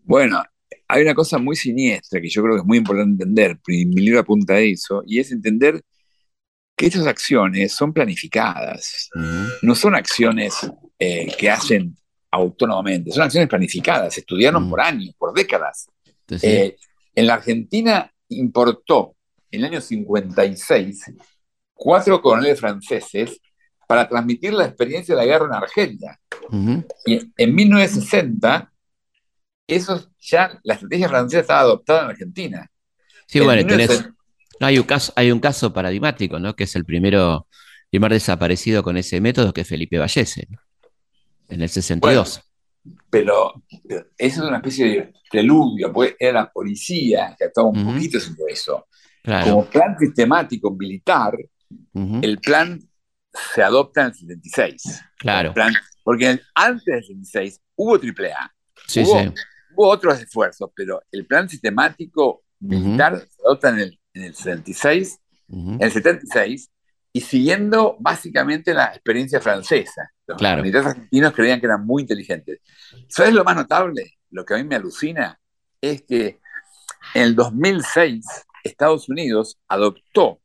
Bueno, 0.05 0.43
hay 0.87 1.03
una 1.03 1.15
cosa 1.15 1.39
muy 1.39 1.57
siniestra 1.57 2.21
que 2.21 2.29
yo 2.29 2.43
creo 2.43 2.55
que 2.55 2.61
es 2.61 2.67
muy 2.67 2.79
importante 2.79 3.25
entender, 3.25 3.59
mi 3.67 4.01
libro 4.01 4.21
apunta 4.21 4.55
a 4.55 4.61
eso, 4.61 5.03
y 5.07 5.19
es 5.19 5.33
entender 5.33 5.83
que 6.77 6.87
estas 6.87 7.07
acciones 7.07 7.73
son 7.73 7.93
planificadas, 7.93 9.11
no 9.63 9.75
son 9.75 9.97
acciones 9.97 10.55
eh, 11.01 11.35
que 11.37 11.51
hacen 11.51 11.97
autónomamente, 12.31 13.11
son 13.11 13.25
acciones 13.25 13.49
planificadas, 13.49 14.17
estudiaron 14.17 14.71
por 14.71 14.81
años, 14.81 15.15
por 15.19 15.35
décadas. 15.35 15.89
Eh, 16.43 16.77
en 17.19 17.27
la 17.27 17.35
Argentina 17.35 18.13
importó 18.29 19.17
en 19.51 19.61
el 19.61 19.73
año 19.73 19.81
56 19.81 21.15
cuatro 21.75 22.23
coroneles 22.23 22.61
franceses 22.61 23.41
para 23.89 24.09
transmitir 24.09 24.53
la 24.53 24.67
experiencia 24.67 25.17
de 25.17 25.21
la 25.21 25.27
guerra 25.27 25.47
en 25.47 25.55
Argelia. 25.55 26.21
Y 27.07 27.33
en 27.37 27.55
1960, 27.55 28.73
eso 29.67 30.09
ya, 30.21 30.61
la 30.63 30.75
estrategia 30.75 31.09
francesa 31.09 31.41
estaba 31.41 31.61
adoptada 31.61 32.05
en 32.05 32.11
Argentina. 32.11 32.71
Sí, 33.27 33.41
bueno, 33.41 33.67
hay, 34.61 34.79
un 34.79 34.85
caso, 34.85 35.13
hay 35.17 35.33
un 35.33 35.41
caso 35.41 35.73
paradigmático, 35.73 36.39
¿no? 36.39 36.55
Que 36.55 36.65
es 36.65 36.77
el 36.77 36.85
primero, 36.85 37.49
primer 37.91 38.13
desaparecido 38.13 38.85
con 38.85 38.97
ese 38.97 39.21
método, 39.21 39.53
que 39.53 39.63
es 39.63 39.69
Felipe 39.69 39.99
Vallese, 39.99 40.47
en 41.49 41.63
el 41.63 41.69
62. 41.69 42.48
Pero, 43.11 43.63
eso 44.17 44.43
es 44.43 44.49
una 44.49 44.59
especie 44.59 44.87
de 44.87 45.13
preludio, 45.31 45.93
pues 45.93 46.15
era 46.19 46.41
la 46.41 46.53
policía 46.53 47.35
que 47.39 47.45
actuaba 47.45 47.71
un 47.71 47.85
poquito 47.85 48.19
haciendo 48.19 48.47
eso. 48.49 48.87
Como 49.45 49.67
plan 49.67 49.97
sistemático 49.99 50.71
militar, 50.73 51.37
el 51.95 52.39
plan 52.39 52.81
se 53.55 53.63
adopta 53.63 54.03
en 54.03 54.07
el 54.09 54.15
76. 54.15 55.03
Claro. 55.19 55.55
porque 56.03 56.41
antes 56.55 56.85
del 56.85 57.03
76 57.03 57.61
hubo 57.77 57.95
AAA. 57.95 58.55
Sí, 58.87 59.01
hubo, 59.01 59.21
sí. 59.21 59.33
hubo 59.75 59.89
otros 59.89 60.21
esfuerzos, 60.21 60.71
pero 60.75 61.03
el 61.13 61.27
plan 61.27 61.49
sistemático 61.49 62.45
militar 62.61 63.19
se 63.19 63.43
adopta 63.45 63.69
en 63.71 63.79
el, 63.81 64.01
en 64.15 64.23
el 64.25 64.35
76, 64.35 65.21
en 65.49 65.83
el 65.83 65.91
76, 65.91 66.71
y 67.19 67.21
siguiendo 67.21 67.97
básicamente 67.99 68.73
la 68.73 68.85
experiencia 68.85 69.41
francesa. 69.41 70.09
Los 70.25 70.41
militares 70.41 70.91
argentinos 70.91 71.33
creían 71.33 71.59
que 71.59 71.67
eran 71.67 71.85
muy 71.85 72.03
inteligentes. 72.03 72.61
¿Sabes 73.09 73.35
lo 73.35 73.43
más 73.43 73.57
notable? 73.57 74.19
Lo 74.31 74.45
que 74.45 74.55
a 74.55 74.57
mí 74.59 74.63
me 74.63 74.77
alucina 74.77 75.37
es 75.81 76.03
que 76.03 76.39
en 77.15 77.23
el 77.23 77.35
2006 77.35 78.25
Estados 78.63 79.09
Unidos 79.09 79.59
adoptó 79.67 80.41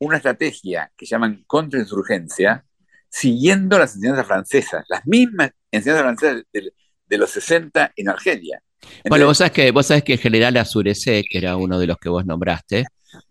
una 0.00 0.16
estrategia 0.16 0.90
que 0.96 1.06
llaman 1.06 1.44
contrainsurgencia, 1.46 2.64
siguiendo 3.08 3.78
las 3.78 3.94
enseñanzas 3.94 4.26
francesas, 4.26 4.84
las 4.88 5.06
mismas 5.06 5.52
enseñanzas 5.70 6.02
francesas 6.02 6.44
de, 6.52 7.18
los 7.18 7.30
60 7.30 7.92
en 7.94 8.08
Argelia. 8.08 8.60
bueno, 9.08 9.26
vos 9.26 9.38
sabés, 9.38 9.52
que, 9.52 9.70
vos 9.70 9.86
sabés 9.86 10.02
que 10.02 10.14
el 10.14 10.18
general 10.18 10.56
Azurecé, 10.56 11.22
que 11.22 11.38
era 11.38 11.56
uno 11.56 11.78
de 11.78 11.86
los 11.86 11.98
que 11.98 12.08
vos 12.08 12.26
nombraste, 12.26 12.86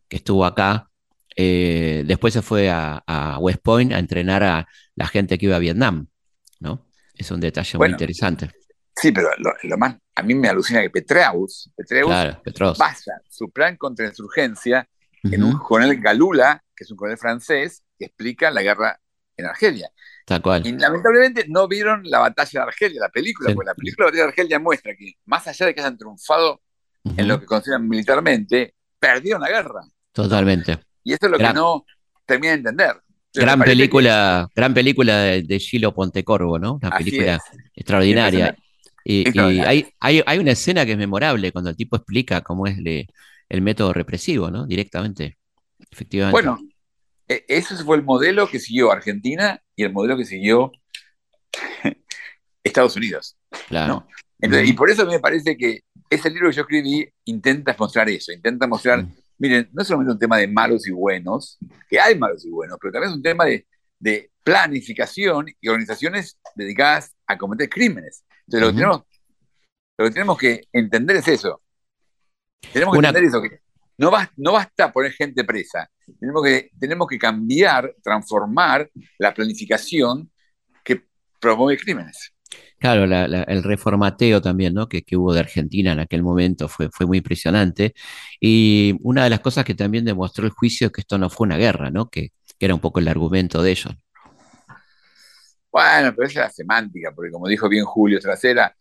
que 0.08 0.16
estuvo 0.16 0.46
acá, 0.46 0.89
eh, 1.36 2.04
después 2.06 2.34
se 2.34 2.42
fue 2.42 2.70
a, 2.70 3.38
West 3.40 3.62
Point 3.62 3.94
a 3.94 4.00
entrenar 4.00 4.44
a 4.44 4.68
la 4.96 5.08
gente 5.08 5.38
que 5.38 5.46
iba 5.46 5.56
a 5.56 5.60
Vietnam, 5.60 6.08
¿no? 6.60 6.86
Es 7.14 7.32
un 7.32 7.40
detalle 7.40 7.78
muy 7.78 7.90
interesante. 7.90 8.52
Sí, 8.96 9.12
pero 9.12 9.30
lo, 9.64 9.78
más, 9.78 9.96
a 10.16 10.24
mí 10.24 10.36
me 10.36 10.50
alucina 10.50 10.82
que 10.82 10.90
Petreus, 10.90 11.72
Petreus 11.76 12.78
basa 12.78 13.22
su 13.30 13.50
plan 13.50 13.78
contra 13.78 14.06
la 14.06 14.12
insurgencia 14.12 14.88
en 15.24 15.44
un 15.44 15.58
coronel 15.58 16.00
Galula, 16.02 16.62
que 16.76 16.84
es 16.84 16.92
un 16.92 16.98
coronel 16.98 17.18
francés, 17.18 17.84
que 17.98 18.06
explica 18.06 18.52
la 18.52 18.62
guerra 18.62 19.00
en 19.38 19.46
Argelia. 19.46 19.90
Tal 20.26 20.42
cual. 20.42 20.66
Y 20.66 20.74
lamentablemente 20.74 21.46
no 21.48 21.68
vieron 21.68 22.02
la 22.04 22.20
batalla 22.20 22.62
de 22.62 22.68
Argelia, 22.68 23.02
la 23.02 23.10
película, 23.10 23.54
porque 23.54 23.68
la 23.68 23.76
película 23.76 24.06
de 24.06 24.12
la 24.12 24.12
batalla 24.12 24.24
de 24.24 24.30
Argelia 24.30 24.60
muestra 24.60 24.96
que, 24.96 25.14
más 25.26 25.48
allá 25.48 25.66
de 25.66 25.74
que 25.74 25.82
hayan 25.82 25.98
triunfado 25.98 26.62
en 27.04 27.28
lo 27.28 27.40
que 27.40 27.46
consideran 27.46 27.88
militarmente, 27.88 28.76
perdieron 29.00 29.42
la 29.42 29.50
guerra. 29.50 29.82
Totalmente. 30.12 30.80
Y 31.04 31.14
esto 31.14 31.28
es 31.28 31.32
lo 31.32 31.38
que 31.38 31.54
no 31.54 31.86
termina 32.26 32.52
de 32.52 32.58
entender. 32.58 32.96
gran 33.34 33.60
película, 33.62 34.50
gran 34.56 34.74
película 34.74 35.18
de, 35.22 35.60
Gilo 35.60 35.94
Pontecorvo, 35.94 36.60
¿no? 36.60 36.80
Una 36.82 36.92
película 36.92 37.42
extraordinaria. 37.74 38.56
Y, 39.04 39.26
hay, 39.40 39.92
hay, 40.00 40.38
una 40.38 40.52
escena 40.52 40.86
que 40.86 40.92
es 40.92 40.98
memorable 40.98 41.52
cuando 41.52 41.70
el 41.70 41.76
tipo 41.76 41.96
explica 41.96 42.42
cómo 42.42 42.68
es 42.68 42.78
el 42.78 43.62
método 43.62 43.94
represivo, 43.94 44.52
¿no? 44.52 44.68
Directamente. 44.68 45.38
Efectivamente. 45.92 46.34
Bueno, 46.34 46.60
e, 47.28 47.46
ese 47.48 47.76
fue 47.78 47.98
el 47.98 48.04
modelo 48.04 48.48
que 48.48 48.60
siguió 48.60 48.92
Argentina 48.92 49.62
y 49.76 49.84
el 49.84 49.94
modelo 49.94 50.18
que 50.18 50.26
siguió 50.26 50.72
Estados 52.64 52.96
Unidos. 52.96 53.38
Claro. 53.68 54.06
y 54.42 54.74
por 54.74 54.90
eso 54.90 55.06
me 55.06 55.20
parece 55.20 55.58
que 55.58 55.82
ese 56.10 56.30
libro 56.30 56.50
que 56.50 56.56
yo 56.56 56.62
escribí 56.64 57.08
intenta 57.26 57.76
mostrar 57.78 58.10
eso, 58.10 58.32
intenta 58.32 58.68
mostrar, 58.68 59.06
miren, 59.40 59.70
no 59.74 59.82
es 59.82 59.88
solamente 59.88 60.14
un 60.14 60.20
tema 60.20 60.38
de 60.38 60.48
malos 60.48 60.88
y 60.88 60.92
buenos, 60.92 61.58
que 61.90 62.00
hay 62.00 62.18
malos 62.18 62.46
y 62.46 62.50
buenos, 62.50 62.78
pero 62.80 62.92
también 62.92 63.12
es 63.12 63.16
un 63.18 63.24
tema 63.24 63.46
de, 63.46 63.66
planificación 64.42 65.46
y 65.62 65.68
organizaciones 65.68 66.40
dedicadas 66.56 67.16
a 67.28 67.38
cometer 67.38 67.70
crímenes. 67.70 68.26
Entonces, 68.48 68.62
lo, 68.62 68.72
que 68.72 68.76
tenemos, 68.76 69.04
lo 69.98 70.06
que 70.06 70.12
tenemos 70.12 70.38
que 70.40 70.62
entender 70.74 71.18
es 71.18 71.28
eso. 71.28 71.62
Tenemos 72.74 72.94
que 72.94 72.98
entender 72.98 73.24
eso, 73.26 73.42
que 73.42 73.60
no, 74.00 74.12
no 74.38 74.52
basta 74.54 74.92
poner 74.92 75.12
gente 75.12 75.44
presa. 75.44 75.88
Tenemos 76.20 76.42
que, 76.42 76.72
tenemos 76.80 77.08
que 77.08 77.20
cambiar, 77.20 77.94
transformar 78.02 78.90
la 79.20 79.34
planificación 79.34 80.32
que 80.84 81.04
promueve 81.40 81.80
crímenes. 81.80 82.34
Claro, 82.80 83.04
el 83.04 83.64
reformateo 83.64 84.42
también, 84.42 84.74
¿no? 84.74 84.88
Que, 84.88 85.04
hubo 85.18 85.34
de 85.34 85.42
Argentina 85.42 85.92
en 85.92 86.00
aquel 86.00 86.24
momento 86.24 86.70
fue, 86.70 86.90
fue 86.90 87.06
muy 87.06 87.18
impresionante. 87.18 87.94
Y 88.40 88.96
una 89.02 89.26
de 89.26 89.30
las 89.30 89.42
cosas 89.42 89.66
que 89.66 89.76
también 89.76 90.06
demostró 90.06 90.46
el 90.46 90.52
juicio 90.52 90.88
es 90.88 90.94
que 90.94 91.02
esto 91.02 91.18
no 91.18 91.30
fue 91.30 91.46
una 91.46 91.58
guerra, 91.58 91.92
¿no? 91.92 92.10
Que, 92.10 92.32
era 92.62 92.74
un 92.74 92.82
poco 92.82 93.00
el 93.00 93.08
argumento 93.08 93.62
de 93.62 93.72
ellos. 93.72 93.94
Bueno, 95.72 96.14
pero 96.14 96.28
esa 96.28 96.42
es 96.42 96.46
la 96.48 96.50
semántica, 96.50 97.14
porque 97.16 97.32
como 97.32 97.48
dijo 97.48 97.70
bien 97.70 97.86
Julio 97.86 98.20
Trasera, 98.20 98.76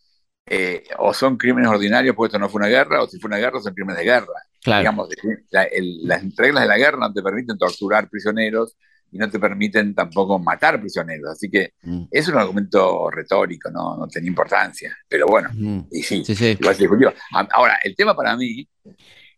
eh, 0.47 0.83
o 0.99 1.15
son 1.15 1.37
crímenes 1.37 1.71
ordinarios 1.71 2.17
porque 2.17 2.31
esto 2.31 2.41
no 2.41 2.49
fue 2.49 2.59
una 2.59 2.69
guerra, 2.69 3.03
o 3.03 3.07
si 3.07 3.21
fue 3.21 3.29
una 3.29 3.37
guerra 3.37 3.61
son 3.61 3.75
crímenes 3.75 3.99
de 3.99 4.05
guerra. 4.05 4.35
Digamos, 4.65 5.09
las 5.53 6.37
reglas 6.37 6.63
de 6.65 6.69
la 6.69 6.77
guerra 6.77 6.99
no 6.99 7.13
te 7.13 7.23
permiten 7.23 7.57
torturar 7.57 8.09
prisioneros 8.09 8.77
y 9.11 9.19
no 9.19 9.31
te 9.31 9.39
permiten 9.39 9.95
tampoco 9.95 10.39
matar 10.39 10.81
prisioneros. 10.81 11.31
Así 11.31 11.51
que 11.51 11.73
mm. 11.83 12.05
es 12.11 12.29
un 12.29 12.37
argumento 12.37 13.11
retórico, 13.11 13.71
no, 13.71 13.97
no 13.97 14.07
tiene 14.09 14.29
importancia. 14.29 14.97
Pero 15.09 15.27
bueno, 15.27 15.51
mm. 15.53 15.87
y 15.91 16.03
sí, 16.03 16.23
igual 16.27 16.75
se 16.75 16.83
discutió. 16.83 17.13
Ahora, 17.53 17.79
el 17.83 17.95
tema 17.97 18.15
para 18.15 18.37
mí. 18.37 18.69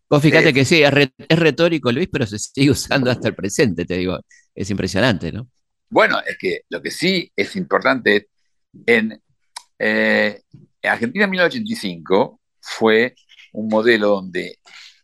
Vos 0.09 0.23
fíjate 0.23 0.53
que 0.53 0.65
sí, 0.65 0.83
es, 0.83 0.93
retórico, 1.29 1.93
Luis, 1.93 2.09
pero 2.11 2.27
se 2.27 2.39
sigue 2.39 2.71
usando 2.71 3.11
hasta 3.11 3.29
el 3.29 3.35
presente, 3.35 3.85
te 3.85 3.97
digo. 3.97 4.19
Es 4.55 4.69
impresionante, 4.71 5.31
¿no? 5.31 5.49
Bueno, 5.89 6.21
es 6.27 6.37
que 6.39 6.63
lo 6.69 6.83
que 6.83 6.91
sí 6.91 7.33
es 7.37 7.55
importante 7.57 8.29
en 8.87 9.21
eh, 9.79 10.43
Argentina 10.83 11.27
1985 11.27 12.41
fue 12.61 13.15
un 13.53 13.69
modelo 13.69 14.09
donde 14.09 14.59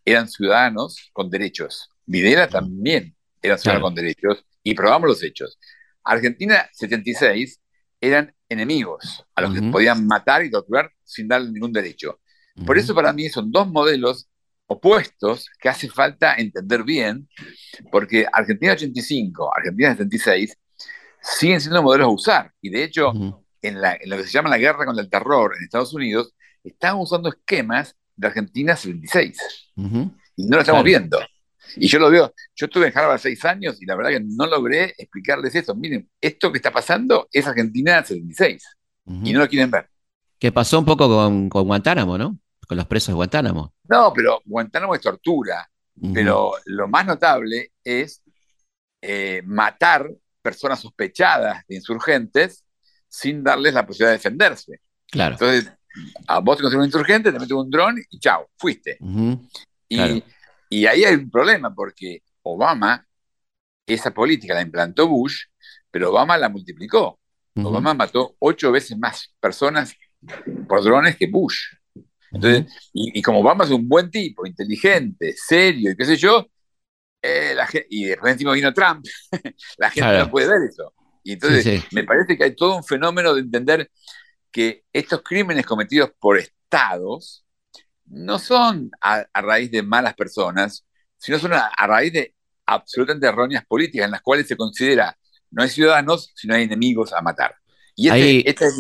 eran 0.04 0.28
ciudadanos 0.28 1.10
con 1.12 1.30
derechos. 1.30 1.90
Videla 2.04 2.48
también 2.48 3.14
era 3.42 3.58
ciudadano 3.58 3.86
con 3.86 3.94
derechos 3.94 4.44
y 4.66 4.74
probamos 4.74 5.08
los 5.08 5.22
hechos. 5.22 5.58
Argentina 6.02 6.68
76 6.72 7.60
eran 8.00 8.34
enemigos 8.48 9.24
a 9.36 9.42
los 9.42 9.54
que 9.54 9.62
podían 9.62 10.06
matar 10.06 10.44
y 10.44 10.50
torturar 10.50 10.90
sin 11.04 11.28
darle 11.28 11.52
ningún 11.52 11.72
derecho. 11.72 12.18
Por 12.66 12.76
eso 12.76 12.92
para 12.92 13.12
mí 13.12 13.28
son 13.28 13.52
dos 13.52 13.68
modelos 13.68 14.28
opuestos 14.66 15.48
que 15.60 15.68
hace 15.68 15.88
falta 15.88 16.34
entender 16.34 16.82
bien, 16.82 17.28
porque 17.92 18.26
Argentina 18.32 18.72
85, 18.72 19.52
Argentina 19.56 19.90
76 19.90 20.58
siguen 21.22 21.60
siendo 21.60 21.82
modelos 21.82 22.06
a 22.06 22.10
usar. 22.10 22.52
Y 22.60 22.70
de 22.70 22.82
hecho, 22.82 23.12
en, 23.62 23.80
lo 23.80 24.16
que 24.16 24.24
se 24.24 24.30
llama 24.30 24.50
la 24.50 24.58
guerra 24.58 24.84
contra 24.84 25.04
el 25.04 25.10
terror 25.10 25.54
en 25.56 25.62
Estados 25.62 25.94
Unidos, 25.94 26.34
están 26.64 26.96
usando 26.96 27.28
esquemas 27.28 27.94
de 28.16 28.26
Argentina 28.26 28.74
76. 28.74 29.38
Y 29.76 30.46
no 30.46 30.56
lo 30.56 30.60
estamos 30.60 30.82
viendo. 30.82 31.20
Y 31.74 31.88
yo 31.88 31.98
lo 31.98 32.10
veo, 32.10 32.32
yo 32.54 32.66
estuve 32.66 32.86
en 32.88 32.96
Harvard 32.96 33.18
seis 33.18 33.44
años 33.44 33.80
y 33.80 33.86
la 33.86 33.96
verdad 33.96 34.10
que 34.10 34.20
no 34.20 34.46
logré 34.46 34.94
explicarles 34.96 35.54
eso. 35.54 35.74
Miren, 35.74 36.08
esto 36.20 36.52
que 36.52 36.58
está 36.58 36.72
pasando 36.72 37.28
es 37.32 37.46
Argentina 37.46 38.02
76 38.04 38.62
y 39.24 39.32
no 39.32 39.40
lo 39.40 39.48
quieren 39.48 39.70
ver. 39.70 39.88
Que 40.38 40.52
pasó 40.52 40.78
un 40.78 40.84
poco 40.84 41.08
con, 41.08 41.48
Guantánamo, 41.48 42.18
¿no? 42.18 42.38
Con 42.66 42.76
los 42.76 42.86
presos 42.86 43.08
de 43.08 43.14
Guantánamo. 43.14 43.72
No, 43.88 44.12
pero 44.14 44.40
Guantánamo 44.44 44.94
es 44.94 45.00
tortura. 45.00 45.68
Pero 46.12 46.52
lo 46.66 46.88
más 46.88 47.06
notable 47.06 47.72
es 47.82 48.22
eh, 49.00 49.40
matar 49.46 50.10
personas 50.42 50.80
sospechadas 50.80 51.64
de 51.66 51.76
insurgentes 51.76 52.64
sin 53.08 53.42
darles 53.42 53.72
la 53.72 53.86
posibilidad 53.86 54.10
de 54.10 54.18
defenderse. 54.18 54.80
Claro. 55.10 55.32
Entonces, 55.34 55.72
a 56.26 56.40
vos 56.40 56.56
te 56.56 56.62
consideras 56.62 56.82
un 56.82 56.86
insurgente, 56.86 57.32
te 57.32 57.38
metes 57.38 57.52
un 57.52 57.70
dron 57.70 57.96
y 58.10 58.18
chao, 58.18 58.48
fuiste. 58.56 58.98
y, 59.88 60.22
y, 60.68 60.86
ahí 60.86 61.04
hay 61.04 61.14
un 61.14 61.30
problema 61.30 61.74
porque 61.74 62.22
Obama, 62.42 63.06
esa 63.86 64.12
política 64.12 64.54
la 64.54 64.62
implantó 64.62 65.08
Bush, 65.08 65.44
pero 65.90 66.10
Obama 66.10 66.36
la 66.36 66.48
multiplicó. 66.48 67.18
Obama 67.56 67.94
mató 67.94 68.36
ocho 68.38 68.70
veces 68.70 68.98
más 68.98 69.34
personas 69.40 69.94
por 70.68 70.82
drones 70.82 71.16
que 71.16 71.26
Bush. 71.26 71.74
Entonces, 72.30 72.66
y, 72.92 73.22
como 73.22 73.40
Obama 73.40 73.64
es 73.64 73.70
un 73.70 73.88
buen 73.88 74.10
tipo, 74.10 74.46
inteligente, 74.46 75.34
serio 75.36 75.92
y 75.92 75.96
qué 75.96 76.04
sé 76.04 76.16
yo, 76.16 76.46
eh, 77.22 77.54
la 77.54 77.66
y 77.88 78.04
después 78.04 78.32
encima 78.32 78.52
vino 78.52 78.74
Trump, 78.74 79.06
la 79.78 79.90
gente 79.90 80.18
no 80.18 80.30
puede 80.30 80.48
ver 80.48 80.68
eso. 80.68 80.92
Y 81.22 81.32
entonces 81.32 81.84
me 81.92 82.04
parece 82.04 82.36
que 82.36 82.44
hay 82.44 82.54
todo 82.54 82.76
un 82.76 82.84
fenómeno 82.84 83.34
de 83.34 83.40
entender 83.40 83.90
que 84.52 84.84
estos 84.92 85.22
crímenes 85.22 85.66
cometidos 85.66 86.10
por 86.20 86.38
estados 86.38 87.45
no 88.08 88.38
son 88.38 88.90
a, 89.00 89.24
raíz 89.34 89.70
de 89.70 89.82
malas 89.82 90.14
personas, 90.14 90.84
sino 91.18 91.38
son 91.38 91.52
a, 91.54 91.70
raíz 91.86 92.12
de 92.12 92.34
absolutamente 92.66 93.26
erróneas 93.26 93.64
políticas 93.66 94.06
en 94.06 94.12
las 94.12 94.22
cuales 94.22 94.46
se 94.46 94.56
considera 94.56 95.16
no 95.50 95.62
hay 95.62 95.68
ciudadanos, 95.68 96.32
sino 96.34 96.54
hay 96.54 96.64
enemigos 96.64 97.12
a 97.12 97.22
matar. 97.22 97.54
Y 97.94 98.08
este, 98.08 98.50
esta, 98.50 98.66
es, 98.66 98.74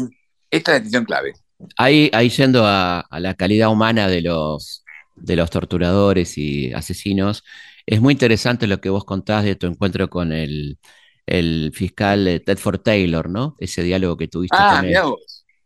esta, 0.50 0.72
la 0.72 0.78
decisión 0.78 1.04
clave. 1.04 1.32
Ahí, 1.76 2.10
ahí 2.12 2.28
yendo 2.28 2.66
a, 2.66 3.00
a, 3.00 3.20
la 3.20 3.34
calidad 3.34 3.70
humana 3.70 4.08
de 4.08 4.20
los, 4.20 4.84
de 5.14 5.36
los 5.36 5.48
torturadores 5.48 6.36
y 6.36 6.72
asesinos, 6.72 7.44
es 7.86 8.00
muy 8.00 8.12
interesante 8.12 8.66
lo 8.66 8.80
que 8.80 8.90
vos 8.90 9.04
contás 9.04 9.44
de 9.44 9.54
tu 9.54 9.66
encuentro 9.66 10.10
con 10.10 10.32
el, 10.32 10.78
el 11.24 11.72
fiscal 11.72 12.42
Tedford 12.44 12.80
Taylor, 12.80 13.30
¿no? 13.30 13.56
Ese 13.58 13.82
diálogo 13.82 14.16
que 14.16 14.28
tuviste 14.28 14.56
ah, 14.58 14.76
con 14.80 14.88
él. 14.90 14.96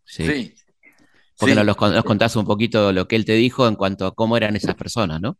Sí. 0.04 0.26
sí. 0.26 0.54
Porque 1.40 1.54
Nos, 1.54 1.76
contás 2.04 2.36
un 2.36 2.44
poquito 2.44 2.92
lo 2.92 3.08
que 3.08 3.16
él 3.16 3.24
te 3.24 3.32
dijo 3.32 3.66
en 3.66 3.74
cuanto 3.74 4.06
a 4.06 4.14
cómo 4.14 4.36
eran 4.36 4.56
esas 4.56 4.74
personas, 4.74 5.20
¿no? 5.20 5.38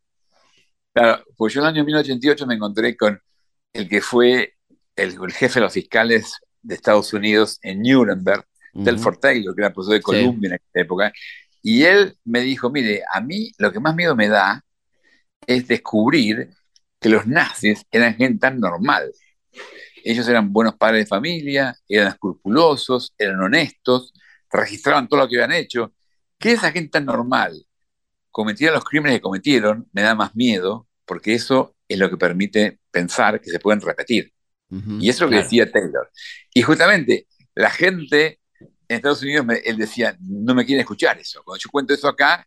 Claro, 0.95 1.23
pues 1.37 1.53
yo 1.53 1.61
en 1.61 1.67
el 1.67 1.75
año 1.75 1.85
1988 1.85 2.47
me 2.47 2.55
encontré 2.55 2.97
con 2.97 3.21
el 3.73 3.89
que 3.89 4.01
fue 4.01 4.55
el, 4.97 5.17
jefe 5.33 5.61
de 5.61 5.65
los 5.65 5.73
fiscales 5.73 6.39
de 6.63 6.75
Estados 6.75 7.13
Unidos 7.13 7.59
en 7.63 7.83
Nuremberg, 7.83 8.45
Telford 8.85 9.19
Taylor, 9.19 9.55
que 9.55 9.63
era 9.63 9.73
profesor 9.73 9.95
de 9.95 10.03
Columbia 10.03 10.49
en 10.49 10.55
aquella 10.55 10.85
época, 10.85 11.13
y 11.63 11.83
él 11.83 12.17
me 12.25 12.41
dijo, 12.41 12.71
mire, 12.71 13.03
a 13.13 13.21
mí 13.21 13.53
lo 13.59 13.73
que 13.73 13.81
más 13.81 13.95
miedo 13.95 14.17
me 14.17 14.29
da 14.29 14.65
es 15.47 15.69
descubrir 15.69 16.51
que 16.99 17.09
los 17.09 17.27
nazis 17.27 17.85
eran 17.91 18.15
gente 18.15 18.39
tan 18.39 18.61
normal. 18.61 19.11
Ellos 20.03 20.27
eran 20.29 20.53
buenos 20.53 20.77
padres 20.77 21.05
de 21.05 21.09
familia, 21.09 21.77
eran 21.89 22.09
escrupulosos, 22.09 23.15
eran 23.19 23.41
honestos, 23.41 24.13
registraban 24.51 25.09
todo 25.09 25.21
lo 25.21 25.29
que 25.29 25.37
habían 25.37 25.53
hecho. 25.53 25.93
Que 26.39 26.53
esa 26.53 26.73
gente 26.73 26.91
tan 26.91 27.07
normal 27.07 27.67
cometiera 28.31 28.75
los 28.75 28.85
crímenes 28.85 29.19
que 29.19 29.23
cometieron 29.23 29.89
me 29.93 30.03
da 30.03 30.15
más 30.15 30.35
miedo, 30.35 30.89
porque 31.05 31.35
eso 31.35 31.77
es 31.89 31.99
lo 31.99 32.09
que 32.09 32.17
permite 32.17 32.79
pensar 32.91 33.41
que 33.41 33.51
se 33.51 33.59
pueden 33.59 33.81
repetir. 33.81 34.33
y 34.71 35.09
eso 35.09 35.25
es 35.25 35.31
lo 35.31 35.37
que 35.37 35.43
decía 35.43 35.71
Taylor. 35.71 36.11
Y 36.55 36.63
justamente 36.63 37.27
la 37.55 37.71
gente 37.71 38.41
en 38.89 38.97
Estados 38.97 39.23
Unidos, 39.23 39.47
él 39.65 39.77
decía, 39.77 40.17
no 40.21 40.55
me 40.55 40.65
quieren 40.65 40.81
escuchar 40.81 41.19
eso. 41.19 41.43
Cuando 41.45 41.61
yo 41.61 41.71
cuento 41.71 41.95
eso 41.95 42.09
acá, 42.09 42.47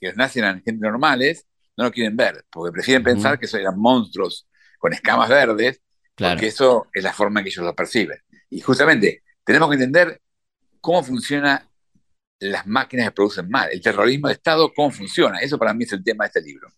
que 0.00 0.12
nazis 0.12 0.36
eran 0.36 0.62
gente 0.62 0.80
normales, 0.80 1.46
no 1.76 1.84
lo 1.84 1.90
quieren 1.90 2.16
ver, 2.16 2.44
porque 2.50 2.72
prefieren 2.72 3.02
pensar 3.02 3.38
que 3.38 3.48
eran 3.56 3.78
monstruos 3.78 4.48
con 4.78 4.92
escamas 4.92 5.28
verdes, 5.28 5.80
porque 6.14 6.46
eso 6.48 6.86
es 6.92 7.02
la 7.02 7.12
forma 7.12 7.40
en 7.40 7.44
que 7.44 7.50
ellos 7.50 7.64
lo 7.64 7.74
perciben. 7.74 8.18
Y 8.50 8.60
justamente 8.60 9.22
tenemos 9.44 9.68
que 9.70 9.74
entender 9.74 10.20
cómo 10.82 11.02
funcionan 11.02 11.60
las 12.40 12.66
máquinas 12.66 13.06
que 13.06 13.12
producen 13.12 13.48
mal, 13.48 13.70
el 13.72 13.80
terrorismo 13.80 14.28
de 14.28 14.34
Estado, 14.34 14.70
cómo 14.74 14.90
funciona. 14.90 15.38
Eso 15.38 15.58
para 15.58 15.72
mí 15.72 15.84
es 15.84 15.92
el 15.92 16.04
tema 16.04 16.24
de 16.24 16.26
este 16.26 16.42
libro. 16.42 16.68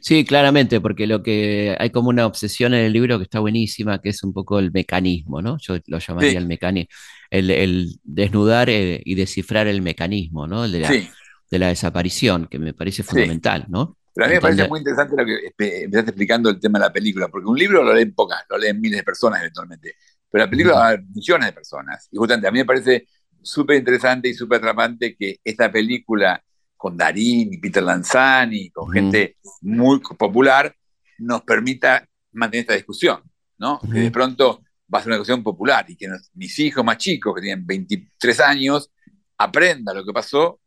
Sí, 0.00 0.24
claramente, 0.24 0.80
porque 0.80 1.06
lo 1.06 1.22
que 1.22 1.74
hay 1.78 1.90
como 1.90 2.08
una 2.10 2.26
obsesión 2.26 2.72
en 2.72 2.84
el 2.84 2.92
libro 2.92 3.18
que 3.18 3.24
está 3.24 3.40
buenísima, 3.40 4.00
que 4.00 4.10
es 4.10 4.22
un 4.22 4.32
poco 4.32 4.58
el 4.58 4.70
mecanismo, 4.70 5.42
¿no? 5.42 5.58
Yo 5.58 5.78
lo 5.86 5.98
llamaría 5.98 6.38
el 6.38 6.46
mecanismo, 6.46 6.90
el, 7.30 7.98
desnudar 8.04 8.70
eh, 8.70 9.02
y 9.04 9.14
descifrar 9.14 9.66
el 9.66 9.82
mecanismo, 9.82 10.46
¿no? 10.46 10.64
El 10.64 10.72
de 10.72 10.80
la, 10.80 10.88
de 10.88 11.58
la 11.58 11.68
desaparición, 11.68 12.46
que 12.46 12.58
me 12.58 12.74
parece 12.74 13.02
fundamental, 13.02 13.66
¿no? 13.68 13.98
Pero 14.14 14.26
a 14.26 14.28
mí 14.28 14.34
me 14.34 14.40
parece 14.40 14.68
muy 14.68 14.80
interesante 14.80 15.16
lo 15.16 15.24
que 15.24 15.52
empezaste 15.84 16.10
explicando 16.10 16.50
el 16.50 16.60
tema 16.60 16.78
de 16.78 16.84
la 16.84 16.92
película, 16.92 17.28
porque 17.28 17.48
un 17.48 17.58
libro 17.58 17.82
lo 17.82 17.94
leen 17.94 18.14
pocas, 18.14 18.44
lo 18.50 18.58
leen 18.58 18.80
miles 18.80 18.98
de 18.98 19.04
personas 19.04 19.40
eventualmente, 19.40 19.94
pero 20.30 20.44
la 20.44 20.50
película 20.50 20.74
va 20.74 20.90
a 20.90 20.96
millones 20.98 21.46
de 21.46 21.52
personas. 21.52 22.08
Y 22.10 22.16
justamente 22.18 22.46
a 22.46 22.50
mí 22.50 22.58
me 22.58 22.66
parece 22.66 23.06
súper 23.42 23.76
interesante 23.76 24.28
y 24.28 24.34
súper 24.34 24.58
atrapante 24.58 25.16
que 25.16 25.40
esta 25.44 25.70
película 25.70 26.42
con 26.76 26.96
Darín 26.96 27.52
y 27.52 27.58
Peter 27.58 27.82
Lanzani, 27.82 28.70
con 28.70 28.90
gente 28.90 29.36
muy 29.60 30.00
popular, 30.00 30.74
nos 31.18 31.42
permita 31.42 32.06
mantener 32.32 32.62
esta 32.62 32.74
discusión, 32.74 33.22
¿no? 33.58 33.80
Que 33.80 34.00
de 34.00 34.10
pronto 34.10 34.62
va 34.92 34.98
a 34.98 35.02
ser 35.02 35.10
una 35.10 35.16
discusión 35.16 35.42
popular 35.42 35.84
y 35.88 35.96
que 35.96 36.08
mis 36.34 36.58
hijos 36.58 36.84
más 36.84 36.98
chicos, 36.98 37.34
que 37.34 37.42
tienen 37.42 37.64
23 37.66 38.40
años, 38.40 38.90
aprendan 39.38 39.96
lo 39.96 40.04
que 40.04 40.12
pasó 40.12 40.60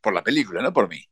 por 0.00 0.12
la 0.12 0.22
película, 0.22 0.62
no 0.62 0.72
por 0.72 0.88
mí. 0.88 1.04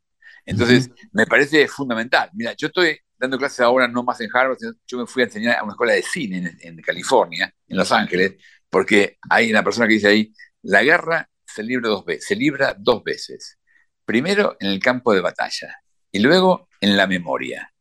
Entonces, 0.44 0.90
me 1.12 1.26
parece 1.26 1.68
fundamental. 1.68 2.30
Mira, 2.32 2.54
yo 2.56 2.68
estoy 2.68 2.98
dando 3.18 3.36
clases 3.36 3.60
ahora 3.60 3.86
no 3.86 4.02
más 4.02 4.20
en 4.20 4.30
Harvard, 4.32 4.56
sino 4.58 4.72
yo 4.86 4.98
me 4.98 5.06
fui 5.06 5.22
a 5.22 5.26
enseñar 5.26 5.58
a 5.58 5.62
una 5.62 5.72
escuela 5.72 5.92
de 5.92 6.02
cine 6.02 6.56
en, 6.60 6.76
California, 6.80 7.52
en 7.66 7.76
Los 7.76 7.92
Ángeles, 7.92 8.36
porque 8.70 9.18
hay 9.28 9.50
una 9.50 9.62
persona 9.62 9.86
que 9.86 9.94
dice 9.94 10.08
ahí, 10.08 10.32
la 10.62 10.82
guerra 10.82 11.28
se 11.46 11.62
libra 11.62 11.88
dos 11.88 12.04
veces, 12.04 12.26
se 12.26 12.36
libra 12.36 12.74
dos 12.78 13.02
veces. 13.02 13.58
Primero 14.04 14.56
en 14.60 14.68
el 14.68 14.80
campo 14.80 15.12
de 15.12 15.20
batalla 15.20 15.76
y 16.10 16.18
luego 16.20 16.68
en 16.80 16.96
la 16.96 17.06
memoria. 17.06 17.72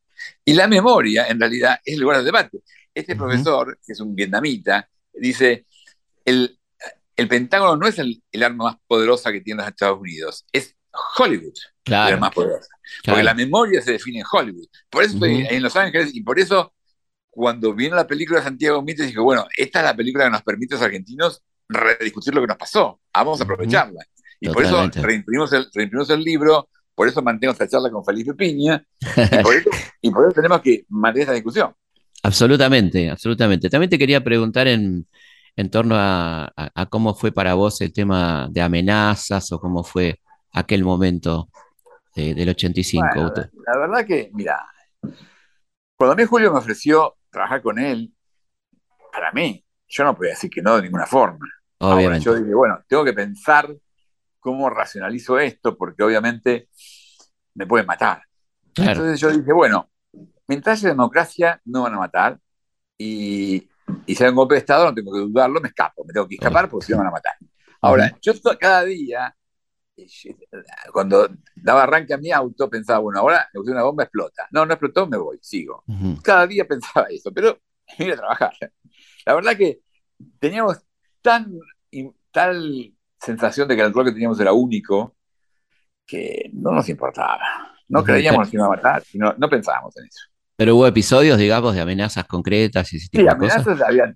Y 0.44 0.54
la 0.54 0.68
memoria, 0.68 1.28
en 1.28 1.40
realidad, 1.40 1.80
es 1.84 1.94
el 1.94 2.02
lugar 2.02 2.18
de 2.20 2.24
debate. 2.24 2.60
Este 2.94 3.16
profesor, 3.16 3.80
que 3.86 3.94
es 3.94 4.00
un 4.00 4.16
vietnamita, 4.16 4.90
dice, 5.14 5.68
el, 6.26 6.60
el 7.16 7.28
Pentágono 7.28 7.78
no 7.78 7.88
es 7.88 8.00
el, 8.00 8.22
el, 8.32 8.44
arma 8.44 8.64
más 8.66 8.76
poderosa 8.88 9.32
que 9.32 9.42
tienen 9.42 9.60
los 9.60 9.72
Estados 9.72 10.00
Unidos, 10.00 10.46
es 10.52 10.76
Hollywood. 11.18 11.54
Claro. 11.84 12.18
más 12.18 12.34
poderosa. 12.34 12.70
Porque 13.06 13.24
la 13.24 13.34
memoria 13.34 13.82
se 13.82 13.94
define 13.94 14.20
en 14.20 14.26
Hollywood. 14.30 14.68
Por 14.90 15.04
eso 15.04 15.14
estoy 15.14 15.48
en 15.50 15.64
Los 15.64 15.76
Ángeles 15.76 16.14
y 16.14 16.22
por 16.22 16.40
eso 16.40 16.74
cuando 17.30 17.74
vino 17.74 17.96
la 17.96 18.08
película 18.08 18.40
de 18.40 18.46
Santiago 18.46 18.82
Mitre 18.82 19.06
dije, 19.06 19.20
bueno, 19.20 19.46
esta 19.56 19.80
es 19.80 19.86
la 19.86 19.96
película 19.96 20.26
que 20.26 20.32
nos 20.32 20.42
permite 20.42 20.74
a 20.74 20.78
los 20.78 20.86
argentinos 20.86 21.44
rediscutir 21.70 22.34
lo 22.34 22.42
que 22.42 22.48
nos 22.48 22.58
pasó. 22.58 23.00
Vamos 23.14 23.40
a 23.40 23.44
aprovecharla. 23.44 24.04
Y 24.40 24.50
por 24.50 24.64
eso 24.64 24.90
reimprimimos 25.02 25.52
el, 25.54 25.68
el 25.74 26.24
libro, 26.24 26.70
por 26.94 27.08
eso 27.08 27.22
mantengo 27.22 27.52
esta 27.52 27.68
charla 27.68 27.90
con 27.90 28.06
Felipe 28.06 28.34
Piña, 28.34 28.84
y 30.02 30.12
por 30.12 30.26
eso, 30.26 30.34
tenemos 30.34 30.62
que 30.62 30.86
mantener 30.90 31.24
esta 31.24 31.34
discusión. 31.34 31.74
Absolutamente, 32.24 33.10
absolutamente. 33.10 33.70
También 33.70 33.90
te 33.90 33.98
quería 33.98 34.24
preguntar 34.24 34.68
en, 34.68 35.08
en 35.56 35.70
torno 35.72 35.96
a, 35.98 36.52
cómo 36.90 37.16
fue 37.16 37.32
para 37.32 37.56
vos 37.56 37.82
el 37.82 37.94
tema 37.94 38.48
de 38.52 38.62
amenazas 38.62 39.52
o 39.52 39.60
cómo 39.60 39.84
fue 39.84 40.20
aquel 40.54 40.84
momento 40.84 41.50
del 42.16 42.50
85. 42.50 43.08
la 43.66 43.78
verdad 43.78 44.06
que, 44.06 44.32
mira, 44.34 44.60
cuando 45.96 46.14
a 46.14 46.16
mí 46.16 46.26
Julio 46.26 46.52
me 46.52 46.60
ofreció 46.60 47.16
trabajar 47.32 47.62
con 47.62 47.80
él, 47.80 48.12
para 49.12 49.32
mí, 49.32 49.64
yo 49.88 50.04
no 50.04 50.16
podía 50.16 50.32
decir 50.32 50.50
que 50.50 50.62
no 50.62 50.76
de 50.76 50.84
ninguna 50.84 51.06
forma. 51.06 51.46
Obviamente. 51.80 52.26
yo 52.26 52.36
dije, 52.36 52.54
bueno, 52.54 52.80
tengo 52.88 53.04
que 53.04 53.14
pensar 53.14 53.76
cómo 54.40 54.70
racionalizo 54.70 55.40
esto, 55.40 55.78
porque 55.78 56.04
obviamente 56.04 56.70
me 57.56 57.66
pueden 57.66 57.86
matar. 57.86 58.24
Entonces 58.76 59.20
yo 59.20 59.32
dije, 59.32 59.52
bueno, 59.52 59.90
mientras 60.48 60.80
haya 60.80 60.90
democracia, 60.90 61.62
no 61.66 61.84
van 61.84 61.96
a 61.96 62.00
matar, 62.00 62.40
y, 62.98 63.68
y 64.06 64.16
si 64.16 64.24
hay 64.24 64.30
un 64.30 64.36
golpe 64.36 64.56
de 64.56 64.60
Estado, 64.60 64.86
no 64.86 64.94
tengo 64.94 65.12
que 65.12 65.20
dudarlo, 65.20 65.60
me 65.60 65.70
escapo, 65.70 66.04
me 66.06 66.14
tengo 66.14 66.28
que 66.28 66.36
escapar 66.36 66.70
porque 66.70 66.86
si 66.86 66.92
no 66.92 67.00
van 67.00 67.08
a 67.08 67.12
matar. 67.12 67.34
Ahora, 67.82 68.18
yo 68.22 68.34
cada 68.60 68.84
día 68.84 69.36
cuando 70.92 71.28
daba 71.56 71.84
arranque 71.84 72.14
a 72.14 72.18
mi 72.18 72.32
auto, 72.32 72.70
pensaba, 72.70 73.00
bueno, 73.00 73.20
ahora 73.20 73.50
me 73.54 73.72
una 73.72 73.84
bomba, 73.84 74.04
explota. 74.04 74.48
No, 74.52 74.66
no 74.66 74.74
explotó, 74.74 75.08
me 75.08 75.18
voy, 75.18 75.40
sigo. 75.42 75.84
Cada 76.24 76.46
día 76.46 76.66
pensaba 76.68 77.08
eso, 77.10 77.32
pero 77.34 77.60
iba 78.00 78.14
a 78.14 78.18
trabajar. 78.18 78.54
La 79.26 79.36
verdad 79.36 79.58
que 79.58 79.82
teníamos 80.40 80.78
tan, 81.22 81.52
tal 82.32 82.94
sensación 83.20 83.68
de 83.68 83.76
que 83.76 83.82
el 83.82 83.94
rol 83.94 84.06
que 84.06 84.12
teníamos 84.12 84.40
era 84.40 84.54
único 84.54 85.16
que 86.06 86.50
no 86.54 86.72
nos 86.72 86.88
importaba. 86.90 87.40
No 87.90 88.04
creíamos 88.04 88.50
que 88.50 88.58
iba 88.58 88.66
a 88.66 88.70
matar, 88.70 89.04
sino, 89.04 89.34
no 89.38 89.50
pensábamos 89.50 89.96
en 89.98 90.06
eso. 90.06 90.26
Pero 90.56 90.76
hubo 90.76 90.88
episodios, 90.88 91.38
digamos, 91.38 91.76
de 91.76 91.82
amenazas 91.82 92.26
concretas 92.26 92.92
y 92.92 92.98
ese 92.98 93.10
tipo 93.10 93.22
sí, 93.22 93.30
amenazas 93.30 93.82
Había, 93.82 94.16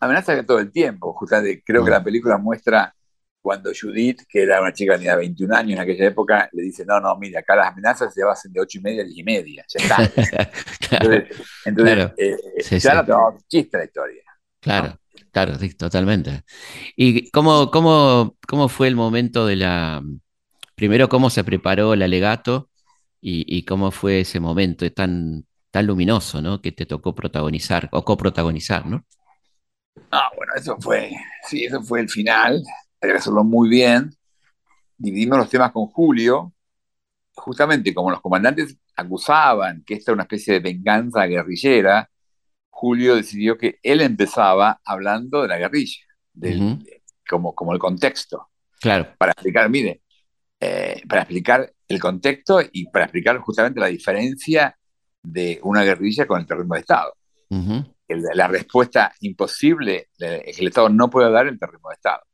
amenazas 0.00 0.30
había 0.30 0.46
todo 0.46 0.58
el 0.58 0.72
tiempo. 0.72 1.12
Justamente 1.12 1.62
creo 1.64 1.84
que 1.84 1.90
la 1.90 2.02
película 2.02 2.38
muestra 2.38 2.92
cuando 3.40 3.70
Judith, 3.80 4.22
que 4.28 4.42
era 4.42 4.60
una 4.60 4.72
chica 4.72 4.94
que 4.94 4.98
tenía 4.98 5.14
21 5.14 5.54
años 5.54 5.72
en 5.74 5.78
aquella 5.78 6.06
época, 6.06 6.48
le 6.52 6.64
dice, 6.64 6.84
no, 6.84 6.98
no, 6.98 7.16
mira, 7.16 7.38
acá 7.38 7.54
las 7.54 7.68
amenazas 7.68 8.12
se 8.12 8.24
basan 8.24 8.52
de 8.52 8.60
8 8.60 8.78
y 8.78 8.80
media 8.80 9.02
a 9.02 9.04
10 9.04 9.18
y 9.18 9.22
media, 9.22 9.64
ya 9.68 9.84
está. 9.84 10.48
Entonces, 11.64 12.10
eh, 12.16 12.78
ya 12.80 13.02
no 13.04 13.04
te 13.04 13.44
chiste 13.46 13.78
la 13.78 13.84
historia. 13.84 14.24
Claro, 14.58 14.98
claro, 15.44 15.58
totalmente. 15.76 16.44
¿Y 16.96 17.30
cómo, 17.30 17.70
cómo, 17.70 18.36
cómo 18.48 18.68
fue 18.68 18.88
el 18.88 18.96
momento 18.96 19.46
de 19.46 19.56
la... 19.56 20.02
Primero, 20.74 21.08
cómo 21.10 21.28
se 21.28 21.44
preparó 21.44 21.92
el 21.92 22.02
alegato 22.02 22.70
y, 23.20 23.64
cómo 23.64 23.90
fue 23.90 24.20
ese 24.20 24.40
momento 24.40 24.90
tan, 24.92 25.44
tan 25.70 25.86
luminoso, 25.86 26.40
¿no? 26.40 26.62
Que 26.62 26.72
te 26.72 26.86
tocó 26.86 27.14
protagonizar 27.14 27.88
o 27.92 28.04
coprotagonizar, 28.04 28.86
¿no? 28.86 29.04
Ah, 30.10 30.30
bueno, 30.36 30.52
eso 30.54 30.76
fue, 30.78 31.10
sí, 31.48 31.64
eso 31.64 31.82
fue 31.82 32.00
el 32.00 32.08
final 32.08 32.62
hay 33.00 33.12
que 33.12 33.30
muy 33.30 33.68
bien. 33.68 34.14
Dividimos 34.96 35.38
los 35.38 35.50
temas 35.50 35.72
con 35.72 35.86
Julio 35.86 36.54
justamente 37.34 37.92
como 37.92 38.10
los 38.10 38.22
comandantes 38.22 38.78
acusaban 38.96 39.84
que 39.84 39.94
esta 39.94 40.12
era 40.12 40.14
una 40.14 40.22
especie 40.22 40.54
de 40.54 40.60
venganza 40.60 41.26
guerrillera, 41.26 42.08
Julio 42.78 43.16
decidió 43.16 43.56
que 43.56 43.78
él 43.82 44.02
empezaba 44.02 44.82
hablando 44.84 45.40
de 45.40 45.48
la 45.48 45.56
guerrilla, 45.56 46.02
del, 46.34 46.86
como, 47.26 47.54
como 47.54 47.72
el 47.72 47.78
contexto. 47.78 48.50
Claro. 48.78 49.14
Para 49.16 49.32
explicar, 49.32 49.70
mire, 49.70 50.02
eh, 50.60 51.00
para 51.08 51.22
explicar 51.22 51.72
el 51.88 51.98
contexto 51.98 52.60
y 52.70 52.86
para 52.90 53.06
explicar 53.06 53.38
justamente 53.38 53.80
la 53.80 53.86
diferencia 53.86 54.76
de 55.22 55.58
una 55.62 55.84
guerrilla 55.84 56.26
con 56.26 56.38
el 56.38 56.46
terrorismo 56.46 56.74
de 56.74 56.80
Estado. 56.80 57.14
la 58.08 58.46
respuesta 58.46 59.10
imposible 59.20 60.08
que 60.18 60.52
el 60.58 60.66
Estado 60.66 60.90
no 60.90 61.08
puede 61.08 61.30
dar 61.30 61.46
el 61.46 61.58
terrorismo 61.58 61.88
de 61.88 61.94
Estado. 61.94 62.24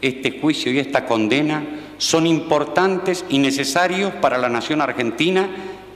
Este 0.00 0.40
juicio 0.40 0.72
y 0.72 0.78
esta 0.78 1.04
condena 1.04 1.62
son 1.98 2.26
importantes 2.26 3.26
y 3.28 3.38
necesarios 3.38 4.14
para 4.14 4.38
la 4.38 4.48
nación 4.48 4.80
argentina 4.80 5.50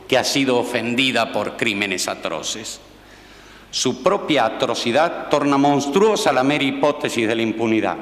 que 0.06 0.18
ha 0.18 0.24
sido 0.24 0.58
ofendida 0.58 1.32
por 1.32 1.56
crímenes 1.56 2.08
atroces. 2.08 2.82
Su 3.70 4.02
propia 4.02 4.46
atrocidad 4.46 5.28
torna 5.28 5.56
monstruosa 5.56 6.32
la 6.32 6.42
mera 6.42 6.64
hipótesis 6.64 7.28
de 7.28 7.36
la 7.36 7.42
impunidad, 7.42 7.96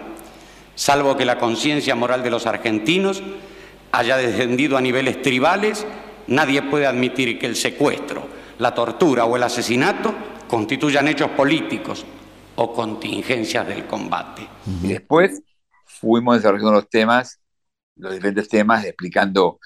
salvo 0.75 1.17
que 1.17 1.25
la 1.25 1.39
conciencia 1.39 1.95
moral 1.95 2.23
de 2.23 2.31
los 2.31 2.47
argentinos 2.47 3.23
haya 3.93 4.17
descendido 4.17 4.77
a 4.77 4.81
niveles 4.81 5.21
tribales, 5.21 5.87
nadie 6.27 6.63
puede 6.63 6.87
admitir 6.87 7.39
que 7.39 7.47
el 7.47 7.57
secuestro, 7.57 8.27
la 8.59 8.75
tortura 8.75 9.25
o 9.25 9.37
el 9.37 9.43
asesinato 9.43 10.15
constituyan 10.49 11.09
hechos 11.09 11.31
políticos 11.31 12.05
o 12.57 12.73
contingencias 12.73 13.67
del 13.69 13.87
combate. 13.87 14.49
Y 14.83 14.89
después 14.89 15.43
fuimos 15.85 16.37
desarrollando 16.37 16.73
los 16.73 16.89
temas, 16.89 17.41
los 17.97 18.15
diferentes 18.15 18.49
temas, 18.49 18.85
explicando 18.85 19.61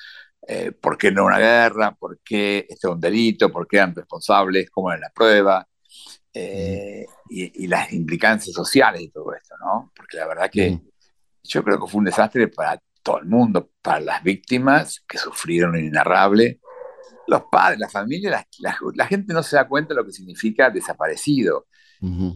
eh, 0.47 0.73
por 0.73 0.99
qué 0.99 1.13
no 1.13 1.25
una 1.25 1.39
guerra, 1.39 1.95
por 1.95 2.19
qué 2.25 2.67
este 2.69 2.89
es 2.89 2.93
un 2.93 3.01
delito, 3.01 3.51
por 3.51 3.67
qué 3.67 3.77
eran 3.77 3.95
responsables, 3.95 4.69
cómo 4.71 4.91
era 4.91 5.01
la 5.01 5.11
prueba, 5.11 5.67
eh, 6.35 7.05
y, 7.29 7.67
las 7.67 7.93
implicancias 7.93 8.55
sociales 8.55 9.01
de 9.03 9.11
todo 9.11 9.35
esto, 9.35 9.55
¿no? 9.59 9.93
Porque 9.95 10.17
la 10.17 10.27
verdad 10.27 10.51
que 10.51 10.81
yo 11.43 11.63
creo 11.63 11.81
que 11.81 11.91
fue 11.91 11.99
un 11.99 12.05
desastre 12.05 12.49
para 12.49 12.81
todo 13.03 13.19
el 13.19 13.27
mundo, 13.27 13.71
para 13.83 14.01
las 14.01 14.23
víctimas 14.23 15.03
que 15.07 15.19
sufrieron 15.19 15.73
lo 15.73 15.79
inenarrable, 15.79 16.61
los 17.27 17.45
padres, 17.51 17.79
la 17.79 17.89
familia, 17.89 18.47
la, 18.61 19.07
gente 19.07 19.33
no 19.33 19.43
se 19.43 19.57
da 19.57 19.67
cuenta 19.67 19.95
de 19.95 20.01
lo 20.01 20.07
que 20.07 20.13
significa 20.13 20.71
desaparecido. 20.71 21.67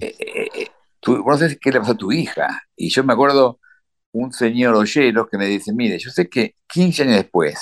Eh, 0.00 0.14
eh, 0.18 0.48
eh, 0.54 0.68
tú, 1.00 1.24
no 1.24 1.36
sabes 1.36 1.58
qué 1.60 1.70
le 1.70 1.80
pasó 1.80 1.92
a 1.92 1.96
tu 1.96 2.12
hija. 2.12 2.62
Y 2.76 2.88
yo 2.88 3.04
me 3.04 3.12
acuerdo 3.12 3.60
un 4.12 4.32
señor 4.32 4.74
Oyeros 4.74 5.28
que 5.28 5.38
me 5.38 5.46
dice, 5.46 5.72
mire, 5.72 5.98
yo 5.98 6.10
sé 6.10 6.28
que 6.28 6.56
15 6.68 7.02
años 7.02 7.16
después 7.16 7.60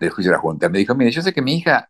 del 0.00 0.10
juicio 0.10 0.32
de 0.32 0.36
la 0.36 0.42
Junta, 0.42 0.68
me 0.68 0.78
dijo, 0.78 0.94
mire, 0.94 1.10
yo 1.10 1.22
sé 1.22 1.32
que 1.32 1.42
mi 1.42 1.58
hija, 1.58 1.88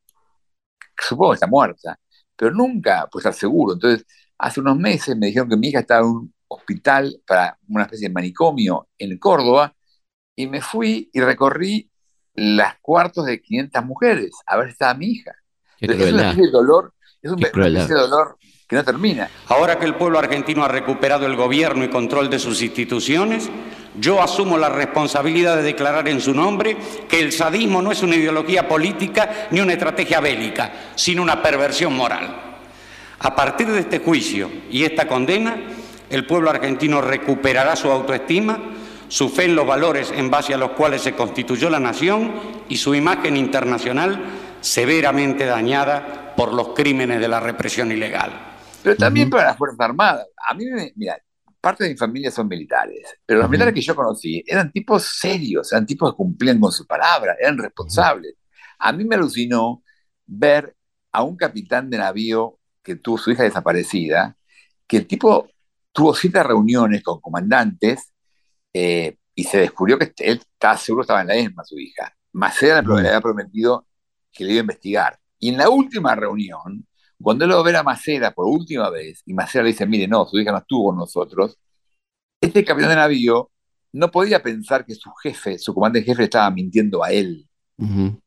supongo 0.98 1.32
que 1.32 1.36
está 1.36 1.46
muerta, 1.46 1.98
pero 2.36 2.52
nunca 2.52 3.08
puede 3.10 3.22
estar 3.22 3.34
seguro. 3.34 3.74
Entonces, 3.74 4.06
hace 4.38 4.60
unos 4.60 4.76
meses 4.76 5.16
me 5.16 5.26
dijeron 5.26 5.48
que 5.48 5.56
mi 5.56 5.68
hija 5.68 5.80
estaba 5.80 6.00
en 6.00 6.06
un 6.06 6.34
hospital 6.48 7.20
para 7.26 7.58
una 7.68 7.84
especie 7.84 8.08
de 8.08 8.14
manicomio 8.14 8.88
en 8.98 9.18
Córdoba 9.18 9.74
y 10.36 10.46
me 10.46 10.60
fui 10.60 11.10
y 11.12 11.20
recorrí 11.20 11.90
las 12.34 12.78
cuartos 12.80 13.26
de 13.26 13.40
500 13.40 13.84
mujeres 13.84 14.30
a 14.46 14.56
ver 14.56 14.66
si 14.66 14.72
estaba 14.72 14.94
mi 14.94 15.06
hija. 15.06 15.32
es 15.78 15.90
un 15.90 16.50
dolor, 16.50 16.94
es 17.20 17.30
un 17.30 17.40
dolor 17.40 18.38
que 18.68 18.76
no 18.76 18.84
termina. 18.84 19.28
Ahora 19.48 19.78
que 19.78 19.84
el 19.84 19.94
pueblo 19.94 20.18
argentino 20.18 20.64
ha 20.64 20.68
recuperado 20.68 21.26
el 21.26 21.36
gobierno 21.36 21.84
y 21.84 21.90
control 21.90 22.30
de 22.30 22.38
sus 22.38 22.62
instituciones, 22.62 23.50
yo 23.94 24.22
asumo 24.22 24.56
la 24.56 24.68
responsabilidad 24.68 25.56
de 25.56 25.62
declarar 25.62 26.08
en 26.08 26.20
su 26.20 26.34
nombre 26.34 26.76
que 27.08 27.20
el 27.20 27.32
sadismo 27.32 27.82
no 27.82 27.92
es 27.92 28.02
una 28.02 28.16
ideología 28.16 28.66
política 28.66 29.48
ni 29.50 29.60
una 29.60 29.74
estrategia 29.74 30.20
bélica, 30.20 30.72
sino 30.94 31.22
una 31.22 31.42
perversión 31.42 31.94
moral. 31.94 32.56
A 33.18 33.36
partir 33.36 33.68
de 33.68 33.80
este 33.80 33.98
juicio 33.98 34.50
y 34.70 34.84
esta 34.84 35.06
condena, 35.06 35.56
el 36.10 36.26
pueblo 36.26 36.50
argentino 36.50 37.00
recuperará 37.00 37.76
su 37.76 37.90
autoestima, 37.90 38.58
su 39.08 39.28
fe 39.28 39.44
en 39.44 39.54
los 39.54 39.66
valores 39.66 40.12
en 40.14 40.30
base 40.30 40.54
a 40.54 40.58
los 40.58 40.70
cuales 40.70 41.02
se 41.02 41.12
constituyó 41.12 41.68
la 41.68 41.78
nación 41.78 42.32
y 42.68 42.76
su 42.76 42.94
imagen 42.94 43.36
internacional 43.36 44.24
severamente 44.60 45.44
dañada 45.44 46.34
por 46.34 46.54
los 46.54 46.68
crímenes 46.68 47.20
de 47.20 47.28
la 47.28 47.40
represión 47.40 47.92
ilegal. 47.92 48.32
Pero 48.82 48.96
también 48.96 49.30
para 49.30 49.44
las 49.44 49.58
Fuerzas 49.58 49.80
Armadas. 49.80 50.26
A 50.48 50.54
mí, 50.54 50.64
mira, 50.96 51.18
parte 51.62 51.84
de 51.84 51.90
mi 51.90 51.96
familia 51.96 52.30
son 52.30 52.48
militares, 52.48 53.18
pero 53.24 53.40
los 53.40 53.48
militares 53.48 53.72
que 53.72 53.80
yo 53.80 53.94
conocí 53.94 54.42
eran 54.46 54.72
tipos 54.72 55.04
serios, 55.04 55.72
eran 55.72 55.86
tipos 55.86 56.10
que 56.10 56.16
cumplían 56.16 56.58
con 56.58 56.72
su 56.72 56.86
palabra, 56.86 57.36
eran 57.40 57.56
responsables. 57.56 58.34
A 58.80 58.92
mí 58.92 59.04
me 59.04 59.14
alucinó 59.14 59.82
ver 60.26 60.76
a 61.12 61.22
un 61.22 61.36
capitán 61.36 61.88
de 61.88 61.98
navío 61.98 62.58
que 62.82 62.96
tuvo 62.96 63.16
su 63.16 63.30
hija 63.30 63.44
desaparecida, 63.44 64.36
que 64.88 64.96
el 64.98 65.06
tipo 65.06 65.48
tuvo 65.92 66.14
siete 66.14 66.42
reuniones 66.42 67.00
con 67.02 67.20
comandantes 67.20 68.12
eh, 68.74 69.16
y 69.34 69.44
se 69.44 69.58
descubrió 69.58 69.98
que 69.98 70.12
él 70.18 70.40
estaba 70.42 70.76
seguro 70.76 71.02
estaba 71.02 71.20
en 71.20 71.28
la 71.28 71.36
ESMA, 71.36 71.64
su 71.64 71.78
hija. 71.78 72.12
Macera 72.32 72.82
le 72.82 73.08
había 73.08 73.20
prometido 73.20 73.86
que 74.32 74.44
le 74.44 74.52
iba 74.52 74.60
a 74.60 74.62
investigar. 74.62 75.20
Y 75.38 75.50
en 75.50 75.58
la 75.58 75.70
última 75.70 76.16
reunión, 76.16 76.86
cuando 77.22 77.44
él 77.44 77.50
lo 77.50 77.62
ve 77.62 77.76
a 77.76 77.82
Macera 77.82 78.32
por 78.32 78.46
última 78.46 78.90
vez, 78.90 79.22
y 79.26 79.34
Macera 79.34 79.64
le 79.64 79.70
dice, 79.70 79.86
mire, 79.86 80.08
no, 80.08 80.26
su 80.26 80.38
hija 80.38 80.52
no 80.52 80.58
estuvo 80.58 80.90
con 80.90 80.96
nosotros, 80.96 81.58
este 82.40 82.64
capitán 82.64 82.90
de 82.90 82.96
navío 82.96 83.50
no 83.92 84.10
podía 84.10 84.42
pensar 84.42 84.84
que 84.84 84.94
su 84.94 85.10
jefe, 85.22 85.58
su 85.58 85.74
comandante 85.74 86.06
jefe, 86.06 86.24
estaba 86.24 86.50
mintiendo 86.50 87.04
a 87.04 87.10
él. 87.10 87.48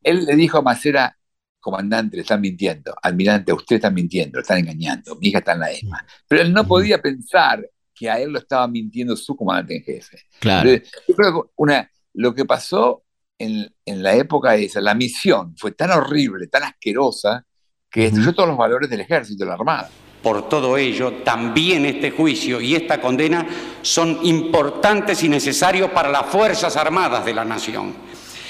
Él 0.02 0.26
le 0.26 0.36
dijo 0.36 0.58
a 0.58 0.62
Macera, 0.62 1.16
comandante, 1.60 2.16
le 2.16 2.22
están 2.22 2.40
mintiendo, 2.40 2.94
almirante, 3.02 3.52
usted 3.52 3.76
está 3.76 3.90
mintiendo, 3.90 4.38
le 4.38 4.42
están 4.42 4.58
engañando, 4.58 5.16
mi 5.16 5.28
hija 5.28 5.38
está 5.38 5.52
en 5.52 5.60
la 5.60 5.70
ESMA. 5.72 6.06
Pero 6.28 6.42
él 6.42 6.52
no 6.52 6.66
podía 6.66 7.02
pensar 7.02 7.68
que 7.92 8.08
a 8.08 8.20
él 8.20 8.30
lo 8.30 8.38
estaba 8.38 8.68
mintiendo 8.68 9.16
su 9.16 9.34
comandante 9.34 9.76
en 9.76 9.82
jefe. 9.82 10.18
Claro. 10.38 10.70
yo 11.08 11.14
creo 11.16 11.42
que 11.42 11.50
una, 11.56 11.90
lo 12.14 12.34
que 12.34 12.44
pasó 12.44 13.02
en, 13.38 13.74
en, 13.84 14.02
la 14.02 14.14
época 14.14 14.54
esa, 14.54 14.80
la 14.80 14.94
misión 14.94 15.56
fue 15.56 15.72
tan 15.72 15.90
horrible, 15.90 16.46
tan 16.46 16.62
asquerosa, 16.62 17.44
que 17.90 18.02
destruyó 18.02 18.34
todos 18.34 18.48
los 18.48 18.58
valores 18.58 18.90
del 18.90 19.00
ejército 19.00 19.42
y 19.42 19.44
de 19.44 19.50
la 19.50 19.54
armada. 19.54 19.88
Por 20.22 20.48
todo 20.48 20.76
ello, 20.76 21.14
también 21.24 21.86
este 21.86 22.10
juicio 22.10 22.60
y 22.60 22.74
esta 22.74 23.00
condena 23.00 23.46
son 23.82 24.18
importantes 24.24 25.22
y 25.22 25.28
necesarios 25.28 25.90
para 25.90 26.08
las 26.08 26.26
Fuerzas 26.26 26.76
Armadas 26.76 27.24
de 27.24 27.34
la 27.34 27.44
Nación. 27.44 27.94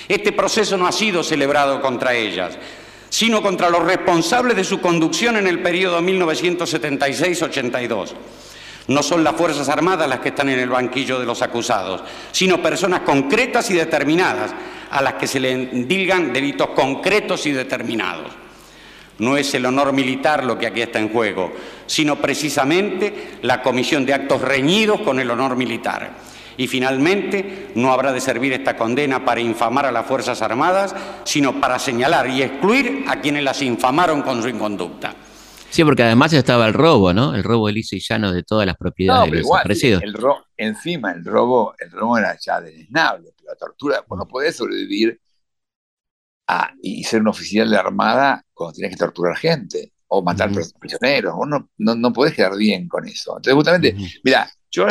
Este 0.08 0.32
proceso 0.32 0.76
no 0.76 0.86
ha 0.86 0.92
sido 0.92 1.22
celebrado 1.22 1.82
contra 1.82 2.14
ellas, 2.14 2.56
sino 3.10 3.42
contra 3.42 3.68
los 3.68 3.84
responsables 3.84 4.56
de 4.56 4.64
su 4.64 4.80
conducción 4.80 5.36
en 5.36 5.46
el 5.46 5.60
periodo 5.60 6.00
1976-82 6.00 8.14
no 8.88 9.02
son 9.02 9.24
las 9.24 9.34
Fuerzas 9.34 9.68
Armadas 9.68 10.08
las 10.08 10.20
que 10.20 10.28
están 10.28 10.48
en 10.48 10.58
el 10.58 10.68
banquillo 10.68 11.18
de 11.18 11.26
los 11.26 11.42
acusados, 11.42 12.02
sino 12.30 12.62
personas 12.62 13.00
concretas 13.00 13.70
y 13.70 13.74
determinadas 13.74 14.54
a 14.90 15.02
las 15.02 15.14
que 15.14 15.26
se 15.26 15.40
le 15.40 15.52
endilgan 15.52 16.32
delitos 16.32 16.68
concretos 16.68 17.46
y 17.46 17.52
determinados. 17.52 18.45
No 19.18 19.36
es 19.36 19.54
el 19.54 19.64
honor 19.64 19.92
militar 19.92 20.44
lo 20.44 20.58
que 20.58 20.66
aquí 20.66 20.82
está 20.82 20.98
en 20.98 21.08
juego, 21.08 21.52
sino 21.86 22.16
precisamente 22.16 23.38
la 23.42 23.62
comisión 23.62 24.04
de 24.04 24.14
actos 24.14 24.42
reñidos 24.42 25.00
con 25.00 25.20
el 25.20 25.30
honor 25.30 25.56
militar. 25.56 26.10
Y 26.58 26.66
finalmente, 26.66 27.68
no 27.74 27.92
habrá 27.92 28.12
de 28.12 28.20
servir 28.20 28.52
esta 28.52 28.76
condena 28.76 29.24
para 29.24 29.40
infamar 29.40 29.86
a 29.86 29.92
las 29.92 30.06
Fuerzas 30.06 30.40
Armadas, 30.42 30.94
sino 31.24 31.60
para 31.60 31.78
señalar 31.78 32.28
y 32.30 32.42
excluir 32.42 33.04
a 33.08 33.20
quienes 33.20 33.44
las 33.44 33.60
infamaron 33.62 34.22
con 34.22 34.42
su 34.42 34.48
inconducta. 34.48 35.14
Sí, 35.68 35.84
porque 35.84 36.04
además 36.04 36.32
estaba 36.32 36.66
el 36.66 36.72
robo, 36.72 37.12
¿no? 37.12 37.34
El 37.34 37.44
robo 37.44 37.68
liso 37.68 37.96
y 37.96 38.00
llano 38.00 38.32
de 38.32 38.42
todas 38.42 38.66
las 38.66 38.76
propiedades 38.76 39.30
de 39.30 39.38
los 39.38 39.46
desaparecidos. 39.46 40.02
El 40.02 40.16
encima, 40.56 41.12
el 41.12 41.24
robo, 41.24 41.74
el 41.78 41.90
robo 41.90 42.16
era 42.16 42.34
ya 42.38 42.60
desnable, 42.60 43.32
pero 43.36 43.50
la 43.50 43.56
tortura, 43.56 44.04
vos 44.08 44.18
no 44.18 44.26
podés 44.26 44.56
sobrevivir 44.56 45.20
a, 46.46 46.72
y 46.80 47.04
ser 47.04 47.20
un 47.20 47.28
oficial 47.28 47.68
de 47.68 47.76
armada 47.76 48.45
cuando 48.56 48.72
tienes 48.72 48.92
que 48.92 48.98
torturar 48.98 49.36
gente 49.36 49.92
o 50.08 50.22
matar 50.22 50.50
prisioneros. 50.80 51.34
Vos 51.34 51.46
no, 51.46 51.68
no, 51.76 52.12
podés 52.12 52.34
quedar 52.34 52.56
bien 52.56 52.88
con 52.88 53.06
eso. 53.06 53.36
Entonces, 53.36 53.54
justamente, 53.54 53.96
mira, 54.24 54.50
yo, 54.70 54.86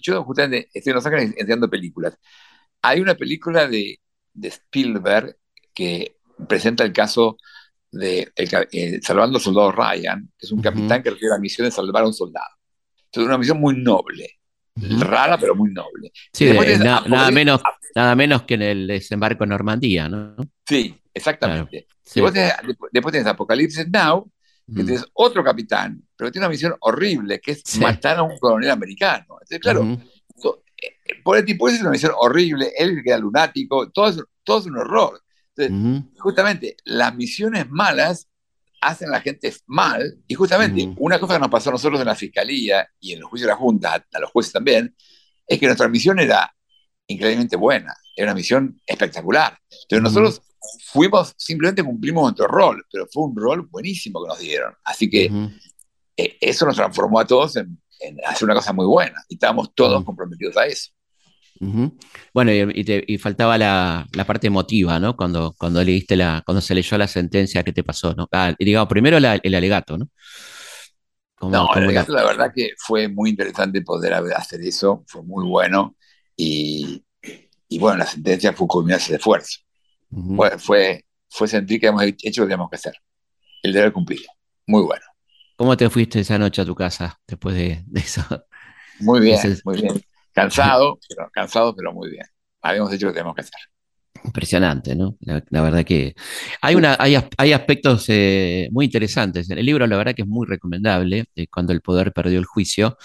yo, 0.00 0.24
justamente 0.24 0.68
estoy 0.72 0.92
en 0.92 0.94
Los 0.94 1.06
Ángeles 1.06 1.34
enseñando 1.36 1.68
películas. 1.68 2.16
Hay 2.80 3.00
una 3.00 3.16
película 3.16 3.66
de, 3.66 3.98
de 4.32 4.48
Spielberg 4.48 5.36
que 5.74 6.16
presenta 6.46 6.84
el 6.84 6.92
caso 6.92 7.38
de 7.90 8.30
el, 8.36 9.02
Salvando 9.02 9.38
al 9.38 9.42
Soldado 9.42 9.72
Ryan, 9.72 10.30
que 10.38 10.46
es 10.46 10.52
un 10.52 10.62
capitán 10.62 11.02
que 11.02 11.10
recibe 11.10 11.30
la 11.30 11.38
misión 11.38 11.66
de 11.66 11.72
salvar 11.72 12.04
a 12.04 12.06
un 12.06 12.14
soldado. 12.14 12.54
Es 13.10 13.18
una 13.18 13.38
misión 13.38 13.58
muy 13.58 13.76
noble, 13.76 14.38
rara 14.76 15.38
pero 15.38 15.56
muy 15.56 15.72
noble. 15.72 16.12
Sí, 16.32 16.50
nada, 16.78 17.30
menos, 17.32 17.60
nada 17.96 18.14
menos 18.14 18.42
que 18.42 18.54
en 18.54 18.62
el 18.62 18.86
desembarco 18.86 19.42
en 19.42 19.50
Normandía, 19.50 20.08
¿no? 20.08 20.36
Sí, 20.64 20.94
exactamente. 21.18 21.86
Después, 22.04 22.32
tienes, 23.12 23.26
Apocalipsis 23.26 23.88
Now, 23.88 24.30
que 24.66 24.84
tienes 24.84 25.04
otro 25.14 25.42
capitán, 25.42 26.02
pero 26.16 26.30
tiene 26.30 26.46
una 26.46 26.52
misión 26.52 26.74
horrible, 26.80 27.40
que 27.40 27.52
es 27.52 27.78
matar 27.78 28.18
a 28.18 28.22
un 28.22 28.38
coronel 28.38 28.70
americano. 28.70 29.38
Entonces, 29.40 29.58
claro, 29.60 29.82
eh, 29.84 31.20
por 31.22 31.36
el 31.38 31.44
tipo 31.44 31.68
es 31.68 31.80
una 31.80 31.90
misión 31.90 32.12
horrible, 32.16 32.72
él 32.76 33.00
queda 33.04 33.18
lunático, 33.18 33.90
todo 33.90 34.08
es, 34.08 34.22
todo 34.44 34.60
es 34.60 34.66
un 34.66 34.76
horror. 34.76 35.22
Entonces, 35.56 36.04
justamente, 36.18 36.76
las 36.84 37.14
misiones 37.14 37.68
malas 37.68 38.28
hacen 38.80 39.08
a 39.08 39.12
la 39.12 39.20
gente 39.20 39.52
mal, 39.66 40.18
y 40.26 40.34
justamente 40.34 40.94
una 40.98 41.18
cosa 41.18 41.34
que 41.34 41.40
nos 41.40 41.50
pasó 41.50 41.70
a 41.70 41.72
nosotros 41.72 42.00
en 42.00 42.06
la 42.06 42.14
Fiscalía 42.14 42.88
y 43.00 43.12
en 43.12 43.18
el 43.18 43.24
juicio 43.24 43.46
de 43.46 43.52
la 43.52 43.58
Junta, 43.58 44.06
a 44.12 44.20
los 44.20 44.30
jueces 44.30 44.52
también, 44.52 44.94
es 45.46 45.58
que 45.58 45.66
nuestra 45.66 45.88
misión 45.88 46.18
era 46.18 46.54
increíblemente 47.08 47.56
buena, 47.56 47.94
era 48.14 48.26
una 48.26 48.34
misión 48.34 48.80
espectacular. 48.86 49.58
Entonces 49.88 50.02
nosotros 50.02 50.42
fuimos, 50.84 51.34
simplemente 51.36 51.82
cumplimos 51.82 52.22
nuestro 52.22 52.46
rol, 52.46 52.84
pero 52.90 53.06
fue 53.12 53.24
un 53.24 53.36
rol 53.36 53.62
buenísimo 53.62 54.22
que 54.22 54.28
nos 54.28 54.38
dieron. 54.38 54.74
Así 54.84 55.08
que 55.08 55.30
eh, 56.16 56.36
eso 56.40 56.66
nos 56.66 56.76
transformó 56.76 57.20
a 57.20 57.26
todos 57.26 57.56
en, 57.56 57.78
hacer 58.26 58.44
una 58.44 58.54
cosa 58.54 58.72
muy 58.72 58.86
buena 58.86 59.24
y 59.28 59.34
estábamos 59.34 59.74
todos 59.74 60.04
comprometidos 60.04 60.56
a 60.56 60.66
eso. 60.66 60.90
Bueno, 62.32 62.52
y, 62.52 63.18
faltaba 63.18 63.58
la, 63.58 64.06
parte 64.26 64.46
emotiva, 64.46 65.00
¿no? 65.00 65.16
Cuando, 65.16 65.54
cuando 65.58 65.82
leíste 65.82 66.16
la, 66.16 66.42
cuando 66.44 66.60
se 66.60 66.74
leyó 66.74 66.96
la 66.98 67.08
sentencia, 67.08 67.64
¿qué 67.64 67.72
te 67.72 67.82
pasó? 67.82 68.14
¿no? 68.14 68.28
Ah, 68.32 68.54
digamos, 68.58 68.88
primero 68.88 69.16
el 69.16 69.54
alegato, 69.54 69.98
¿no? 69.98 70.08
no, 71.40 71.68
el 71.74 71.84
alegato, 71.84 72.12
la... 72.12 72.24
verdad 72.24 72.52
que 72.54 72.70
fue 72.78 73.08
muy 73.08 73.30
interesante 73.30 73.82
poder 73.82 74.14
hacer 74.14 74.60
eso, 74.62 75.04
fue 75.06 75.22
muy 75.22 75.46
bueno. 75.46 75.96
Y, 76.36 77.04
bueno, 77.78 77.98
la 77.98 78.06
sentencia 78.06 78.52
fue 78.52 78.66
culminar 78.68 79.00
ese 79.00 79.16
esfuerzo. 79.16 79.58
Fue, 80.10 81.04
fue, 81.28 81.48
sentir 81.48 81.80
que 81.80 81.86
hemos 81.88 82.02
hecho 82.02 82.42
lo 82.42 82.46
que 82.46 82.50
teníamos 82.50 82.70
que 82.70 82.76
hacer. 82.76 82.94
El 83.62 83.72
deber 83.72 83.92
cumplido. 83.92 84.30
Muy 84.66 84.82
bueno. 84.82 85.04
¿Cómo 85.56 85.76
te 85.76 85.90
fuiste 85.90 86.20
esa 86.20 86.38
noche 86.38 86.62
a 86.62 86.64
tu 86.64 86.74
casa 86.74 87.18
después 87.26 87.54
de, 87.54 87.84
eso? 87.94 88.22
Muy 89.00 89.20
bien, 89.20 89.38
muy 89.64 89.80
bien. 89.80 90.00
Cansado, 90.32 90.98
pero, 91.08 91.30
cansado, 91.32 91.74
pero 91.74 91.92
muy 91.92 92.10
bien. 92.10 92.26
Habíamos 92.62 92.92
hecho 92.92 93.06
lo 93.06 93.12
que 93.12 93.16
teníamos 93.16 93.34
que 93.34 93.42
hacer. 93.42 93.60
Impresionante, 94.24 94.96
¿no? 94.96 95.16
La, 95.20 95.62
verdad 95.62 95.84
que 95.84 96.14
hay, 96.60 96.74
una, 96.74 96.96
hay, 96.98 97.16
hay 97.36 97.52
aspectos 97.52 98.06
eh, 98.08 98.68
muy 98.72 98.86
interesantes. 98.86 99.48
El 99.50 99.64
libro, 99.64 99.86
la 99.86 99.96
verdad 99.96 100.14
que 100.14 100.22
es 100.22 100.28
muy 100.28 100.46
recomendable, 100.46 101.26
eh, 101.34 101.46
cuando 101.48 101.72
el 101.72 101.80
poder 101.80 102.12
perdió 102.12 102.38
el 102.38 102.44
juicio. 102.44 102.96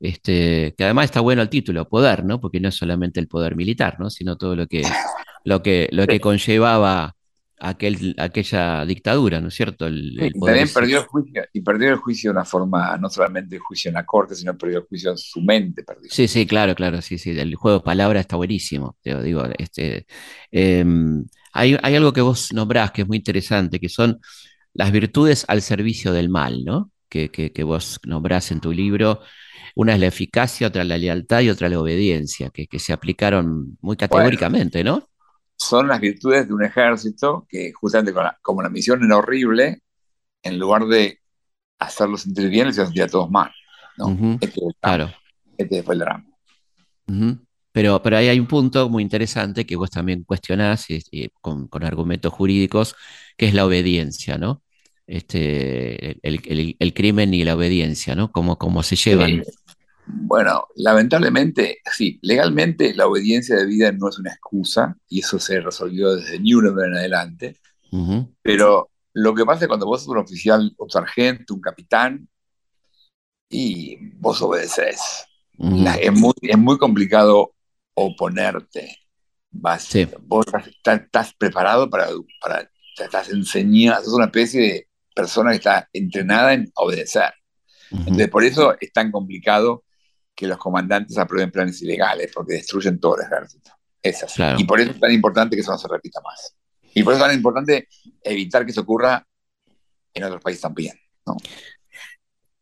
Este, 0.00 0.74
que 0.76 0.84
además 0.84 1.06
está 1.06 1.20
bueno 1.20 1.42
el 1.42 1.48
título, 1.48 1.88
poder, 1.88 2.24
¿no? 2.24 2.40
Porque 2.40 2.60
no 2.60 2.68
es 2.68 2.74
solamente 2.74 3.20
el 3.20 3.28
poder 3.28 3.56
militar, 3.56 3.98
¿no? 3.98 4.10
Sino 4.10 4.36
todo 4.36 4.54
lo 4.54 4.66
que, 4.66 4.82
lo 5.44 5.62
que, 5.62 5.88
lo 5.92 6.06
que 6.06 6.20
conllevaba 6.20 7.14
aquel, 7.58 8.14
aquella 8.18 8.84
dictadura, 8.84 9.40
¿no 9.40 9.48
es 9.48 9.54
cierto? 9.54 9.88
y 9.88 10.32
también 10.40 10.68
perdió 10.72 10.98
el 11.00 11.04
juicio, 11.06 11.42
y 11.52 11.60
perdió 11.60 11.90
el 11.90 11.96
juicio 11.96 12.30
de 12.30 12.36
una 12.36 12.44
forma, 12.44 12.96
no 12.98 13.08
solamente 13.08 13.56
el 13.56 13.62
juicio 13.62 13.88
en 13.88 13.94
la 13.94 14.04
corte, 14.04 14.34
sino 14.34 14.56
perdió 14.56 14.78
el 14.78 14.84
juicio 14.84 15.10
en 15.10 15.18
su 15.18 15.40
mente. 15.40 15.82
Perdió. 15.82 16.10
Sí, 16.10 16.28
sí, 16.28 16.46
claro, 16.46 16.74
claro, 16.74 17.00
sí, 17.02 17.18
sí. 17.18 17.30
El 17.30 17.54
juego 17.54 17.78
de 17.78 17.84
palabras 17.84 18.22
está 18.22 18.36
buenísimo. 18.36 18.96
Te 19.02 19.20
digo, 19.22 19.44
este, 19.58 20.06
em, 20.50 21.24
hay, 21.52 21.76
hay, 21.82 21.94
algo 21.94 22.12
que 22.12 22.20
vos 22.20 22.52
nombrás 22.52 22.90
que 22.90 23.02
es 23.02 23.08
muy 23.08 23.18
interesante, 23.18 23.80
que 23.80 23.88
son 23.88 24.20
las 24.72 24.90
virtudes 24.92 25.44
al 25.48 25.62
servicio 25.62 26.12
del 26.12 26.28
mal, 26.28 26.64
¿no? 26.64 26.90
Que, 27.08 27.30
que, 27.30 27.52
que 27.52 27.62
vos 27.62 28.00
nombrás 28.04 28.50
en 28.50 28.60
tu 28.60 28.72
libro. 28.72 29.20
Una 29.76 29.94
es 29.94 30.00
la 30.00 30.06
eficacia, 30.06 30.68
otra 30.68 30.84
la 30.84 30.98
lealtad 30.98 31.40
y 31.40 31.50
otra 31.50 31.68
la 31.68 31.80
obediencia, 31.80 32.50
que, 32.50 32.66
que 32.66 32.78
se 32.78 32.92
aplicaron 32.92 33.76
muy 33.80 33.96
categóricamente, 33.96 34.84
¿no? 34.84 35.08
Son 35.56 35.88
las 35.88 36.00
virtudes 36.00 36.48
de 36.48 36.54
un 36.54 36.64
ejército 36.64 37.46
que 37.48 37.72
justamente 37.72 38.12
como 38.42 38.62
la 38.62 38.68
misión 38.68 39.04
era 39.04 39.16
horrible, 39.16 39.80
en 40.42 40.58
lugar 40.58 40.86
de 40.86 41.20
hacerlos 41.78 42.22
sentir 42.22 42.48
bien, 42.48 42.66
les 42.66 42.76
sentía 42.76 43.04
a 43.04 43.08
todos 43.08 43.30
mal. 43.30 43.50
¿no? 43.96 44.38
este, 44.40 44.60
claro. 44.80 45.10
Este 45.56 45.82
fue 45.82 45.94
el 45.94 46.00
drama. 46.00 46.26
Pero, 47.72 48.02
pero 48.02 48.16
ahí 48.16 48.28
hay 48.28 48.38
un 48.38 48.46
punto 48.46 48.88
muy 48.88 49.02
interesante 49.02 49.66
que 49.66 49.76
vos 49.76 49.90
también 49.90 50.24
cuestionás 50.24 50.86
con, 51.40 51.68
argumentos 51.82 52.32
jurídicos, 52.32 52.94
que 53.36 53.46
es 53.46 53.54
la 53.54 53.66
obediencia, 53.66 54.38
¿no? 54.38 54.62
Este, 55.06 56.18
el, 56.22 56.94
crimen 56.94 57.34
y 57.34 57.44
la 57.44 57.56
obediencia, 57.56 58.14
¿no? 58.14 58.32
Cómo, 58.32 58.58
cómo 58.58 58.82
se 58.82 58.96
llevan. 58.96 59.42
Bueno, 60.06 60.66
lamentablemente, 60.76 61.78
sí, 61.90 62.18
legalmente 62.22 62.94
la 62.94 63.06
obediencia 63.06 63.56
de 63.56 63.66
vida 63.66 63.92
no 63.92 64.08
es 64.08 64.18
una 64.18 64.30
excusa 64.30 64.96
y 65.08 65.20
eso 65.20 65.38
se 65.38 65.60
resolvió 65.60 66.14
desde 66.14 66.38
Nuremberg 66.38 66.88
en 66.88 66.96
adelante. 66.96 67.56
Pero 68.42 68.90
lo 69.12 69.34
que 69.34 69.44
pasa 69.44 69.64
es 69.64 69.68
cuando 69.68 69.86
vos 69.86 70.00
sos 70.00 70.08
un 70.08 70.18
oficial, 70.18 70.74
un 70.76 70.90
sargento, 70.90 71.54
un 71.54 71.60
capitán, 71.60 72.28
y 73.48 73.96
vos 74.16 74.42
obedeces. 74.42 75.26
es, 76.00 76.12
muy, 76.58 76.78
complicado 76.78 77.54
oponerte. 77.94 78.98
Vas, 79.52 79.88
Vos 80.22 80.46
estás, 80.84 81.32
preparado 81.34 81.88
para, 81.88 82.08
para, 82.40 82.68
estás 82.98 83.30
enseñado, 83.30 84.04
sos 84.04 84.14
una 84.14 84.24
especie 84.24 84.60
de 84.60 84.88
persona 85.14 85.50
que 85.52 85.58
está 85.58 85.88
entrenada 85.92 86.54
en 86.54 86.70
obedecer. 86.74 87.32
Entonces, 87.92 88.28
por 88.28 88.42
eso 88.42 88.74
es 88.80 88.92
tan 88.92 89.12
complicado 89.12 89.84
que 90.34 90.46
los 90.46 90.58
comandantes 90.58 91.16
aprueben 91.16 91.50
planes 91.50 91.80
ilegales, 91.82 92.30
porque 92.34 92.54
destruyen 92.54 92.98
todo 92.98 93.16
el 93.18 93.26
ejército. 93.26 93.70
Es 94.02 94.22
así. 94.22 94.42
Y 94.58 94.64
por 94.64 94.80
eso 94.80 94.90
es 94.90 95.00
tan 95.00 95.12
importante 95.12 95.56
que 95.56 95.62
eso 95.62 95.72
no 95.72 95.78
se 95.78 95.88
repita 95.88 96.20
más. 96.20 96.54
Y 96.94 97.02
por 97.02 97.14
eso 97.14 97.22
es 97.22 97.28
tan 97.28 97.36
importante 97.36 97.88
evitar 98.22 98.64
que 98.64 98.72
eso 98.72 98.82
ocurra 98.82 99.26
en 100.12 100.24
otros 100.24 100.42
países 100.42 100.62
también. 100.62 100.94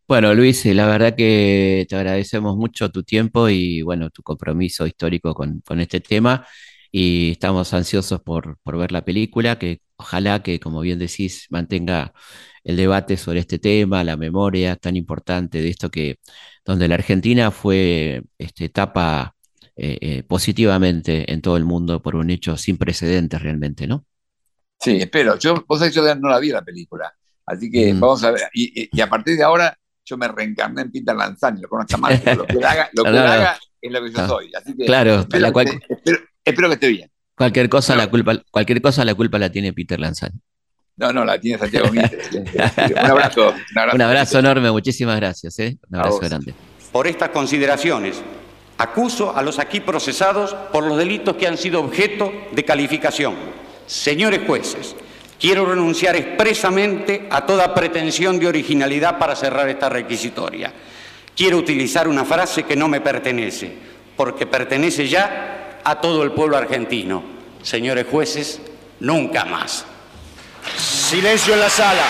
Bueno, 0.07 0.35
Luis, 0.35 0.65
la 0.67 0.87
verdad 0.87 1.15
que 1.17 1.87
te 1.89 1.97
agradecemos 1.97 2.57
mucho 2.57 2.91
tu 2.91 3.03
tiempo 3.03 3.49
y 3.49 3.83
bueno, 3.83 4.11
tu 4.11 4.23
compromiso 4.23 4.87
histórico 4.87 5.35
con, 5.35 5.61
con 5.61 5.81
este 5.81 6.01
tema. 6.01 6.47
Y 6.91 7.33
estamos 7.33 7.73
ansiosos 7.73 8.21
por, 8.21 8.59
por, 8.63 8.77
ver 8.77 8.93
la 8.93 9.03
película, 9.05 9.59
que 9.59 9.81
ojalá 9.97 10.43
que, 10.43 10.61
como 10.61 10.81
bien 10.83 10.99
decís, 10.99 11.47
mantenga 11.49 12.13
el 12.65 12.77
debate 12.77 13.17
sobre 13.17 13.41
este 13.41 13.59
tema, 13.59 14.05
la 14.05 14.17
memoria 14.17 14.77
tan 14.77 14.97
importante 14.97 15.61
de 15.61 15.69
esto 15.69 15.91
que 15.91 16.19
donde 16.65 16.89
la 16.89 16.95
Argentina 16.95 17.51
fue 17.51 18.23
este, 18.39 18.67
etapa 18.67 19.35
eh, 19.77 19.99
eh, 20.01 20.23
positivamente 20.23 21.33
en 21.33 21.41
todo 21.41 21.57
el 21.57 21.65
mundo 21.65 22.03
por 22.03 22.15
un 22.15 22.31
hecho 22.31 22.57
sin 22.57 22.77
precedentes 22.77 23.41
realmente, 23.41 23.87
¿no? 23.87 24.05
Sí, 24.79 24.99
espero. 24.99 25.39
Yo, 25.39 25.65
vos 25.67 25.79
sabés, 25.79 25.95
yo 25.95 26.15
no 26.15 26.29
la 26.29 26.39
vi 26.39 26.51
la 26.51 26.63
película, 26.63 27.13
así 27.47 27.71
que 27.71 27.95
mm. 27.95 28.01
vamos 28.01 28.23
a 28.25 28.33
ver. 28.33 28.43
Y, 28.53 29.01
a 29.01 29.09
partir 29.09 29.37
de 29.37 29.45
ahora 29.45 29.77
yo 30.05 30.17
me 30.17 30.29
reencarné 30.29 30.83
en 30.83 30.91
Peter 30.91 31.15
Lanzani, 31.15 31.61
lo 31.61 31.69
conozco 31.69 31.97
más, 31.99 32.13
lo 32.37 32.45
que 32.45 32.65
haga, 32.65 32.91
lo 32.93 33.03
que 33.05 33.09
haga 33.11 33.59
es 33.81 33.93
lo 33.93 34.03
que 34.03 34.13
yo 34.13 34.27
soy. 34.27 34.51
Así 34.55 34.77
que 34.77 34.85
claro, 34.85 35.21
espero, 35.21 35.53
que 35.53 35.79
espero, 36.45 36.69
que 36.69 36.75
esté 36.75 36.89
bien. 36.89 37.11
Cualquier 37.37 37.69
cosa, 37.69 37.97
la 37.97 38.11
culpa, 38.11 38.43
cualquier 38.51 38.83
cosa 38.83 39.05
la 39.05 39.15
culpa 39.15 39.39
la 39.39 39.51
tiene 39.51 39.73
Peter 39.73 39.99
Lanzani. 39.99 40.39
No, 40.97 41.13
no, 41.13 41.25
la 41.25 41.41
tiene 41.41 41.59
Santiago 41.59 41.91
Mitre. 41.91 42.19
un, 42.33 42.99
abrazo, 42.99 43.55
un 43.93 44.01
abrazo. 44.01 44.39
enorme, 44.39 44.71
muchísimas 44.71 45.17
gracias. 45.17 45.59
¿eh? 45.59 45.77
Un 45.89 45.99
abrazo 45.99 46.19
grande. 46.19 46.55
Por 46.93 47.07
estas 47.07 47.31
consideraciones, 47.31 48.23
acuso 48.77 49.35
a 49.35 49.43
los 49.43 49.59
aquí 49.59 49.81
procesados 49.81 50.55
por 50.73 50.85
los 50.85 50.99
delitos 50.99 51.37
que 51.37 51.47
han 51.47 51.57
sido 51.57 51.81
objeto 51.81 52.31
de 52.53 52.65
calificación. 52.65 53.35
Señores 53.87 54.43
jueces, 54.47 54.95
quiero 55.41 55.65
renunciar 55.65 56.17
expresamente 56.17 57.27
a 57.31 57.47
toda 57.47 57.75
pretensión 57.75 58.39
de 58.39 58.49
originalidad 58.49 59.19
para 59.19 59.35
cerrar 59.35 59.69
esta 59.69 59.89
requisitoria. 59.89 60.73
Quiero 61.35 61.57
utilizar 61.57 62.07
una 62.07 62.27
frase 62.27 62.65
que 62.65 62.77
no 62.77 62.89
me 62.89 63.01
pertenece, 63.01 63.73
porque 64.17 64.47
pertenece 64.47 65.09
ya 65.09 65.81
a 65.83 66.01
todo 66.01 66.23
el 66.23 66.33
pueblo 66.33 66.59
argentino. 66.59 67.23
Señores 67.63 68.07
jueces, 68.11 68.61
nunca 69.01 69.47
más. 69.47 69.87
Silencio 70.77 71.55
en 71.55 71.61
la 71.61 71.71
sala. 71.71 72.03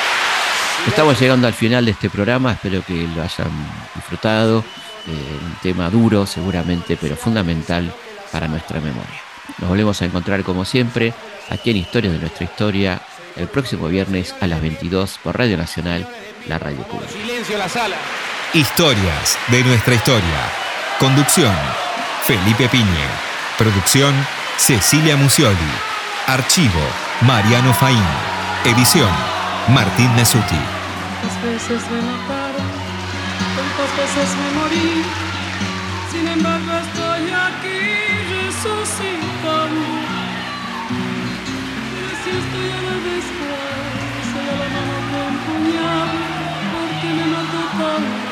Estamos 0.86 1.20
llegando 1.20 1.46
al 1.46 1.55
final 1.55 1.84
de 1.84 1.92
este 1.92 2.11
programa, 2.11 2.53
espero 2.53 2.84
que 2.84 3.07
lo 3.14 3.22
hayan 3.22 3.50
disfrutado. 3.94 4.64
Eh, 5.07 5.38
un 5.44 5.55
tema 5.62 5.90
duro 5.90 6.26
seguramente, 6.26 6.96
pero 7.00 7.16
fundamental 7.16 7.92
para 8.30 8.48
nuestra 8.48 8.80
memoria. 8.80 9.20
Nos 9.59 9.68
volvemos 9.68 10.00
a 10.00 10.05
encontrar 10.05 10.42
como 10.42 10.64
siempre 10.64 11.12
aquí 11.50 11.70
en 11.70 11.78
Historias 11.78 12.12
de 12.12 12.20
nuestra 12.20 12.44
historia 12.44 13.00
el 13.36 13.48
próximo 13.48 13.88
viernes 13.88 14.34
a 14.40 14.46
las 14.46 14.61
22 14.61 15.18
por 15.22 15.38
Radio 15.38 15.57
Nacional, 15.57 16.07
la 16.46 16.59
radio 16.59 16.82
pública. 16.82 17.12
Silencio 17.12 17.55
en 17.55 17.59
la 17.59 17.68
sala. 17.68 17.96
Historias 18.53 19.38
de 19.48 19.64
nuestra 19.64 19.94
historia. 19.94 20.50
Conducción, 20.98 21.55
Felipe 22.24 22.68
Piña. 22.68 23.09
Producción, 23.57 24.14
Cecilia 24.57 25.16
Musioli. 25.16 25.57
Archivo, 26.26 26.80
Mariano 27.22 27.72
Faín. 27.74 28.41
Edición, 28.65 29.11
Martín 29.75 30.15
Nesuti. 30.15 30.55
Tantas 30.55 31.43
veces 31.43 31.83
me 31.91 32.01
mataron, 32.01 32.71
tantas 33.57 33.91
veces 33.99 34.37
me 34.39 34.49
morí, 34.61 35.03
sin 36.13 36.29
embargo 36.29 36.71
estoy 36.71 37.23
aquí 37.47 37.81
resucitando. 38.31 39.83
Pero 41.91 42.13
si 42.23 42.31
estoy 42.31 42.69
a 42.71 42.81
la 42.87 42.97
después, 43.03 44.31
se 44.31 44.41
la 44.47 44.55
mano 44.63 44.97
con 45.11 45.33
puñal, 45.45 46.11
porque 46.73 47.09
me 47.19 47.27
mató 47.35 47.61
tanto. 47.79 48.32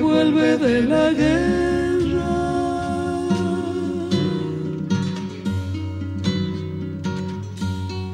vuelve 0.00 0.56
de 0.56 0.82
la 0.82 1.10
guerra. 1.10 1.80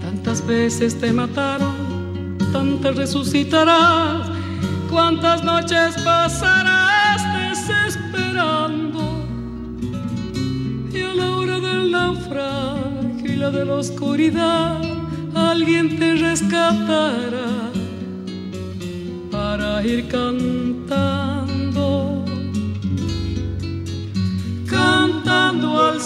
Tantas 0.01 0.47
veces 0.47 0.99
te 0.99 1.13
mataron, 1.13 2.39
tantas 2.53 2.97
resucitarás, 2.97 4.29
cuántas 4.91 5.45
noches 5.45 5.97
pasarás 6.05 7.21
desesperando. 7.41 9.01
Y 10.93 11.01
a 11.03 11.15
la 11.15 11.37
hora 11.37 11.61
del 11.61 11.91
naufragio 11.91 13.33
y 13.33 13.37
la 13.37 13.51
de 13.51 13.65
la 13.65 13.75
oscuridad, 13.75 14.81
alguien 15.35 15.99
te 15.99 16.15
rescatará 16.15 17.71
para 19.31 19.85
ir 19.85 20.09
cantando, 20.09 21.16